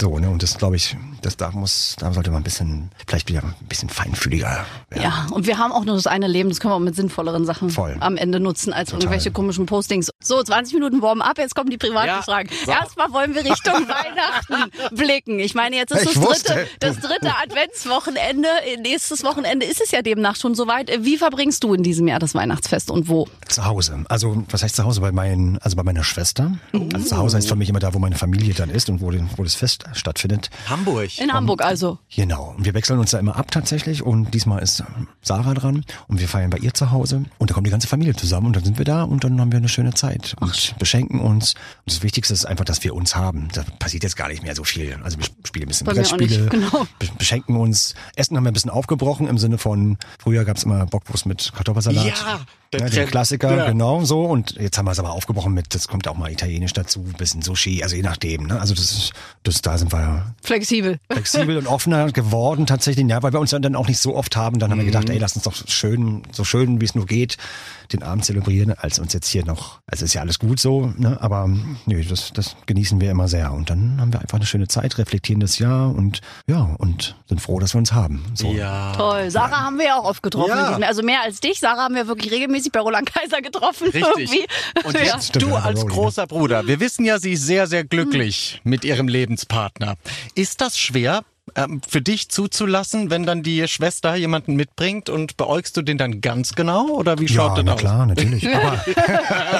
So, 0.00 0.18
ne, 0.18 0.30
und 0.30 0.42
das 0.42 0.58
glaube 0.58 0.76
ich, 0.76 0.96
das 1.22 1.36
da 1.36 1.50
muss, 1.50 1.96
da 1.98 2.12
sollte 2.12 2.30
man 2.30 2.40
ein 2.40 2.44
bisschen, 2.44 2.90
vielleicht 3.06 3.28
wieder 3.28 3.42
ein 3.42 3.54
bisschen 3.68 3.88
feinfühliger 3.88 4.64
werden. 4.90 5.02
Ja, 5.02 5.26
und 5.32 5.46
wir 5.46 5.58
haben 5.58 5.72
auch 5.72 5.84
nur 5.84 5.96
das 5.96 6.06
eine 6.06 6.26
Leben, 6.28 6.48
das 6.48 6.60
können 6.60 6.72
wir 6.72 6.76
auch 6.76 6.80
mit 6.80 6.96
sinnvolleren 6.96 7.44
Sachen 7.44 7.70
Voll. 7.70 7.96
am 8.00 8.16
Ende 8.16 8.40
nutzen 8.40 8.72
als 8.72 8.92
irgendwelche 8.92 9.30
komischen 9.30 9.66
Postings. 9.66 10.10
So, 10.22 10.42
20 10.42 10.74
Minuten 10.74 11.02
Warm-up, 11.02 11.38
jetzt 11.38 11.54
kommen 11.54 11.70
die 11.70 11.78
privaten 11.78 12.08
Ja, 12.08 12.22
Fragen. 12.22 12.48
so. 12.64 12.70
Erstmal 12.70 13.12
wollen 13.12 13.34
wir 13.34 13.44
Richtung 13.44 13.74
Weihnachten 13.88 14.70
blicken. 14.96 15.38
Ich 15.38 15.54
meine, 15.54 15.76
jetzt 15.76 15.92
ist 15.92 16.06
das 16.06 16.14
dritte, 16.42 16.66
das 16.80 16.96
dritte 16.98 17.32
Adventswochenende. 17.42 18.48
Nächstes 18.80 19.24
Wochenende 19.24 19.66
ist 19.66 19.80
es 19.80 19.90
ja 19.90 20.02
demnach 20.02 20.36
schon 20.36 20.54
soweit. 20.54 20.90
Wie 21.00 21.16
verbringst 21.16 21.62
du 21.64 21.74
in 21.74 21.82
diesem 21.82 22.06
Jahr 22.08 22.18
das 22.18 22.34
Weihnachtsfest 22.34 22.90
und 22.90 23.08
wo? 23.08 23.28
Zu 23.48 23.64
Hause. 23.64 24.04
Also, 24.08 24.44
was 24.50 24.62
heißt 24.62 24.76
zu 24.76 24.84
Hause? 24.84 25.00
Bei 25.00 25.12
meinen, 25.12 25.58
also 25.58 25.76
bei 25.76 25.82
meiner 25.82 26.04
Schwester. 26.04 26.52
Also 26.92 27.06
zu 27.06 27.16
Hause 27.16 27.36
heißt 27.36 27.48
für 27.48 27.56
mich 27.56 27.68
immer 27.68 27.78
da, 27.80 27.94
wo 27.94 27.98
meine 27.98 28.16
Familie 28.16 28.54
dann 28.54 28.70
ist 28.70 28.88
und 28.90 29.00
wo, 29.00 29.12
wo 29.36 29.42
das 29.42 29.54
Fest 29.54 29.84
stattfindet. 29.92 30.50
Hamburg. 30.68 31.18
In 31.18 31.32
Hamburg 31.32 31.62
also. 31.62 31.98
Genau. 32.14 32.54
Und 32.56 32.64
wir 32.64 32.74
wechseln 32.74 32.98
uns 32.98 33.10
da 33.12 33.18
immer 33.18 33.36
ab 33.36 33.50
tatsächlich. 33.50 34.02
Und 34.02 34.32
diesmal 34.34 34.62
ist 34.62 34.82
Sarah 35.22 35.54
dran. 35.54 35.84
Und 36.08 36.20
wir 36.20 36.28
feiern 36.28 36.50
bei 36.50 36.58
ihr 36.58 36.74
zu 36.74 36.90
Hause. 36.90 37.24
Und 37.38 37.50
da 37.50 37.54
kommt 37.54 37.66
die 37.66 37.70
ganze 37.70 37.88
Familie 37.88 38.14
zusammen. 38.14 38.48
Und 38.48 38.56
dann 38.56 38.64
sind 38.64 38.78
wir 38.78 38.84
da 38.84 39.02
und 39.04 39.24
dann 39.24 39.40
haben 39.40 39.52
wir 39.52 39.58
eine 39.58 39.68
schöne 39.68 39.94
Zeit. 39.94 40.34
Und 40.40 40.74
beschenken 40.78 41.20
uns. 41.20 41.54
Und 41.86 41.94
das 41.94 42.02
Wichtigste 42.02 42.34
ist 42.34 42.44
einfach, 42.44 42.64
dass 42.64 42.82
wir 42.84 42.94
uns 42.94 43.16
haben. 43.16 43.48
Da 43.54 43.64
passiert 43.78 44.02
jetzt 44.02 44.16
gar 44.16 44.28
nicht 44.28 44.42
mehr 44.42 44.54
so 44.54 44.64
viel. 44.64 44.98
Also 45.02 45.18
wir 45.18 45.26
spielen 45.44 45.66
ein 45.66 45.68
bisschen 45.68 45.86
Brettspiele. 45.86 46.46
genau. 46.48 46.86
be- 46.98 47.08
Beschenken 47.18 47.56
uns. 47.56 47.94
Essen 48.16 48.36
haben 48.36 48.44
wir 48.44 48.50
ein 48.50 48.54
bisschen 48.54 48.70
aufgebrochen 48.70 49.26
im 49.28 49.38
Sinne 49.38 49.58
von, 49.58 49.96
früher 50.18 50.44
gab's 50.44 50.62
immer 50.64 50.81
Bockwurst 50.86 51.26
mit 51.26 51.52
Kartoffelsalat. 51.54 52.06
Ja. 52.06 52.40
Der 52.72 52.80
den 52.80 52.90
Trend. 52.90 53.10
Klassiker, 53.10 53.56
Ja. 53.56 53.66
genau 53.68 54.04
so. 54.04 54.24
Und 54.24 54.52
jetzt 54.52 54.78
haben 54.78 54.86
wir 54.86 54.92
es 54.92 54.98
aber 54.98 55.12
aufgebrochen 55.12 55.52
mit, 55.52 55.74
das 55.74 55.88
kommt 55.88 56.08
auch 56.08 56.16
mal 56.16 56.30
italienisch 56.30 56.72
dazu, 56.72 57.00
ein 57.00 57.12
bisschen 57.12 57.42
Sushi, 57.42 57.82
also 57.82 57.96
je 57.96 58.02
nachdem. 58.02 58.46
Ne? 58.46 58.58
Also 58.60 58.74
das 58.74 58.90
ist, 58.92 59.12
das, 59.42 59.60
da 59.62 59.76
sind 59.78 59.92
wir 59.92 60.34
Flexibel. 60.42 60.98
flexibel 61.10 61.56
und 61.58 61.66
offener 61.66 62.10
geworden 62.12 62.66
tatsächlich. 62.66 63.06
Ja, 63.08 63.22
weil 63.22 63.32
wir 63.32 63.40
uns 63.40 63.50
dann 63.50 63.76
auch 63.76 63.88
nicht 63.88 63.98
so 63.98 64.16
oft 64.16 64.36
haben. 64.36 64.58
Dann 64.58 64.70
haben 64.70 64.78
wir 64.78 64.86
gedacht, 64.86 65.10
ey, 65.10 65.18
lass 65.18 65.34
uns 65.34 65.44
doch 65.44 65.54
schön, 65.68 66.22
so 66.32 66.44
schön 66.44 66.80
wie 66.80 66.84
es 66.84 66.94
nur 66.94 67.06
geht, 67.06 67.36
den 67.92 68.02
Abend 68.02 68.24
zelebrieren, 68.24 68.72
als 68.72 68.98
uns 68.98 69.12
jetzt 69.12 69.28
hier 69.28 69.44
noch, 69.44 69.80
also 69.86 70.04
ist 70.04 70.14
ja 70.14 70.22
alles 70.22 70.38
gut 70.38 70.58
so, 70.58 70.92
ne? 70.96 71.18
aber 71.20 71.46
nö, 71.84 72.02
das, 72.04 72.32
das 72.32 72.56
genießen 72.66 73.00
wir 73.00 73.10
immer 73.10 73.28
sehr. 73.28 73.52
Und 73.52 73.68
dann 73.68 74.00
haben 74.00 74.12
wir 74.12 74.20
einfach 74.20 74.38
eine 74.38 74.46
schöne 74.46 74.68
Zeit, 74.68 74.96
reflektieren 74.96 75.40
das 75.40 75.58
Jahr 75.58 75.94
und 75.94 76.20
ja, 76.46 76.74
und 76.78 77.16
sind 77.28 77.40
froh, 77.40 77.58
dass 77.58 77.74
wir 77.74 77.78
uns 77.80 77.92
haben. 77.92 78.24
So. 78.34 78.52
Ja. 78.52 78.92
Toll. 78.96 79.30
Sarah 79.30 79.60
haben 79.62 79.78
wir 79.78 79.86
ja 79.86 79.96
auch 79.98 80.04
oft 80.04 80.22
getroffen. 80.22 80.48
Ja. 80.50 80.78
Also 80.86 81.02
mehr 81.02 81.20
als 81.22 81.40
dich. 81.40 81.60
Sarah 81.60 81.82
haben 81.82 81.94
wir 81.94 82.06
wirklich 82.06 82.32
regelmäßig 82.32 82.61
bei 82.70 82.80
Roland 82.80 83.12
Kaiser 83.12 83.42
getroffen. 83.42 83.88
Richtig. 83.88 84.02
Irgendwie. 84.04 84.46
Und 84.84 84.94
ja. 84.94 85.00
jetzt 85.00 85.28
Stimmt, 85.28 85.44
du 85.44 85.48
ja, 85.50 85.62
als 85.62 85.86
großer 85.86 86.26
Bruder. 86.26 86.66
Wir 86.66 86.80
wissen 86.80 87.04
ja, 87.04 87.18
sie 87.18 87.32
ist 87.32 87.46
sehr, 87.46 87.66
sehr 87.66 87.84
glücklich 87.84 88.60
mit 88.64 88.84
ihrem 88.84 89.08
Lebenspartner. 89.08 89.96
Ist 90.34 90.60
das 90.60 90.78
schwer? 90.78 91.24
Ähm, 91.56 91.80
Für 91.88 92.00
dich 92.00 92.28
zuzulassen, 92.28 93.10
wenn 93.10 93.24
dann 93.24 93.42
die 93.42 93.66
Schwester 93.66 94.14
jemanden 94.14 94.54
mitbringt 94.54 95.10
und 95.10 95.36
beäugst 95.36 95.76
du 95.76 95.82
den 95.82 95.98
dann 95.98 96.20
ganz 96.20 96.54
genau 96.54 96.86
oder 96.90 97.18
wie 97.18 97.26
schaut 97.28 97.50
Ja, 97.50 97.54
das 97.56 97.64
na 97.64 97.72
aus? 97.74 97.80
klar, 97.80 98.06
natürlich. 98.06 98.48
Aber, 98.54 98.72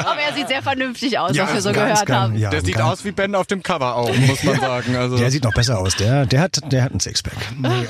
Aber 0.08 0.20
er 0.20 0.32
sieht 0.34 0.46
sehr 0.48 0.62
vernünftig 0.62 1.18
aus, 1.18 1.34
Ja, 1.36 1.44
was 1.44 1.54
wir 1.54 1.60
so 1.60 1.72
ganz, 1.72 1.90
gehört 2.00 2.06
ganz, 2.06 2.20
haben. 2.20 2.38
ja. 2.38 2.50
Der 2.50 2.64
sieht 2.64 2.76
ganz- 2.76 2.92
aus 3.00 3.04
wie 3.04 3.10
Ben 3.10 3.34
auf 3.34 3.48
dem 3.48 3.62
Cover 3.64 3.96
auch, 3.96 4.16
muss 4.16 4.42
man 4.44 4.60
sagen. 4.60 4.94
Also 4.96 5.16
Der 5.16 5.30
sieht 5.32 5.42
noch 5.42 5.52
besser 5.54 5.78
aus. 5.80 5.96
Der, 5.96 6.24
der 6.24 6.40
hat, 6.40 6.60
der 6.72 6.84
hat 6.84 6.92
einen 6.92 7.00
Sixpack. 7.00 7.36
Nee, 7.58 7.68
ähm, 7.68 7.86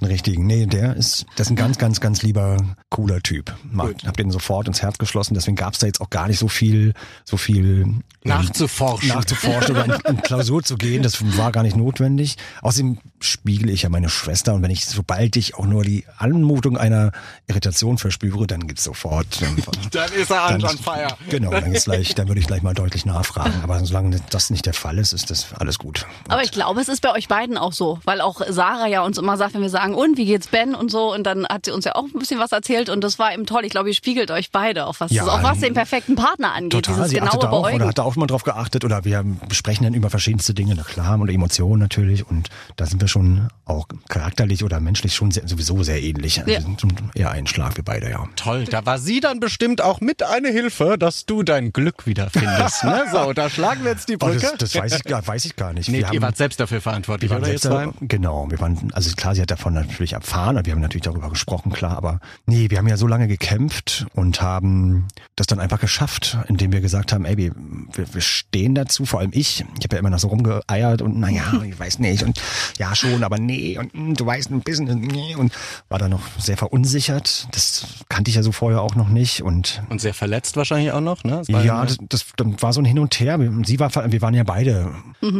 einen 0.00 0.10
richtigen. 0.10 0.46
Nee, 0.46 0.66
der 0.66 0.94
ist, 0.94 1.26
das 1.36 1.48
ist 1.48 1.50
ein 1.50 1.56
ganz, 1.56 1.78
ganz, 1.78 2.00
ganz 2.00 2.22
lieber, 2.22 2.56
cooler 2.90 3.20
Typ. 3.20 3.52
Mag, 3.70 3.96
hab 4.06 4.16
den 4.16 4.30
sofort 4.30 4.68
ins 4.68 4.82
Herz 4.82 4.98
geschlossen. 4.98 5.34
Deswegen 5.34 5.56
gab's 5.56 5.80
da 5.80 5.86
jetzt 5.88 6.00
auch 6.00 6.10
gar 6.10 6.28
nicht 6.28 6.38
so 6.38 6.46
viel, 6.48 6.94
so 7.24 7.36
viel 7.36 7.82
ähm, 7.82 8.02
nachzuforschen. 8.22 9.08
nachzuforschen 9.08 9.72
oder 9.76 9.84
in, 9.84 10.16
in 10.16 10.22
Klausur 10.22 10.62
zu 10.62 10.76
gehen. 10.76 11.02
Das 11.02 11.18
war 11.36 11.50
gar 11.50 11.64
nicht 11.64 11.76
notwendig. 11.76 12.36
Außerdem 12.62 12.98
spiegel 13.20 13.68
ich 13.70 13.82
ja 13.82 13.88
meine 13.88 14.08
Schwester 14.08 14.54
und 14.54 14.62
wenn 14.62 14.70
ich, 14.70 14.86
sobald 14.86 15.36
ich 15.36 15.54
auch 15.54 15.66
nur 15.66 15.84
die 15.84 16.04
Anmutung 16.16 16.76
einer 16.76 17.12
Irritation 17.46 17.98
verspüre, 17.98 18.46
dann 18.46 18.66
gibt's 18.66 18.84
sofort. 18.84 19.26
ähm, 19.42 19.56
dann 19.90 20.12
ist 20.12 20.30
er 20.30 20.42
an, 20.42 20.60
dann 20.60 20.70
on 20.70 20.78
fire. 20.78 21.16
Genau, 21.28 21.50
dann, 21.50 21.72
ist 21.72 21.84
gleich, 21.84 22.14
dann 22.14 22.28
würde 22.28 22.40
ich 22.40 22.46
gleich 22.46 22.62
mal 22.62 22.74
deutlich 22.74 23.04
nachfragen. 23.04 23.60
Aber 23.62 23.84
solange 23.84 24.20
das 24.30 24.50
nicht 24.50 24.66
der 24.66 24.74
Fall 24.74 24.98
ist, 24.98 25.12
ist 25.12 25.30
das 25.30 25.52
alles 25.58 25.78
gut. 25.78 26.06
Aber 26.28 26.42
ich 26.42 26.50
glaube, 26.50 26.80
es 26.80 26.88
ist 26.88 27.02
bei 27.02 27.12
euch 27.12 27.28
beiden 27.28 27.58
auch 27.58 27.72
so, 27.72 28.00
weil 28.04 28.20
auch 28.20 28.40
Sarah 28.48 28.86
ja 28.86 29.02
uns 29.02 29.18
immer 29.18 29.36
sagt, 29.36 29.54
wenn 29.54 29.62
wir 29.62 29.68
sagen, 29.68 29.94
und 29.94 30.16
wie 30.16 30.24
geht's 30.24 30.48
Ben 30.48 30.74
und 30.74 30.90
so, 30.90 31.12
und 31.12 31.24
dann 31.24 31.46
hat 31.46 31.66
sie 31.66 31.72
uns 31.72 31.84
ja 31.84 31.96
auch 31.96 32.04
ein 32.04 32.18
bisschen 32.18 32.40
was 32.40 32.52
erzählt 32.52 32.88
und 32.88 33.02
das 33.02 33.18
war 33.18 33.34
eben 33.34 33.44
toll. 33.44 33.64
Ich 33.64 33.70
glaube, 33.70 33.90
ihr 33.90 33.94
spiegelt 33.94 34.30
euch 34.30 34.50
beide 34.50 34.86
auf 34.86 35.00
was, 35.00 35.12
Ja, 35.12 35.26
auch 35.26 35.42
was 35.42 35.60
den 35.60 35.74
perfekten 35.74 36.16
Partner 36.16 36.54
angeht, 36.54 36.72
Total, 36.72 36.94
dieses 36.94 37.10
sie 37.10 37.16
genaue 37.16 37.28
achtet 37.30 37.42
da 37.44 37.50
auch 37.50 37.72
oder 37.72 37.88
hat 37.88 37.98
da 37.98 38.02
auch 38.02 38.16
mal 38.16 38.26
drauf 38.26 38.44
geachtet 38.44 38.84
oder 38.84 39.04
wir 39.04 39.24
besprechen 39.48 39.84
dann 39.84 39.94
über 39.94 40.08
verschiedenste 40.08 40.54
Dinge, 40.54 40.74
na 40.74 40.82
klar, 40.82 41.20
oder 41.20 41.32
Emotionen 41.32 41.80
natürlich 41.80 42.26
und 42.26 42.48
da 42.76 42.86
sind 42.90 43.00
wir 43.00 43.08
schon 43.08 43.48
auch 43.64 43.86
charakterlich 44.08 44.64
oder 44.64 44.80
menschlich 44.80 45.14
schon 45.14 45.30
sehr, 45.30 45.46
sowieso 45.46 45.82
sehr 45.82 46.02
ähnlich. 46.02 46.40
Also 46.40 46.50
Ja. 46.50 46.58
Wir 46.58 46.62
sind 46.62 46.84
eher 47.14 47.30
ein 47.30 47.46
Schlag, 47.46 47.76
wir 47.76 47.84
beide, 47.84 48.10
ja. 48.10 48.28
Toll, 48.36 48.64
da 48.64 48.84
war 48.84 48.98
sie 48.98 49.20
dann 49.20 49.40
bestimmt 49.40 49.80
auch 49.80 50.00
mit 50.00 50.22
eine 50.22 50.48
Hilfe, 50.48 50.96
dass 50.98 51.24
du 51.26 51.42
dein 51.42 51.72
Glück 51.72 52.06
wiederfindest. 52.06 52.84
ne? 52.84 53.04
So, 53.12 53.32
da 53.32 53.48
schlagen 53.48 53.84
wir 53.84 53.92
jetzt 53.92 54.08
die 54.08 54.14
Oh, 54.16 54.26
Brücke. 54.26 54.40
das, 54.58 54.72
das 54.72 54.74
weiß 54.74 54.96
ich 54.96 55.04
gar, 55.04 55.26
weiß 55.26 55.44
ich 55.44 55.56
gar 55.56 55.72
nicht. 55.72 55.88
nee, 55.88 55.98
wir 55.98 56.00
ihr 56.00 56.06
haben, 56.08 56.22
wart 56.22 56.36
selbst 56.36 56.58
dafür 56.60 56.80
verantwortlich, 56.80 57.30
wir 57.30 57.36
waren 57.36 57.42
oder? 57.42 57.50
selbst, 57.58 57.64
ihr 57.64 57.70
zwei? 57.70 58.06
genau, 58.06 58.50
wir 58.50 58.60
waren, 58.60 58.90
also 58.92 59.14
klar, 59.14 59.34
sie 59.34 59.42
hat 59.42 59.50
davon 59.50 59.72
natürlich 59.74 60.14
erfahren 60.14 60.56
und 60.56 60.66
wir 60.66 60.72
haben 60.72 60.80
natürlich 60.80 61.04
darüber 61.04 61.30
gesprochen, 61.30 61.70
klar, 61.72 61.96
aber 61.96 62.20
nee, 62.46 62.68
wir 62.70 62.78
haben 62.78 62.88
ja 62.88 62.96
so 62.96 63.06
lange 63.06 63.28
gekämpft 63.28 64.06
und 64.14 64.42
haben 64.42 65.06
das 65.36 65.46
dann 65.46 65.60
einfach 65.60 65.80
geschafft, 65.80 66.38
indem 66.48 66.72
wir 66.72 66.80
gesagt 66.80 67.12
haben, 67.12 67.24
ey, 67.24 67.36
wir, 67.36 67.52
wir, 67.92 68.12
wir 68.14 68.20
stehen 68.20 68.74
dazu, 68.74 69.06
vor 69.06 69.20
allem 69.20 69.30
ich. 69.32 69.64
Ich 69.78 69.84
habe 69.84 69.94
ja 69.96 69.98
immer 70.00 70.10
noch 70.10 70.18
so 70.18 70.28
rumgeeiert 70.28 71.02
und 71.02 71.18
naja, 71.18 71.44
ich 71.64 71.78
weiß 71.78 71.98
nicht 72.00 72.22
und 72.22 72.40
ja 72.80 72.94
schon, 72.96 73.22
aber 73.22 73.38
nee 73.38 73.78
und 73.78 73.94
mm, 73.94 74.14
du 74.14 74.26
weißt 74.26 74.50
ein 74.50 74.62
bisschen 74.62 74.88
und 74.88 75.00
nee 75.02 75.36
und 75.36 75.52
war 75.88 75.98
da 75.98 76.08
noch 76.08 76.22
sehr 76.38 76.56
verunsichert. 76.56 77.46
Das 77.52 77.86
kannte 78.08 78.30
ich 78.30 78.34
ja 78.36 78.42
so 78.42 78.50
vorher 78.52 78.80
auch 78.82 78.94
noch 78.96 79.08
nicht 79.10 79.42
und 79.42 79.82
Und 79.90 80.00
sehr 80.00 80.14
verletzt 80.14 80.56
wahrscheinlich 80.56 80.90
auch 80.92 81.00
noch, 81.02 81.22
ne? 81.22 81.42
Das 81.46 81.48
ja, 81.64 81.84
das, 81.84 81.98
das 82.08 82.24
dann 82.36 82.60
war 82.62 82.72
so 82.72 82.80
ein 82.80 82.84
Hin 82.86 82.98
und 82.98 83.20
Her. 83.20 83.38
Wir- 83.38 83.52
Sie 83.66 83.78
war, 83.78 83.90
wir 84.10 84.22
waren 84.22 84.34
ja 84.34 84.42
beide 84.42 84.92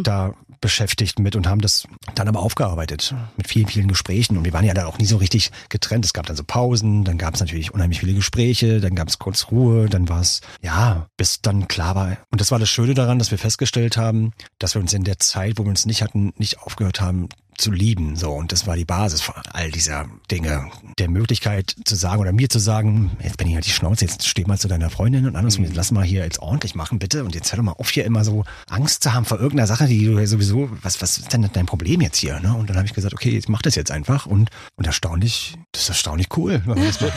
da 0.04 0.34
beschäftigt 0.60 1.18
mit 1.18 1.36
und 1.36 1.46
haben 1.48 1.62
das 1.62 1.84
dann 2.14 2.28
aber 2.28 2.40
aufgearbeitet 2.40 3.14
mit 3.38 3.48
vielen, 3.48 3.66
vielen 3.66 3.88
Gesprächen. 3.88 4.36
Und 4.36 4.44
wir 4.44 4.52
waren 4.52 4.64
ja 4.66 4.74
dann 4.74 4.84
auch 4.84 4.98
nie 4.98 5.06
so 5.06 5.16
richtig 5.16 5.50
getrennt. 5.70 6.04
Es 6.04 6.12
gab 6.12 6.26
dann 6.26 6.36
so 6.36 6.44
Pausen, 6.44 7.02
dann 7.04 7.16
gab 7.16 7.32
es 7.34 7.40
natürlich 7.40 7.72
unheimlich 7.72 8.00
viele 8.00 8.12
Gespräche, 8.12 8.78
dann 8.80 8.94
gab 8.94 9.08
es 9.08 9.18
kurz 9.18 9.46
Ruhe, 9.50 9.88
dann 9.88 10.10
war 10.10 10.20
es, 10.20 10.42
ja, 10.60 11.06
bis 11.16 11.40
dann 11.40 11.66
klar 11.66 11.94
war. 11.94 12.18
Und 12.30 12.42
das 12.42 12.50
war 12.50 12.58
das 12.58 12.68
Schöne 12.68 12.92
daran, 12.92 13.18
dass 13.18 13.30
wir 13.30 13.38
festgestellt 13.38 13.96
haben, 13.96 14.32
dass 14.58 14.74
wir 14.74 14.82
uns 14.82 14.92
in 14.92 15.04
der 15.04 15.18
Zeit, 15.18 15.54
wo 15.58 15.64
wir 15.64 15.70
uns 15.70 15.86
nicht 15.86 16.02
hatten, 16.02 16.34
nicht 16.36 16.58
aufgehört 16.60 17.00
haben, 17.00 17.29
zu 17.58 17.70
lieben. 17.72 18.16
So, 18.16 18.30
und 18.30 18.52
das 18.52 18.66
war 18.66 18.74
die 18.74 18.86
Basis 18.86 19.20
von 19.20 19.34
all 19.52 19.70
dieser 19.70 20.06
Dinge. 20.30 20.70
Der 20.98 21.10
Möglichkeit 21.10 21.76
zu 21.84 21.94
sagen 21.94 22.18
oder 22.22 22.32
mir 22.32 22.48
zu 22.48 22.58
sagen, 22.58 23.10
jetzt 23.22 23.36
bin 23.36 23.48
ich 23.48 23.54
halt 23.54 23.66
die 23.66 23.70
Schnauze, 23.70 24.06
jetzt 24.06 24.26
steh 24.26 24.44
mal 24.46 24.58
zu 24.58 24.66
deiner 24.66 24.88
Freundin 24.88 25.26
und 25.26 25.36
andersrum, 25.36 25.64
jetzt 25.66 25.76
lass 25.76 25.90
mal 25.90 26.02
hier 26.02 26.24
jetzt 26.24 26.38
ordentlich 26.38 26.74
machen, 26.74 26.98
bitte. 26.98 27.22
Und 27.22 27.34
jetzt 27.34 27.52
hör 27.52 27.58
doch 27.58 27.62
mal 27.64 27.72
auf, 27.72 27.90
hier 27.90 28.06
immer 28.06 28.24
so 28.24 28.44
Angst 28.70 29.02
zu 29.02 29.12
haben 29.12 29.26
vor 29.26 29.38
irgendeiner 29.38 29.66
Sache, 29.66 29.86
die 29.88 30.06
du 30.06 30.18
ja 30.18 30.26
sowieso, 30.26 30.70
was, 30.80 31.02
was 31.02 31.18
ist 31.18 31.34
denn 31.34 31.50
dein 31.52 31.66
Problem 31.66 32.00
jetzt 32.00 32.16
hier? 32.16 32.40
Ne? 32.40 32.54
Und 32.54 32.70
dann 32.70 32.76
habe 32.78 32.86
ich 32.86 32.94
gesagt, 32.94 33.12
okay, 33.12 33.36
ich 33.36 33.46
mach 33.50 33.60
das 33.60 33.74
jetzt 33.74 33.90
einfach. 33.90 34.24
Und, 34.24 34.48
und 34.76 34.86
erstaunlich, 34.86 35.58
das 35.72 35.82
ist 35.82 35.88
erstaunlich 35.90 36.28
cool. 36.38 36.62
wenn 36.64 36.78
man 36.78 36.86
das 36.86 36.98
mal- 37.02 37.12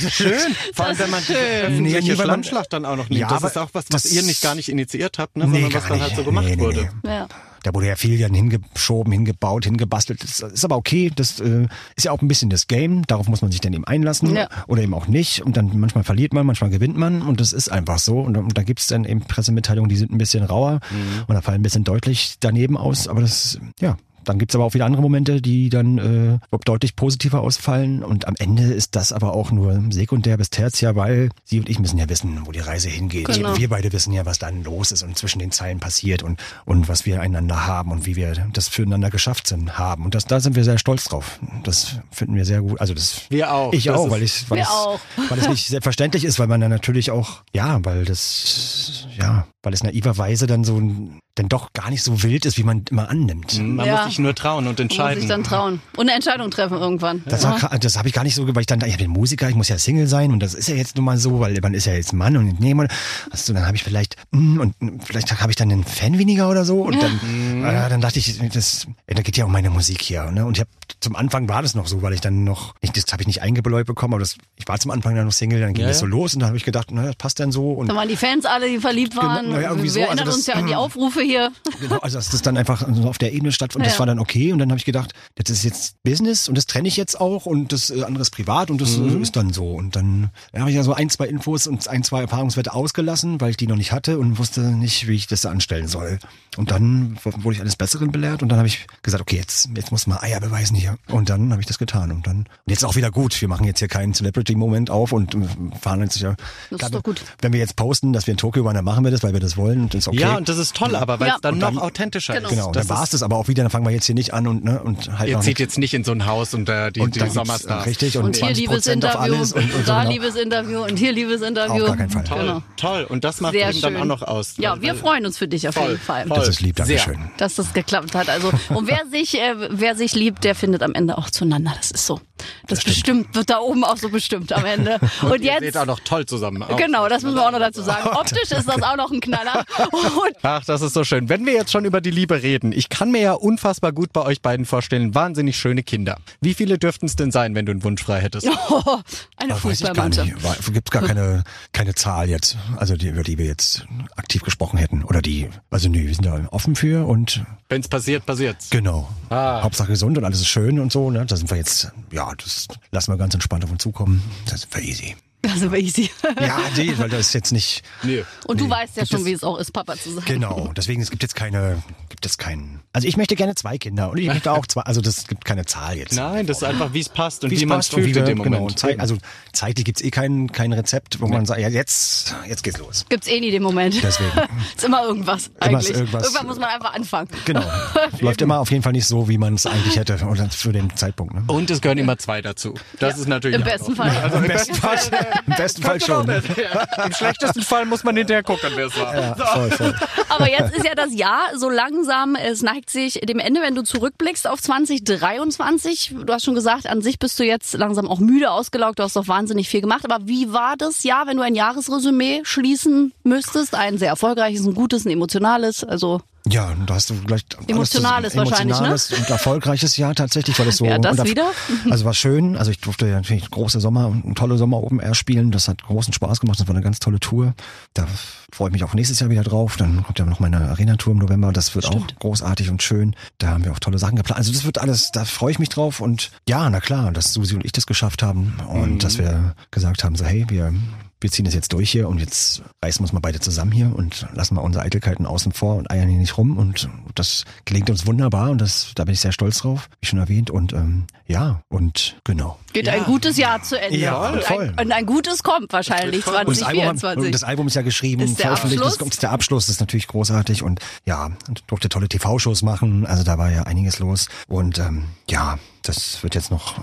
Schön. 0.10 0.56
Vor 0.72 0.86
allem, 0.86 0.98
wenn 0.98 1.10
man 1.10 1.22
die 1.28 1.34
öffentliche 1.34 2.00
Nee, 2.00 2.08
nee, 2.08 2.16
Schlammschlacht 2.16 2.72
dann 2.72 2.86
auch 2.86 2.96
noch 2.96 3.10
nimmt. 3.10 3.20
Ja, 3.20 3.28
das 3.28 3.42
ist 3.50 3.58
auch 3.58 3.68
was, 3.74 3.84
was 3.90 4.02
das- 4.04 4.12
ihr 4.12 4.22
nicht 4.22 4.40
gar 4.40 4.54
nicht 4.54 4.70
initiiert 4.70 5.18
habt, 5.18 5.36
ne? 5.36 5.46
Nee, 5.46 5.60
sondern 5.60 5.74
was 5.74 5.82
gar 5.82 5.88
dann 5.90 5.98
nicht. 5.98 6.06
halt 6.08 6.16
so 6.16 6.24
gemacht 6.24 6.46
Nee, 6.46 6.56
nee, 6.56 6.62
wurde. 6.62 6.88
nee. 7.02 7.10
Ja. 7.10 7.28
Da 7.62 7.74
wurde 7.74 7.86
ja 7.88 7.96
viel 7.96 8.18
dann 8.18 8.34
hingeschoben, 8.34 9.12
hingebaut, 9.12 9.64
hingebastelt. 9.64 10.22
Das 10.22 10.40
ist 10.40 10.64
aber 10.64 10.76
okay. 10.76 11.10
Das 11.14 11.40
äh, 11.40 11.66
ist 11.96 12.04
ja 12.04 12.12
auch 12.12 12.22
ein 12.22 12.28
bisschen 12.28 12.50
das 12.50 12.66
Game. 12.66 13.06
Darauf 13.06 13.28
muss 13.28 13.42
man 13.42 13.50
sich 13.50 13.60
dann 13.60 13.72
eben 13.72 13.84
einlassen 13.84 14.34
Ja. 14.34 14.48
oder 14.66 14.82
eben 14.82 14.94
auch 14.94 15.06
nicht. 15.08 15.42
Und 15.42 15.56
dann 15.56 15.78
manchmal 15.78 16.04
verliert 16.04 16.32
man, 16.32 16.46
manchmal 16.46 16.70
gewinnt 16.70 16.96
man. 16.96 17.22
Und 17.22 17.40
das 17.40 17.52
ist 17.52 17.68
einfach 17.70 17.98
so. 17.98 18.20
Und, 18.20 18.36
und 18.36 18.56
da 18.56 18.62
gibt's 18.62 18.86
dann 18.86 19.04
eben 19.04 19.20
Pressemitteilungen, 19.20 19.88
die 19.88 19.96
sind 19.96 20.12
ein 20.12 20.18
bisschen 20.18 20.44
rauer 20.44 20.80
und 21.26 21.34
da 21.34 21.40
fallen 21.40 21.60
ein 21.60 21.62
bisschen 21.62 21.84
deutlich 21.84 22.36
daneben 22.40 22.76
aus. 22.76 23.08
Aber 23.08 23.20
das, 23.20 23.58
ja. 23.80 23.96
Dann 24.24 24.38
gibt's 24.38 24.54
aber 24.54 24.64
auch 24.64 24.74
wieder 24.74 24.86
andere 24.86 25.02
Momente, 25.02 25.40
die 25.40 25.68
dann 25.68 25.98
äh, 25.98 26.56
deutlich 26.64 26.96
positiver 26.96 27.40
ausfallen. 27.40 28.02
Und 28.02 28.26
am 28.26 28.34
Ende 28.38 28.64
ist 28.64 28.96
das 28.96 29.12
aber 29.12 29.34
auch 29.34 29.50
nur 29.50 29.82
sekundär 29.90 30.36
bis 30.36 30.50
tertiär, 30.50 30.96
weil 30.96 31.30
sie 31.44 31.60
und 31.60 31.68
ich 31.68 31.78
müssen 31.78 31.98
ja 31.98 32.08
wissen, 32.08 32.40
wo 32.44 32.52
die 32.52 32.60
Reise 32.60 32.88
hingeht. 32.88 33.26
Genau. 33.26 33.56
Wir 33.56 33.68
beide 33.68 33.92
wissen 33.92 34.12
ja, 34.12 34.26
was 34.26 34.38
dann 34.38 34.64
los 34.64 34.92
ist 34.92 35.02
und 35.02 35.16
zwischen 35.16 35.38
den 35.38 35.50
Zeilen 35.50 35.80
passiert 35.80 36.22
und, 36.22 36.40
und 36.64 36.88
was 36.88 37.06
wir 37.06 37.20
einander 37.20 37.66
haben 37.66 37.90
und 37.90 38.06
wie 38.06 38.16
wir 38.16 38.34
das 38.52 38.68
füreinander 38.68 39.10
geschafft 39.10 39.46
sind, 39.46 39.78
haben. 39.78 40.04
Und 40.04 40.14
das, 40.14 40.24
da 40.26 40.40
sind 40.40 40.56
wir 40.56 40.64
sehr 40.64 40.78
stolz 40.78 41.04
drauf. 41.04 41.38
Das 41.64 42.00
finden 42.10 42.34
wir 42.34 42.44
sehr 42.44 42.62
gut. 42.62 42.80
Also 42.80 42.94
das 42.94 43.22
Wir 43.30 43.52
auch. 43.52 43.72
Ich 43.72 43.84
Das 43.84 43.96
auch, 43.96 44.10
weil 44.10 44.22
ich, 44.22 44.50
weil 44.50 44.60
es, 44.60 44.68
auch. 44.68 45.00
weil 45.28 45.38
es 45.38 45.48
nicht 45.48 45.66
selbstverständlich 45.68 46.24
ist, 46.24 46.38
weil 46.38 46.46
man 46.46 46.60
dann 46.60 46.70
natürlich 46.70 47.10
auch, 47.10 47.42
ja, 47.52 47.84
weil 47.84 48.04
das, 48.04 49.06
ja, 49.18 49.46
weil 49.62 49.72
es 49.72 49.82
naiverweise 49.82 50.46
dann 50.46 50.64
so 50.64 50.78
ein, 50.78 51.20
dann 51.38 51.48
doch 51.48 51.72
gar 51.72 51.90
nicht 51.90 52.02
so 52.02 52.22
wild 52.22 52.44
ist, 52.46 52.58
wie 52.58 52.62
man 52.64 52.84
immer 52.90 53.08
annimmt. 53.10 53.58
Man 53.62 53.86
Ja. 53.86 53.96
muss 53.98 54.06
sich 54.06 54.18
nur 54.18 54.34
trauen 54.34 54.58
und 54.58 54.64
Man 54.64 54.72
muss 54.74 54.80
entscheiden. 54.80 55.20
sich 55.20 55.28
dann 55.28 55.44
trauen. 55.44 55.80
Und 55.96 56.06
eine 56.08 56.12
Entscheidung 56.16 56.50
treffen 56.50 56.76
irgendwann. 56.78 57.22
Das, 57.26 57.44
war, 57.44 57.78
das 57.78 57.96
habe 57.96 58.08
ich 58.08 58.14
gar 58.14 58.24
nicht 58.24 58.34
so, 58.34 58.46
weil 58.54 58.60
ich 58.60 58.66
dann, 58.66 58.80
ich 58.82 58.96
bin 58.98 59.10
Musiker, 59.10 59.48
ich 59.48 59.54
muss 59.54 59.68
ja 59.68 59.78
Single 59.78 60.06
sein 60.06 60.32
und 60.32 60.40
das 60.40 60.54
ist 60.54 60.68
ja 60.68 60.74
jetzt 60.74 60.96
nun 60.96 61.04
mal 61.04 61.18
so, 61.18 61.40
weil 61.40 61.56
man 61.62 61.74
ist 61.74 61.86
ja 61.86 61.94
jetzt 61.94 62.12
Mann 62.12 62.36
und 62.36 62.60
nee, 62.60 62.74
man, 62.74 62.88
also 63.30 63.52
dann 63.52 63.66
habe 63.66 63.76
ich 63.76 63.84
vielleicht 63.84 64.16
mm, 64.32 64.58
und 64.60 64.74
vielleicht 65.04 65.40
habe 65.40 65.50
ich 65.52 65.56
dann 65.56 65.70
einen 65.70 65.84
Fan 65.84 66.18
weniger 66.18 66.48
oder 66.50 66.64
so 66.64 66.82
und 66.82 67.00
dann, 67.02 67.64
äh, 67.64 67.88
dann 67.88 68.00
dachte 68.00 68.18
ich, 68.18 68.38
das, 68.52 68.86
da 69.06 69.22
geht 69.22 69.36
ja 69.36 69.44
um 69.44 69.52
meine 69.52 69.70
Musik 69.70 70.02
hier, 70.02 70.30
ne? 70.30 70.44
Und 70.46 70.56
ich 70.56 70.60
habe 70.60 70.70
zum 71.00 71.14
Anfang 71.16 71.48
war 71.48 71.62
das 71.62 71.74
noch 71.74 71.86
so, 71.86 72.02
weil 72.02 72.12
ich 72.14 72.20
dann 72.20 72.44
noch, 72.44 72.74
nicht, 72.82 72.96
das 72.96 73.12
habe 73.12 73.22
ich 73.22 73.26
nicht 73.26 73.42
eingebläut 73.42 73.86
bekommen, 73.86 74.14
aber 74.14 74.20
das, 74.20 74.36
ich 74.56 74.66
war 74.66 74.78
zum 74.78 74.90
Anfang 74.90 75.14
dann 75.14 75.26
noch 75.26 75.32
Single, 75.32 75.60
dann 75.60 75.74
ging 75.74 75.82
Ja, 75.82 75.88
das 75.88 76.00
so 76.00 76.06
ja. 76.06 76.10
los 76.10 76.34
und 76.34 76.40
dann 76.40 76.48
habe 76.48 76.56
ich 76.56 76.64
gedacht, 76.64 76.88
na, 76.90 77.02
das 77.06 77.16
passt 77.16 77.38
dann 77.40 77.52
so 77.52 77.72
und 77.72 77.88
Da 77.88 77.94
waren 77.94 78.08
die 78.08 78.16
Fans 78.16 78.44
alle, 78.46 78.68
die 78.68 78.78
verliebt 78.78 79.14
waren. 79.16 79.46
Genau, 79.46 79.56
ja, 79.58 79.68
irgendwie 79.68 79.84
wir 79.84 79.90
so. 79.92 80.00
Also 80.00 80.08
erinnern 80.10 80.26
das- 80.26 80.36
uns 80.36 80.46
ja 80.46 80.54
an 80.54 80.66
die 80.66 80.74
Aufrufe 80.74 81.22
hier. 81.28 81.52
Genau, 81.80 81.98
also 81.98 82.18
dass 82.18 82.30
das 82.30 82.42
dann 82.42 82.56
einfach 82.56 82.86
so 82.92 83.08
auf 83.08 83.18
der 83.18 83.32
Ebene 83.32 83.52
stattfand, 83.52 83.84
das 83.86 83.94
Ja. 83.94 83.98
war 84.00 84.06
dann 84.06 84.18
okay 84.18 84.52
und 84.52 84.58
dann 84.58 84.70
habe 84.70 84.78
ich 84.78 84.84
gedacht, 84.84 85.12
das 85.36 85.50
ist 85.50 85.64
jetzt 85.64 86.02
Business 86.02 86.48
und 86.48 86.56
das 86.56 86.66
trenne 86.66 86.88
ich 86.88 86.96
jetzt 86.96 87.20
auch 87.20 87.46
und 87.46 87.72
das 87.72 87.90
äh, 87.90 88.02
andere 88.02 88.22
ist 88.22 88.30
privat 88.30 88.70
und 88.70 88.80
das 88.80 88.96
äh, 88.96 89.06
ist 89.20 89.36
dann 89.36 89.52
so 89.52 89.72
und 89.72 89.94
dann 89.96 90.30
ja, 90.52 90.60
habe 90.60 90.70
ich 90.70 90.76
ja 90.76 90.82
so 90.82 90.94
ein, 90.94 91.10
zwei 91.10 91.26
Infos 91.26 91.66
und 91.66 91.86
ein, 91.88 92.02
zwei 92.02 92.22
Erfahrungswerte 92.22 92.72
ausgelassen, 92.74 93.40
weil 93.40 93.50
ich 93.50 93.56
die 93.56 93.66
noch 93.66 93.76
nicht 93.76 93.92
hatte 93.92 94.18
und 94.18 94.38
wusste 94.38 94.60
nicht, 94.60 95.06
wie 95.08 95.14
ich 95.14 95.26
das 95.26 95.44
anstellen 95.46 95.86
soll. 95.88 96.18
Und 96.56 96.70
dann 96.72 97.18
wurde 97.22 97.54
ich 97.54 97.60
eines 97.60 97.76
Besseren 97.76 98.10
belehrt 98.10 98.42
und 98.42 98.48
dann 98.48 98.58
habe 98.58 98.66
ich 98.66 98.86
gesagt, 99.02 99.20
okay, 99.20 99.36
jetzt, 99.36 99.68
jetzt 99.76 99.92
muss 99.92 100.06
man 100.08 100.18
Eier 100.18 100.40
beweisen 100.40 100.74
hier. 100.74 100.96
Und 101.06 101.30
dann 101.30 101.52
habe 101.52 101.60
ich 101.60 101.68
das 101.68 101.78
getan. 101.78 102.10
Und 102.10 102.26
dann 102.26 102.38
und 102.38 102.46
jetzt 102.66 102.84
auch 102.84 102.96
wieder 102.96 103.12
gut. 103.12 103.40
Wir 103.40 103.46
machen 103.46 103.64
jetzt 103.64 103.78
hier 103.78 103.86
keinen 103.86 104.12
Celebrity-Moment 104.12 104.90
auf 104.90 105.12
und 105.12 105.36
fahren 105.80 106.02
uns 106.02 106.14
sicher. 106.14 106.34
Das 106.70 106.82
ist 106.82 106.94
doch 106.94 107.02
gut. 107.04 107.22
Wenn 107.40 107.52
wir 107.52 107.60
jetzt 107.60 107.76
posten, 107.76 108.12
dass 108.12 108.26
wir 108.26 108.32
in 108.32 108.38
Tokio 108.38 108.64
waren, 108.64 108.74
dann 108.74 108.84
machen 108.84 109.04
wir 109.04 109.12
das, 109.12 109.22
weil 109.22 109.34
wir 109.34 109.40
das 109.40 109.56
wollen. 109.56 109.82
Und 109.82 109.94
das 109.94 110.00
ist 110.00 110.08
okay. 110.08 110.18
Ja, 110.18 110.36
und 110.36 110.48
das 110.48 110.58
ist 110.58 110.74
toll, 110.74 110.96
aber 110.96 111.17
weil 111.18 111.28
Ja. 111.28 111.34
es 111.36 111.40
dann 111.40 111.54
Und 111.54 111.60
noch 111.60 111.68
dann- 111.68 111.78
authentischer 111.78 112.34
Genau. 112.34 112.48
ist. 112.48 112.54
Genau, 112.54 112.72
Das 112.72 112.86
dann 112.86 112.96
war 112.96 113.04
es 113.04 113.10
das 113.10 113.22
aber 113.22 113.36
auch 113.36 113.48
wieder, 113.48 113.62
dann 113.64 113.70
fangen 113.70 113.84
wir 113.86 113.92
jetzt 113.92 114.06
hier 114.06 114.14
nicht 114.14 114.34
an 114.34 114.46
und, 114.46 114.64
ne, 114.64 114.80
und 114.82 115.18
halt 115.18 115.28
Ihr 115.28 115.36
noch 115.36 115.42
zieht 115.42 115.50
nicht. 115.50 115.58
jetzt 115.60 115.78
nicht 115.78 115.94
in 115.94 116.04
so 116.04 116.12
ein 116.12 116.26
Haus 116.26 116.54
und 116.54 116.68
äh, 116.68 116.90
die, 116.92 117.00
und 117.00 117.14
die 117.14 117.18
dann 117.20 117.30
Sommerstars. 117.30 117.86
Richtig, 117.86 118.16
und, 118.18 118.24
Und 118.24 118.36
hier 118.36 118.46
20 118.46 118.66
liebes 118.68 118.86
Interview, 118.86 119.18
alles. 119.18 119.52
Und, 119.52 119.62
und 119.62 119.72
da 119.88 120.02
so, 120.02 120.08
genau. 120.08 120.10
liebes 120.10 120.36
Interview 120.36 120.82
und 120.84 120.96
hier 120.98 121.12
liebes 121.12 121.42
Interview. 121.42 121.82
Auf 121.82 121.86
gar 121.88 121.96
keinen 121.96 122.10
Fall. 122.10 122.24
Toll, 122.24 122.38
Genau. 122.40 122.62
toll. 122.76 123.06
Und 123.08 123.24
das 123.24 123.40
macht 123.40 123.52
Sehr 123.52 123.70
eben 123.70 123.80
dann 123.80 123.96
auch 123.96 124.04
noch 124.04 124.22
aus. 124.22 124.54
Ja, 124.58 124.80
wir 124.80 124.94
freuen 124.94 125.26
uns 125.26 125.38
für 125.38 125.48
dich 125.48 125.68
auf 125.68 125.74
Voll, 125.74 125.90
jeden 125.90 126.00
Fall. 126.00 126.26
voll. 126.26 126.36
Das 126.38 126.48
ist 126.48 126.60
lieb, 126.60 126.76
Sehr. 126.82 126.96
Dankeschön. 126.98 127.30
Dass 127.36 127.54
das 127.56 127.72
geklappt 127.72 128.14
hat. 128.14 128.28
Also, 128.28 128.50
und 128.70 128.86
wer 128.88 129.00
sich, 129.10 129.34
äh, 129.40 129.54
wer 129.70 129.94
sich 129.96 130.14
liebt, 130.14 130.44
der 130.44 130.54
findet 130.54 130.82
am 130.82 130.94
Ende 130.94 131.18
auch 131.18 131.30
zueinander. 131.30 131.72
Das 131.76 131.90
ist 131.90 132.06
so. 132.06 132.20
Das, 132.66 132.84
bestimmt 132.84 133.34
wird 133.34 133.50
da 133.50 133.58
oben 133.58 133.84
auch 133.84 133.96
so 133.96 134.08
bestimmt 134.08 134.52
am 134.52 134.64
Ende. 134.64 134.98
Und 135.22 135.40
Ihr 135.40 135.52
jetzt. 135.52 135.60
seht 135.62 135.76
auch 135.76 135.86
noch 135.86 136.00
toll 136.00 136.26
zusammen 136.26 136.62
aus. 136.62 136.76
Genau, 136.76 137.08
das 137.08 137.22
müssen 137.22 137.36
wir 137.36 137.46
auch 137.46 137.50
noch 137.52 137.58
dazu 137.58 137.82
sagen. 137.82 138.08
Optisch 138.08 138.50
ist 138.50 138.68
das 138.68 138.82
auch 138.82 138.96
noch 138.96 139.10
ein 139.10 139.20
Knaller. 139.20 139.64
Und 139.92 140.36
Ach, 140.42 140.64
das 140.64 140.80
ist 140.82 140.94
so 140.94 141.04
schön. 141.04 141.28
Wenn 141.28 141.46
wir 141.46 141.52
jetzt 141.54 141.72
schon 141.72 141.84
über 141.84 142.00
die 142.00 142.10
Liebe 142.10 142.42
reden, 142.42 142.72
ich 142.72 142.88
kann 142.88 143.10
mir 143.10 143.20
ja 143.20 143.32
unfassbar 143.32 143.92
gut 143.92 144.12
bei 144.12 144.22
euch 144.22 144.42
beiden 144.42 144.66
vorstellen, 144.66 145.14
wahnsinnig 145.14 145.56
schöne 145.56 145.82
Kinder. 145.82 146.18
Wie 146.40 146.54
viele 146.54 146.78
dürften 146.78 147.06
es 147.06 147.16
denn 147.16 147.30
sein, 147.30 147.54
wenn 147.54 147.66
du 147.66 147.72
einen 147.72 147.84
Wunsch 147.84 148.02
frei 148.02 148.20
hättest? 148.20 148.46
oh, 148.70 148.98
eine 149.36 149.54
Fußballmannschaft. 149.54 150.30
Gibt 150.72 150.90
gar 150.90 151.02
keine, 151.02 151.44
keine 151.72 151.94
Zahl 151.94 152.28
jetzt, 152.28 152.56
also 152.76 152.96
die, 152.96 153.08
über 153.08 153.22
die 153.22 153.38
wir 153.38 153.46
jetzt 153.46 153.86
aktiv 154.16 154.42
gesprochen 154.42 154.78
hätten. 154.78 155.02
Oder 155.04 155.22
die, 155.22 155.48
also 155.70 155.88
nee, 155.88 156.06
wir 156.06 156.14
sind 156.14 156.26
da 156.26 156.40
offen 156.50 156.76
für 156.76 157.06
und 157.06 157.42
Wenn 157.68 157.80
es 157.80 157.88
passiert, 157.88 158.26
passiert's. 158.26 158.70
genau. 158.70 159.08
Ah. 159.30 159.62
Hauptsache 159.62 159.88
gesund 159.88 160.16
und 160.18 160.24
alles 160.24 160.40
ist 160.40 160.48
schön 160.48 160.78
und 160.78 160.92
so. 160.92 161.10
Ne? 161.10 161.24
Da 161.26 161.36
sind 161.36 161.50
wir 161.50 161.56
jetzt, 161.56 161.92
ja, 162.12 162.27
das 162.36 162.66
lassen 162.90 163.12
wir 163.12 163.16
ganz 163.18 163.34
entspannt 163.34 163.64
auf 163.64 163.70
uns 163.70 163.82
zukommen. 163.82 164.22
Das 164.46 164.64
ist 164.64 164.76
easy. 164.78 165.16
Das 165.42 165.60
ist 165.62 165.72
easy. 165.72 166.10
Ja, 166.40 166.60
nee, 166.76 166.92
weil 166.96 167.08
das 167.08 167.20
ist 167.28 167.32
jetzt 167.32 167.52
nicht. 167.52 167.82
Nee. 168.02 168.24
Und 168.46 168.60
du 168.60 168.64
Nee, 168.64 168.70
weißt 168.70 168.96
ja 168.96 169.02
gibt 169.04 169.12
schon, 169.12 169.24
wie 169.24 169.32
es 169.32 169.44
auch 169.44 169.56
ist, 169.58 169.72
Papa 169.72 169.96
zu 169.96 170.12
sein. 170.12 170.24
Genau, 170.26 170.72
deswegen 170.76 171.00
es 171.00 171.10
gibt 171.10 171.22
jetzt 171.22 171.36
keine, 171.36 171.80
gibt 172.18 172.26
es 172.26 172.36
keinen. 172.36 172.80
Also 172.92 173.06
ich 173.06 173.16
möchte 173.16 173.36
gerne 173.36 173.54
zwei 173.54 173.78
Kinder 173.78 174.10
und 174.10 174.18
ich 174.18 174.26
möchte 174.26 174.50
auch 174.50 174.66
zwei. 174.66 174.80
Also 174.80 175.00
das 175.00 175.28
gibt 175.28 175.44
keine 175.44 175.64
Zahl 175.66 175.96
jetzt. 175.96 176.16
Nein, 176.16 176.48
das 176.48 176.56
ist 176.58 176.62
einfach, 176.64 176.92
wie 176.92 176.98
es 176.98 177.08
passt 177.08 177.44
und 177.44 177.50
Wie 177.52 177.54
es 177.54 177.64
man 177.64 177.78
es 177.78 177.86
fühlt 177.86 178.16
in 178.16 178.24
dem 178.24 178.42
Genau, 178.42 178.58
Moment. 178.58 178.76
Zeit, 178.76 178.98
also 178.98 179.16
zeitlich 179.52 179.84
gibt's 179.84 180.02
eh 180.02 180.10
kein, 180.10 180.50
kein 180.50 180.72
Rezept, 180.72 181.20
wo 181.20 181.28
man 181.28 181.46
sagt, 181.46 181.60
ja 181.60 181.68
jetzt, 181.68 182.34
jetzt 182.48 182.64
geht's 182.64 182.78
los. 182.78 183.06
Gibt's 183.08 183.28
eh 183.28 183.38
nie 183.38 183.52
den 183.52 183.62
Moment. 183.62 184.02
Deswegen. 184.02 184.32
ist 184.76 184.82
immer 184.84 185.04
irgendwas 185.04 185.46
Immer 185.46 185.78
ist 185.78 185.86
eigentlich. 185.86 185.90
irgendwas. 185.90 186.22
Irgendwann 186.24 186.46
muss 186.48 186.58
man 186.58 186.68
einfach 186.70 186.92
anfangen. 186.92 187.28
Genau. 187.44 187.62
Läuft 188.20 188.42
immer 188.42 188.58
auf 188.58 188.72
jeden 188.72 188.82
Fall 188.82 188.92
nicht 188.92 189.06
so, 189.06 189.28
wie 189.28 189.38
man 189.38 189.54
es 189.54 189.66
eigentlich 189.66 189.96
hätte 189.96 190.18
oder 190.26 190.50
zu 190.50 190.72
dem 190.72 190.96
Zeitpunkt. 190.96 191.34
Ne? 191.34 191.44
Und 191.46 191.70
es 191.70 191.80
gehören 191.80 191.98
immer 191.98 192.18
zwei 192.18 192.42
dazu. 192.42 192.74
Das 192.98 193.16
ist 193.16 193.28
natürlich 193.28 193.54
Im 193.58 193.62
auch 193.62 193.66
besten 193.66 193.94
Fall. 193.94 194.32
Im 194.34 194.42
besten 194.48 194.74
Fall, 194.74 194.98
im 195.46 195.54
besten 195.54 195.82
Fall 195.84 196.00
schon. 196.00 196.26
Ja, 196.26 197.04
Im 197.04 197.12
schlechtesten 197.12 197.62
Fall 197.62 197.86
muss 197.86 198.02
man 198.02 198.16
hinterher 198.16 198.42
gucken, 198.42 198.70
wer 198.74 198.86
es 198.86 198.98
war. 198.98 199.14
Ja, 199.14 199.34
voll, 199.36 199.70
voll. 199.70 199.94
Aber 200.28 200.50
jetzt 200.50 200.76
ist 200.76 200.84
ja 200.84 200.94
das 200.94 201.14
Jahr 201.14 201.40
so 201.56 201.70
langsam, 201.70 202.34
es 202.34 202.62
neigt 202.62 202.90
sich 202.90 203.20
dem 203.20 203.38
Ende, 203.38 203.60
wenn 203.62 203.74
du 203.74 203.82
zurückblickst 203.82 204.46
auf 204.46 204.60
2023. 204.60 206.14
Du 206.24 206.32
hast 206.32 206.44
schon 206.44 206.54
gesagt, 206.54 206.86
an 206.86 207.02
sich 207.02 207.18
bist 207.18 207.38
du 207.38 207.44
jetzt 207.44 207.74
langsam 207.74 208.08
auch 208.08 208.18
müde 208.18 208.50
ausgelaugt, 208.50 208.98
du 208.98 209.02
hast 209.02 209.16
doch 209.16 209.28
wahnsinnig 209.28 209.68
viel 209.68 209.80
gemacht. 209.80 210.04
Aber 210.04 210.26
wie 210.26 210.52
war 210.52 210.76
das 210.76 211.02
Jahr, 211.02 211.26
wenn 211.26 211.36
du 211.36 211.42
ein 211.42 211.54
Jahresresümee 211.54 212.42
schließen 212.44 213.12
müsstest? 213.24 213.74
Ein 213.74 213.98
sehr 213.98 214.08
erfolgreiches, 214.08 214.66
ein 214.66 214.74
gutes, 214.74 215.04
ein 215.04 215.10
emotionales, 215.10 215.84
also 215.84 216.20
Ja, 216.46 216.74
da 216.86 216.94
hast 216.94 217.10
du 217.10 217.14
gleich 217.24 217.42
alles 217.56 217.68
Emotionales 217.68 218.32
zusammen. 218.32 218.50
wahrscheinlich, 218.50 218.80
ne? 218.80 218.86
Emotionales 218.86 219.12
und 219.12 219.30
erfolgreiches 219.30 219.96
Jahr 219.98 220.14
tatsächlich, 220.14 220.58
weil 220.58 220.68
es 220.68 220.78
so 220.78 220.84
Ja, 220.88 220.98
das 220.98 221.22
wieder? 221.24 221.50
Also 221.90 222.04
war 222.06 222.14
schön. 222.14 222.56
Also 222.56 222.70
ich 222.70 222.80
durfte 222.80 223.06
ja 223.06 223.16
natürlich 223.16 223.50
große 223.50 223.80
Sommer 223.80 224.06
und 224.06 224.36
tolle 224.38 224.56
Sommer 224.56 224.78
Open 224.82 225.00
Air 225.00 225.14
spielen. 225.14 225.50
Das 225.50 225.68
hat 225.68 225.82
großen 225.82 226.12
Spaß 226.14 226.40
gemacht. 226.40 226.58
Das 226.60 226.66
war 226.66 226.74
eine 226.74 226.82
ganz 226.82 227.00
tolle 227.00 227.20
Tour. 227.20 227.54
Da 227.92 228.06
freue 228.52 228.68
ich 228.68 228.72
mich 228.72 228.84
auch 228.84 228.94
nächstes 228.94 229.20
Jahr 229.20 229.28
wieder 229.30 229.42
drauf. 229.42 229.76
Dann 229.76 230.02
kommt 230.04 230.18
ja 230.18 230.24
noch 230.24 230.40
meine 230.40 230.70
Arena-Tour 230.70 231.12
im 231.12 231.18
November. 231.18 231.52
Das 231.52 231.74
wird 231.74 231.86
auch 231.86 232.06
großartig 232.18 232.70
und 232.70 232.82
schön. 232.82 233.14
Da 233.38 233.48
haben 233.48 233.64
wir 233.64 233.72
auch 233.72 233.78
tolle 233.78 233.98
Sachen 233.98 234.16
geplant. 234.16 234.38
Also 234.38 234.52
das 234.52 234.64
wird 234.64 234.78
alles, 234.78 235.10
da 235.12 235.24
freue 235.26 235.50
ich 235.52 235.58
mich 235.58 235.68
drauf. 235.68 236.00
Und 236.00 236.30
ja, 236.48 236.70
na 236.70 236.80
klar, 236.80 237.12
dass 237.12 237.32
Susi 237.34 237.54
und 237.56 237.64
ich 237.64 237.72
das 237.72 237.86
geschafft 237.86 238.22
haben 238.22 238.54
und 238.68 238.92
Mhm. 238.94 238.98
dass 239.00 239.18
wir 239.18 239.54
gesagt 239.70 240.02
haben, 240.04 240.16
so 240.16 240.24
hey, 240.24 240.46
wir 240.48 240.72
wir 241.20 241.30
ziehen 241.30 241.44
das 241.44 241.54
jetzt 241.54 241.72
durch 241.72 241.90
hier 241.90 242.08
und 242.08 242.18
jetzt 242.18 242.62
reißen 242.82 243.00
wir 243.00 243.04
uns 243.04 243.12
mal 243.12 243.20
beide 243.20 243.40
zusammen 243.40 243.72
hier 243.72 243.92
und 243.94 244.26
lassen 244.34 244.54
mal 244.54 244.60
unsere 244.60 244.84
Eitelkeiten 244.84 245.26
außen 245.26 245.52
vor 245.52 245.76
und 245.76 245.90
eiern 245.90 246.08
hier 246.08 246.18
nicht 246.18 246.36
rum 246.38 246.56
und 246.56 246.88
das 247.14 247.44
gelingt 247.64 247.90
uns 247.90 248.06
wunderbar 248.06 248.50
und 248.50 248.60
das, 248.60 248.92
da 248.94 249.04
bin 249.04 249.14
ich 249.14 249.20
sehr 249.20 249.32
stolz 249.32 249.58
drauf, 249.58 249.88
wie 250.00 250.06
schon 250.06 250.18
erwähnt 250.18 250.50
und 250.50 250.72
ähm, 250.72 251.06
ja 251.26 251.62
und 251.68 252.16
genau. 252.24 252.58
geht 252.72 252.88
ein 252.88 253.04
gutes 253.04 253.36
Jahr 253.36 253.62
zu 253.62 253.80
Ende. 253.80 253.98
Ja, 253.98 254.30
und, 254.30 254.44
voll. 254.44 254.72
ein, 254.76 254.86
und 254.86 254.92
ein 254.92 255.06
gutes 255.06 255.42
kommt 255.42 255.72
wahrscheinlich 255.72 256.26
Und 256.26 256.34
das, 256.48 256.62
Album, 256.62 256.84
haben- 256.84 256.98
2024. 256.98 257.26
und 257.26 257.32
das 257.34 257.42
Album 257.44 257.66
ist 257.66 257.74
ja 257.74 257.82
geschrieben, 257.82 258.22
Ist 258.22 258.38
der 258.38 258.46
veröffentlicht, 258.46 258.82
Abschluss? 258.82 258.98
das 258.98 259.08
ist 259.08 259.22
der 259.22 259.30
Abschluss, 259.32 259.66
das 259.66 259.74
ist 259.76 259.80
natürlich 259.80 260.06
großartig 260.06 260.62
und 260.62 260.80
ja, 261.04 261.30
und 261.48 261.64
durfte 261.66 261.88
tolle 261.88 262.08
TV-Shows 262.08 262.62
machen, 262.62 263.06
also 263.06 263.24
da 263.24 263.38
war 263.38 263.50
ja 263.50 263.64
einiges 263.64 263.98
los 263.98 264.28
und 264.46 264.78
ähm, 264.78 265.04
ja, 265.28 265.58
das 265.82 266.22
wird 266.22 266.34
jetzt 266.34 266.50
noch 266.50 266.74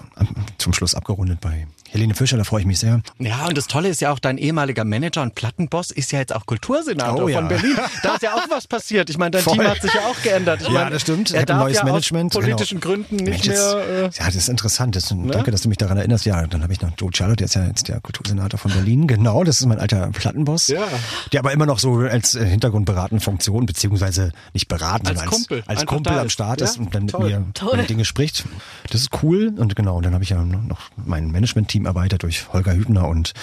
zum 0.58 0.74
Schluss 0.74 0.96
abgerundet 0.96 1.40
bei 1.40 1.68
Helene 1.96 2.14
Fischer, 2.14 2.38
da 2.38 2.44
freue 2.44 2.60
ich 2.62 2.68
mich 2.68 2.80
sehr. 2.80 3.02
Ja, 3.20 3.48
und 3.48 3.58
das 3.58 3.68
Tolle 3.68 3.88
ist 3.90 4.02
ja 4.02 4.12
auch, 4.12 4.20
dein 4.20 4.38
ehemaliger 4.38 4.84
Manager 4.84 5.22
und 5.22 5.34
Plattenboss 5.34 5.92
ist 5.92 6.12
ja 6.12 6.20
jetzt 6.20 6.36
auch 6.36 6.46
Kultursenator 6.46 7.24
Oh 7.24 7.28
ja. 7.30 7.40
von 7.40 7.48
Berlin. 7.48 7.76
Da 8.04 8.16
ist 8.16 8.22
ja 8.22 8.34
auch 8.34 8.50
was 8.50 8.68
passiert. 8.68 9.10
Ich 9.10 9.18
meine, 9.18 9.32
dein 9.32 9.42
Voll. 9.44 9.54
Team 9.58 9.68
hat 9.68 9.82
sich 9.82 9.94
ja 9.94 10.02
auch 10.02 10.22
geändert. 10.22 10.62
Ich 10.62 10.68
Ja, 10.68 10.74
meine, 10.74 10.92
das 10.92 11.02
stimmt. 11.04 11.30
Ich 11.30 11.36
Er 11.36 11.42
hab 11.42 11.50
ein 11.50 11.56
darf 11.56 11.64
neues 11.64 11.78
ja 11.78 11.84
Management, 11.86 12.36
aus 12.36 12.42
politischen 12.44 12.80
genau. 12.82 12.94
Gründen 12.96 13.16
nicht 13.16 13.30
Mensch, 13.30 13.48
mehr... 13.48 13.86
Äh, 13.88 14.02
ja, 14.04 14.26
das 14.26 14.36
ist 14.36 14.50
interessant. 14.50 14.96
Das, 14.96 15.08
Danke, 15.10 15.52
dass 15.52 15.62
du 15.62 15.70
mich 15.70 15.78
daran 15.78 15.98
erinnerst. 15.98 16.26
Ja, 16.26 16.46
dann 16.48 16.62
habe 16.64 16.74
ich 16.74 16.82
noch 16.82 16.92
Joe 16.98 17.10
Charlotte, 17.14 17.38
der 17.38 17.46
ist 17.46 17.56
ja 17.56 17.66
jetzt 17.66 17.88
der 17.88 18.02
Kultursenator 18.02 18.60
von 18.60 18.72
Berlin. 18.72 19.08
Genau, 19.08 19.44
das 19.44 19.62
ist 19.62 19.66
mein 19.66 19.80
alter 19.80 20.10
Plattenboss. 20.12 20.68
Ja. 20.68 20.84
Der 21.32 21.40
aber 21.40 21.54
immer 21.54 21.66
noch 21.66 21.80
so 21.80 21.96
als 22.00 22.36
äh, 22.36 22.46
hintergrundberatende 22.46 23.24
Funktion, 23.24 23.66
beziehungsweise 23.66 24.32
nicht 24.54 24.68
beraten, 24.68 25.08
Als 25.08 25.20
sondern 25.20 25.34
Kumpel. 25.34 25.64
als, 25.68 25.80
als 25.80 25.86
Kumpel 25.86 26.20
am. 26.20 26.30
Start 26.30 26.60
Ja, 26.60 26.68
ist 26.68 26.78
und 26.78 26.94
dann 26.94 27.04
mit 27.04 27.12
toll. 27.12 27.30
mir 27.30 27.46
Toll. 27.54 27.74
über 27.76 27.84
Dinge 27.84 28.04
spricht. 28.04 28.44
Das 28.92 29.00
ist 29.02 29.10
cool. 29.24 29.54
Und 29.58 29.76
genau, 29.76 29.96
und 29.98 30.06
dann 30.06 30.14
habe 30.14 30.24
ich 30.24 30.32
ja 30.32 30.44
noch 30.44 30.80
mein 30.98 31.32
Management-Team 31.32 31.85
erweitert 31.86 32.24
durch 32.24 32.52
Holger 32.54 32.74
Hübner 32.74 33.08
und 33.08 33.34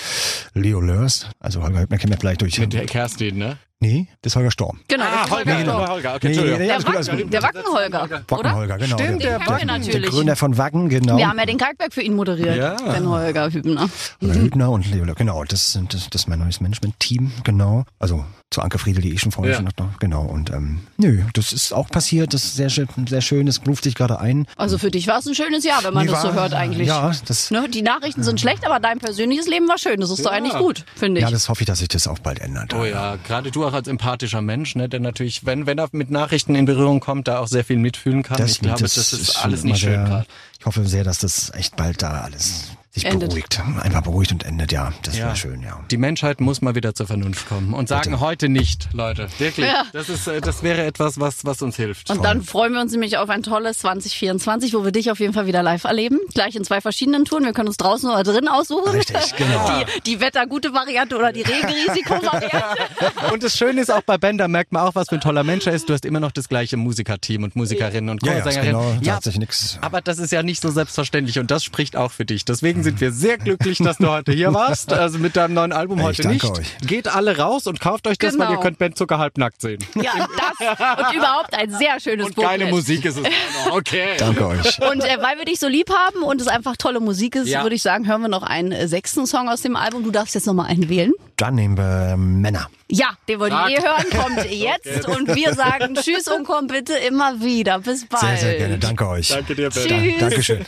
Leo 0.55 0.81
Lörs. 0.81 1.28
Also 1.40 1.62
Holger 1.62 1.81
Hübner 1.81 1.98
kennt 1.98 2.11
man 2.11 2.20
vielleicht 2.20 2.40
durch... 2.42 2.59
mit 2.59 2.72
der 2.72 2.87
Kerstin, 2.87 3.38
ne? 3.38 3.59
Nee, 3.83 4.07
das 4.23 4.31
ist 4.33 4.37
Holger 4.37 4.53
Storm. 4.53 4.79
genau, 4.87 5.05
Ah, 5.05 5.29
Holger, 5.29 5.61
Storm. 5.61 5.77
Holger, 5.77 5.88
Holger. 5.92 6.14
Okay, 6.14 6.29
Nee, 6.29 6.57
nee, 6.59 6.66
Der 6.68 6.85
Wacken, 6.85 7.18
gut. 7.18 7.33
der 7.33 7.42
Wackenholger, 7.42 8.01
Wacken 8.11 8.38
oder? 8.38 8.55
Holger, 8.55 8.79
genau. 8.79 8.97
Stimmt, 8.97 9.23
der, 9.25 9.38
der 9.38 9.38
kennen 9.40 9.59
wir 9.59 9.66
der 9.66 9.79
natürlich. 9.79 10.11
Gründer 10.11 10.37
von 10.37 10.57
Wacken, 10.57 10.88
genau. 10.88 11.16
Wir 11.16 11.29
haben 11.29 11.38
ja 11.38 11.47
den 11.47 11.59
Kalkberg 11.59 11.92
für 11.92 12.03
ihn 12.03 12.14
moderiert, 12.14 12.57
Ja. 12.57 12.77
den 12.77 13.09
Holger 13.09 13.51
Hübner. 13.51 13.88
Oder 14.23 14.35
Hübner 14.35 14.71
und 14.71 14.88
Leo, 14.88 15.03
Löhr, 15.05 15.16
genau, 15.16 15.42
das, 15.42 15.73
sind- 15.73 15.92
das, 15.95 16.09
das 16.11 16.23
ist 16.23 16.29
mein 16.29 16.38
neues 16.38 16.61
Management-Team, 16.61 17.33
genau. 17.42 17.85
Also 17.99 18.25
zu 18.51 18.61
Anke 18.61 18.79
Friedel, 18.79 19.03
die 19.03 19.12
ich 19.14 19.21
schon 19.21 19.33
vorher 19.33 19.53
Ja. 19.55 19.59
schon 19.59 19.66
hatte, 19.66 19.88
genau. 19.99 20.23
Und 20.27 20.51
ähm, 20.51 20.81
nö, 20.99 21.23
das 21.33 21.53
ist 21.53 21.73
auch 21.73 21.88
passiert, 21.88 22.35
das 22.35 22.45
ist 22.45 22.55
sehr, 22.55 22.68
schön- 22.68 22.87
sehr 23.09 23.23
schön, 23.23 23.47
das 23.47 23.61
ruft 23.66 23.83
sich 23.83 23.95
gerade 23.97 24.21
ein. 24.21 24.47
Also 24.57 24.79
für 24.79 24.90
dich 24.92 25.09
war 25.09 25.18
es 25.18 25.27
ein 25.27 25.35
schönes 25.35 25.64
Jahr, 25.64 25.83
wenn 25.83 25.95
man 25.95 26.05
Nee, 26.07 26.12
das 26.12 26.23
so 26.23 26.29
war- 26.29 26.35
hört 26.35 26.55
eigentlich. 26.55 26.87
Ja, 26.87 27.11
das, 27.27 27.51
Ne, 27.51 27.66
die 27.68 27.83
Nachrichten 27.83 28.23
sind 28.23 28.38
schlecht, 28.40 28.64
aber 28.64 28.79
dein 28.79 28.99
persönliches 28.99 29.49
Leben 29.49 29.66
war 29.68 29.79
schön. 29.79 30.01
Das 30.01 30.11
ist 30.11 30.25
doch 30.25 30.31
Ja. 30.31 30.37
eigentlich 30.37 30.55
gut, 30.55 30.85
finde 30.95 31.18
ich. 31.21 31.25
ja, 31.25 31.31
das 31.33 31.49
hoffe 31.49 31.62
ich, 31.62 31.66
dass 31.66 31.81
sich 31.81 31.88
das 31.88 32.07
auch 32.07 32.18
bald 32.21 32.38
ändert. 32.40 32.75
Oh 32.75 32.85
ja, 32.85 33.16
gerade 33.27 33.51
du 33.51 33.64
auch 33.72 33.76
als 33.76 33.88
empathischer 33.88 34.42
Mensch, 34.42 34.76
ne, 34.76 34.88
der 34.88 35.00
natürlich, 35.00 35.44
wenn, 35.46 35.66
wenn 35.66 35.78
er 35.78 35.88
mit 35.92 36.11
Nachrichten 36.11 36.54
in 36.54 36.66
Berührung 36.66 37.00
kommt, 37.00 37.28
da 37.28 37.38
auch 37.38 37.48
sehr 37.48 37.64
viel 37.64 37.78
mitfühlen 37.78 38.22
kann. 38.22 38.44
ich 38.44 38.61
glaube, 38.61 38.80
das, 38.80 38.96
ist 38.96 39.35
schon 39.35 39.42
alles 39.42 39.64
nicht 39.64 39.80
schön 39.80 40.04
gerade. 40.04 40.26
Ich 40.58 40.66
hoffe 40.66 40.85
sehr, 40.87 41.04
dass 41.04 41.18
das 41.18 41.50
echt 41.54 41.76
bald 41.76 42.02
da 42.02 42.22
alles 42.22 42.76
sich 42.94 43.07
Endet. 43.07 43.31
beruhigt. 43.31 43.59
Einfach 43.81 44.02
beruhigt 44.02 44.33
und 44.33 44.44
endet, 44.44 44.70
ja. 44.70 44.92
Das 45.02 45.16
Ja. 45.16 45.26
wäre 45.26 45.37
schön, 45.37 45.62
ja. 45.62 45.81
Die 45.90 45.96
Menschheit 45.96 46.40
muss 46.42 46.61
mal 46.61 46.74
wieder 46.74 46.94
zur 46.94 47.07
Vernunft 47.07 47.48
kommen 47.48 47.72
und 47.72 47.88
sagen 47.88 48.11
Bitte. 48.11 48.20
heute 48.20 48.48
nicht, 48.50 48.88
Leute. 48.92 49.28
Wirklich. 49.38 49.66
Ja. 49.66 49.85
Das 49.94 50.09
ist, 50.11 50.26
äh, 50.26 50.40
das 50.42 50.62
wäre 50.62 50.85
etwas, 50.85 51.18
was, 51.18 51.44
was 51.46 51.62
uns 51.62 51.76
hilft. 51.76 52.11
Und 52.11 52.22
dann 52.22 52.42
freuen 52.42 52.74
wir 52.74 52.81
uns 52.83 52.92
nämlich 52.92 53.16
auf 53.16 53.31
ein 53.31 53.42
tolles 53.42 53.78
2024, 53.78 54.74
wo 54.74 54.85
wir 54.85 54.92
dich 54.92 55.11
auf 55.11 55.20
jeden 55.20 55.33
Fall 55.33 55.46
wieder 55.46 55.62
live 55.62 55.85
erleben. 55.85 56.18
Gleich 56.35 56.55
in 56.55 56.64
zwei 56.64 56.81
verschiedenen 56.83 57.24
Touren. 57.24 57.44
Wir 57.44 57.52
können 57.55 57.68
uns 57.68 57.78
draußen 57.78 58.11
oder 58.11 58.22
drin 58.24 58.46
aussuchen. 58.48 58.90
Richtig, 58.90 59.35
genau. 59.37 59.81
Die, 59.96 60.00
die 60.02 60.20
wettergute 60.20 60.74
Variante 60.74 61.16
oder 61.16 61.33
die 61.33 61.42
Regenrisiko-Variante. 61.42 62.76
Und 63.33 63.42
das 63.42 63.57
Schöne 63.57 63.81
ist 63.81 63.90
auch 63.90 64.02
bei 64.02 64.18
Ben, 64.18 64.37
da 64.38 64.48
merkt 64.48 64.72
man 64.72 64.83
auch, 64.87 64.94
was 64.94 65.09
für 65.09 65.14
ein 65.16 65.20
toller 65.20 65.44
Mensch 65.44 65.66
er 65.66 65.72
ist. 65.72 65.88
Du 65.88 65.94
hast 65.94 66.05
immer 66.05 66.20
noch 66.20 66.33
das 66.33 66.48
gleiche 66.48 66.76
Musikerteam 66.76 67.42
und 67.44 67.57
Musikerinnen 67.57 68.11
und 68.11 68.24
Ja, 68.26 68.35
ja, 68.35 68.40
Chorsängerinnen. 68.42 68.81
genau, 68.83 69.00
da 69.02 69.16
hat 69.16 69.24
sich 69.24 69.38
nix- 69.38 69.78
aber 69.81 70.00
das 70.00 70.18
ist 70.18 70.31
ja 70.33 70.42
nicht 70.42 70.61
so 70.62 70.70
selbstverständlich 70.70 71.38
und 71.38 71.50
das 71.50 71.64
spricht 71.64 71.96
auch 71.96 72.11
für 72.12 72.24
dich. 72.24 72.44
Deswegen 72.44 72.82
deswegen 72.83 72.99
sind 72.99 73.01
wir 73.01 73.12
sehr 73.12 73.38
glücklich, 73.38 73.79
dass 73.79 73.99
du 73.99 74.09
heute 74.09 74.33
hier 74.33 74.53
warst. 74.55 74.92
Also 74.92 75.18
mit 75.18 75.37
deinem 75.37 75.55
neuen 75.55 75.73
Album 75.73 75.99
Ich 75.99 76.05
heute 76.05 76.23
danke 76.23 76.47
nicht. 76.47 76.59
euch. 76.59 76.79
Geht 76.87 77.09
alle 77.09 77.37
raus 77.38 77.66
und 77.66 77.81
kauft 77.81 78.07
euch 78.07 78.18
das, 78.18 78.38
weil 78.38 78.47
Genau. 78.49 78.59
ihr 78.59 78.62
könnt 78.62 78.79
Ben 78.79 78.95
Zucker 78.95 79.18
halbnackt 79.18 79.61
sehen. 79.61 79.79
Ja, 79.95 80.12
das 80.16 81.09
und 81.09 81.16
überhaupt 81.16 81.55
ein 81.55 81.71
sehr 81.71 82.01
schönes 82.01 82.27
Und 82.27 82.37
keine. 82.37 82.66
Musik 82.66 83.05
ist 83.05 83.18
es. 83.18 83.27
Okay. 83.71 84.09
Danke 84.18 84.47
euch. 84.47 84.81
Und 84.90 85.03
äh, 85.05 85.16
weil 85.21 85.38
wir 85.38 85.45
dich 85.45 85.59
so 85.59 85.68
lieb 85.68 85.90
haben 85.90 86.23
und 86.23 86.40
es 86.40 86.49
einfach 86.49 86.77
tolle 86.77 87.01
Musik 87.01 87.37
ist, 87.37 87.49
Ja. 87.49 87.62
würde 87.62 87.75
ich 87.77 87.83
sagen, 87.83 88.07
hören 88.07 88.23
wir 88.23 88.29
noch 88.29 88.42
einen 88.42 88.73
äh, 88.73 88.88
sechsten 88.88 89.27
Song 89.27 89.49
aus 89.49 89.61
dem 89.62 89.77
Album. 89.77 90.03
Du 90.05 90.11
darfst 90.11 90.35
jetzt 90.35 90.47
nochmal 90.47 90.66
einen 90.66 90.89
wählen. 90.89 91.12
Dann 91.37 91.55
nehmen 91.55 91.76
wir 91.76 92.16
Männer. 92.16 92.68
Ja, 92.89 93.11
den 93.28 93.41
wollt 93.41 93.53
ihr 93.53 93.57
Sag. 93.59 93.70
eh 93.70 93.83
hören, 93.83 94.05
kommt 94.35 94.51
jetzt. 94.51 95.09
Und 95.09 95.35
wir 95.35 95.55
sagen 95.55 95.95
Tschüss 95.95 96.28
und 96.28 96.45
komm 96.47 96.66
bitte 96.66 96.95
immer 96.95 97.41
wieder. 97.41 97.78
Bis 97.80 98.07
bald. 98.07 98.22
Sehr, 98.22 98.37
sehr 98.39 98.55
gerne. 98.59 98.78
Danke 98.78 99.09
euch. 99.09 99.28
Danke 99.28 99.55
dir, 99.55 99.70
Ben. 99.70 99.89
Tschüss. 99.89 100.18
Dankeschön. 100.20 100.64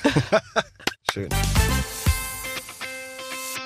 Schön. 1.13 1.29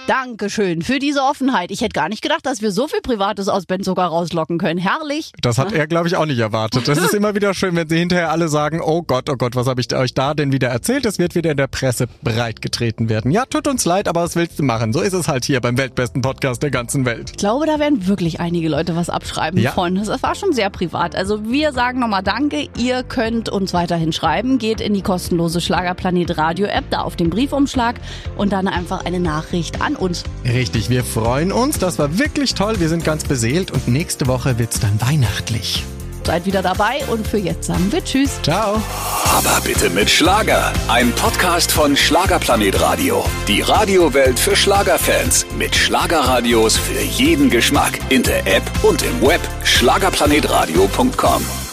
Dankeschön 0.08 0.80
für 0.80 0.98
diese 0.98 1.20
Offenheit. 1.22 1.70
Ich 1.70 1.82
hätte 1.82 1.92
gar 1.92 2.08
nicht 2.08 2.22
gedacht, 2.22 2.46
dass 2.46 2.62
wir 2.62 2.72
so 2.72 2.88
viel 2.88 3.02
Privates 3.02 3.46
aus 3.48 3.66
Ben 3.66 3.82
sogar 3.82 4.08
rauslocken 4.08 4.56
können. 4.56 4.78
Herrlich. 4.78 5.32
Das 5.42 5.58
hat 5.58 5.70
er, 5.70 5.86
glaube 5.86 6.08
ich, 6.08 6.16
auch 6.16 6.24
nicht 6.24 6.38
erwartet. 6.38 6.88
Das 6.88 6.96
ist 6.96 7.12
immer 7.12 7.34
wieder 7.34 7.52
schön, 7.52 7.76
wenn 7.76 7.90
sie 7.90 7.98
hinterher 7.98 8.30
alle 8.30 8.48
sagen, 8.48 8.80
oh 8.82 9.02
Gott, 9.02 9.28
oh 9.28 9.36
Gott, 9.36 9.54
was 9.54 9.66
habe 9.66 9.82
ich 9.82 9.94
euch 9.94 10.14
da 10.14 10.32
denn 10.32 10.50
wieder 10.50 10.68
erzählt? 10.68 11.04
Es 11.04 11.18
wird 11.18 11.34
wieder 11.34 11.50
in 11.50 11.58
der 11.58 11.66
Presse 11.66 12.06
breitgetreten 12.22 13.10
werden. 13.10 13.30
Ja, 13.32 13.44
tut 13.44 13.68
uns 13.68 13.84
leid, 13.84 14.08
aber 14.08 14.22
was 14.22 14.34
willst 14.34 14.58
du 14.58 14.62
machen? 14.62 14.94
So 14.94 15.02
ist 15.02 15.12
es 15.12 15.28
halt 15.28 15.44
hier 15.44 15.60
beim 15.60 15.76
weltbesten 15.76 16.22
Podcast 16.22 16.62
der 16.62 16.70
ganzen 16.70 17.04
Welt. 17.04 17.32
Ich 17.32 17.36
glaube, 17.36 17.66
da 17.66 17.78
werden 17.78 18.06
wirklich 18.06 18.40
einige 18.40 18.70
Leute 18.70 18.96
was 18.96 19.10
abschreiben 19.10 19.60
Ja. 19.60 19.72
von. 19.72 19.96
Das 19.96 20.22
war 20.22 20.34
schon 20.34 20.54
sehr 20.54 20.70
privat. 20.70 21.16
Also 21.16 21.50
wir 21.50 21.74
sagen 21.74 22.00
nochmal 22.00 22.22
Danke. 22.22 22.68
Ihr 22.78 23.02
könnt 23.02 23.50
uns 23.50 23.74
weiterhin 23.74 24.14
schreiben. 24.14 24.56
Geht 24.58 24.80
in 24.80 24.94
die 24.94 25.02
kostenlose 25.02 25.60
Schlagerplanet 25.60 26.38
Radio 26.38 26.64
App, 26.66 26.84
da 26.88 27.00
auf 27.02 27.14
den 27.14 27.28
Briefumschlag 27.28 27.96
und 28.38 28.52
dann 28.54 28.68
einfach 28.68 29.04
eine 29.04 29.20
Nachricht 29.20 29.82
an 29.82 29.96
uns. 30.00 30.24
Richtig, 30.44 30.90
wir 30.90 31.04
freuen 31.04 31.52
uns. 31.52 31.78
Das 31.78 31.98
war 31.98 32.18
wirklich 32.18 32.54
toll. 32.54 32.80
Wir 32.80 32.88
sind 32.88 33.04
ganz 33.04 33.24
beseelt 33.24 33.70
und 33.70 33.88
nächste 33.88 34.26
Woche 34.26 34.58
wird's 34.58 34.80
dann 34.80 35.00
weihnachtlich. 35.00 35.84
Seid 36.28 36.44
wieder 36.44 36.60
dabei 36.60 37.00
und 37.10 37.26
für 37.26 37.38
jetzt 37.38 37.68
sagen 37.68 37.90
wir 37.90 38.04
Tschüss. 38.04 38.38
Ciao. 38.42 38.82
Aber 39.24 39.62
bitte 39.64 39.88
mit 39.88 40.10
Schlager. 40.10 40.74
Ein 40.88 41.10
Podcast 41.12 41.72
von 41.72 41.96
Schlagerplanet 41.96 42.78
Radio. 42.82 43.24
Die 43.46 43.62
Radiowelt 43.62 44.38
für 44.38 44.54
Schlagerfans. 44.54 45.46
Mit 45.56 45.74
Schlagerradios 45.74 46.76
für 46.76 47.00
jeden 47.00 47.48
Geschmack. 47.48 47.98
In 48.10 48.24
der 48.24 48.46
App 48.46 48.70
und 48.82 49.02
im 49.02 49.22
Web. 49.22 49.40
Schlagerplanetradio.com. 49.64 51.67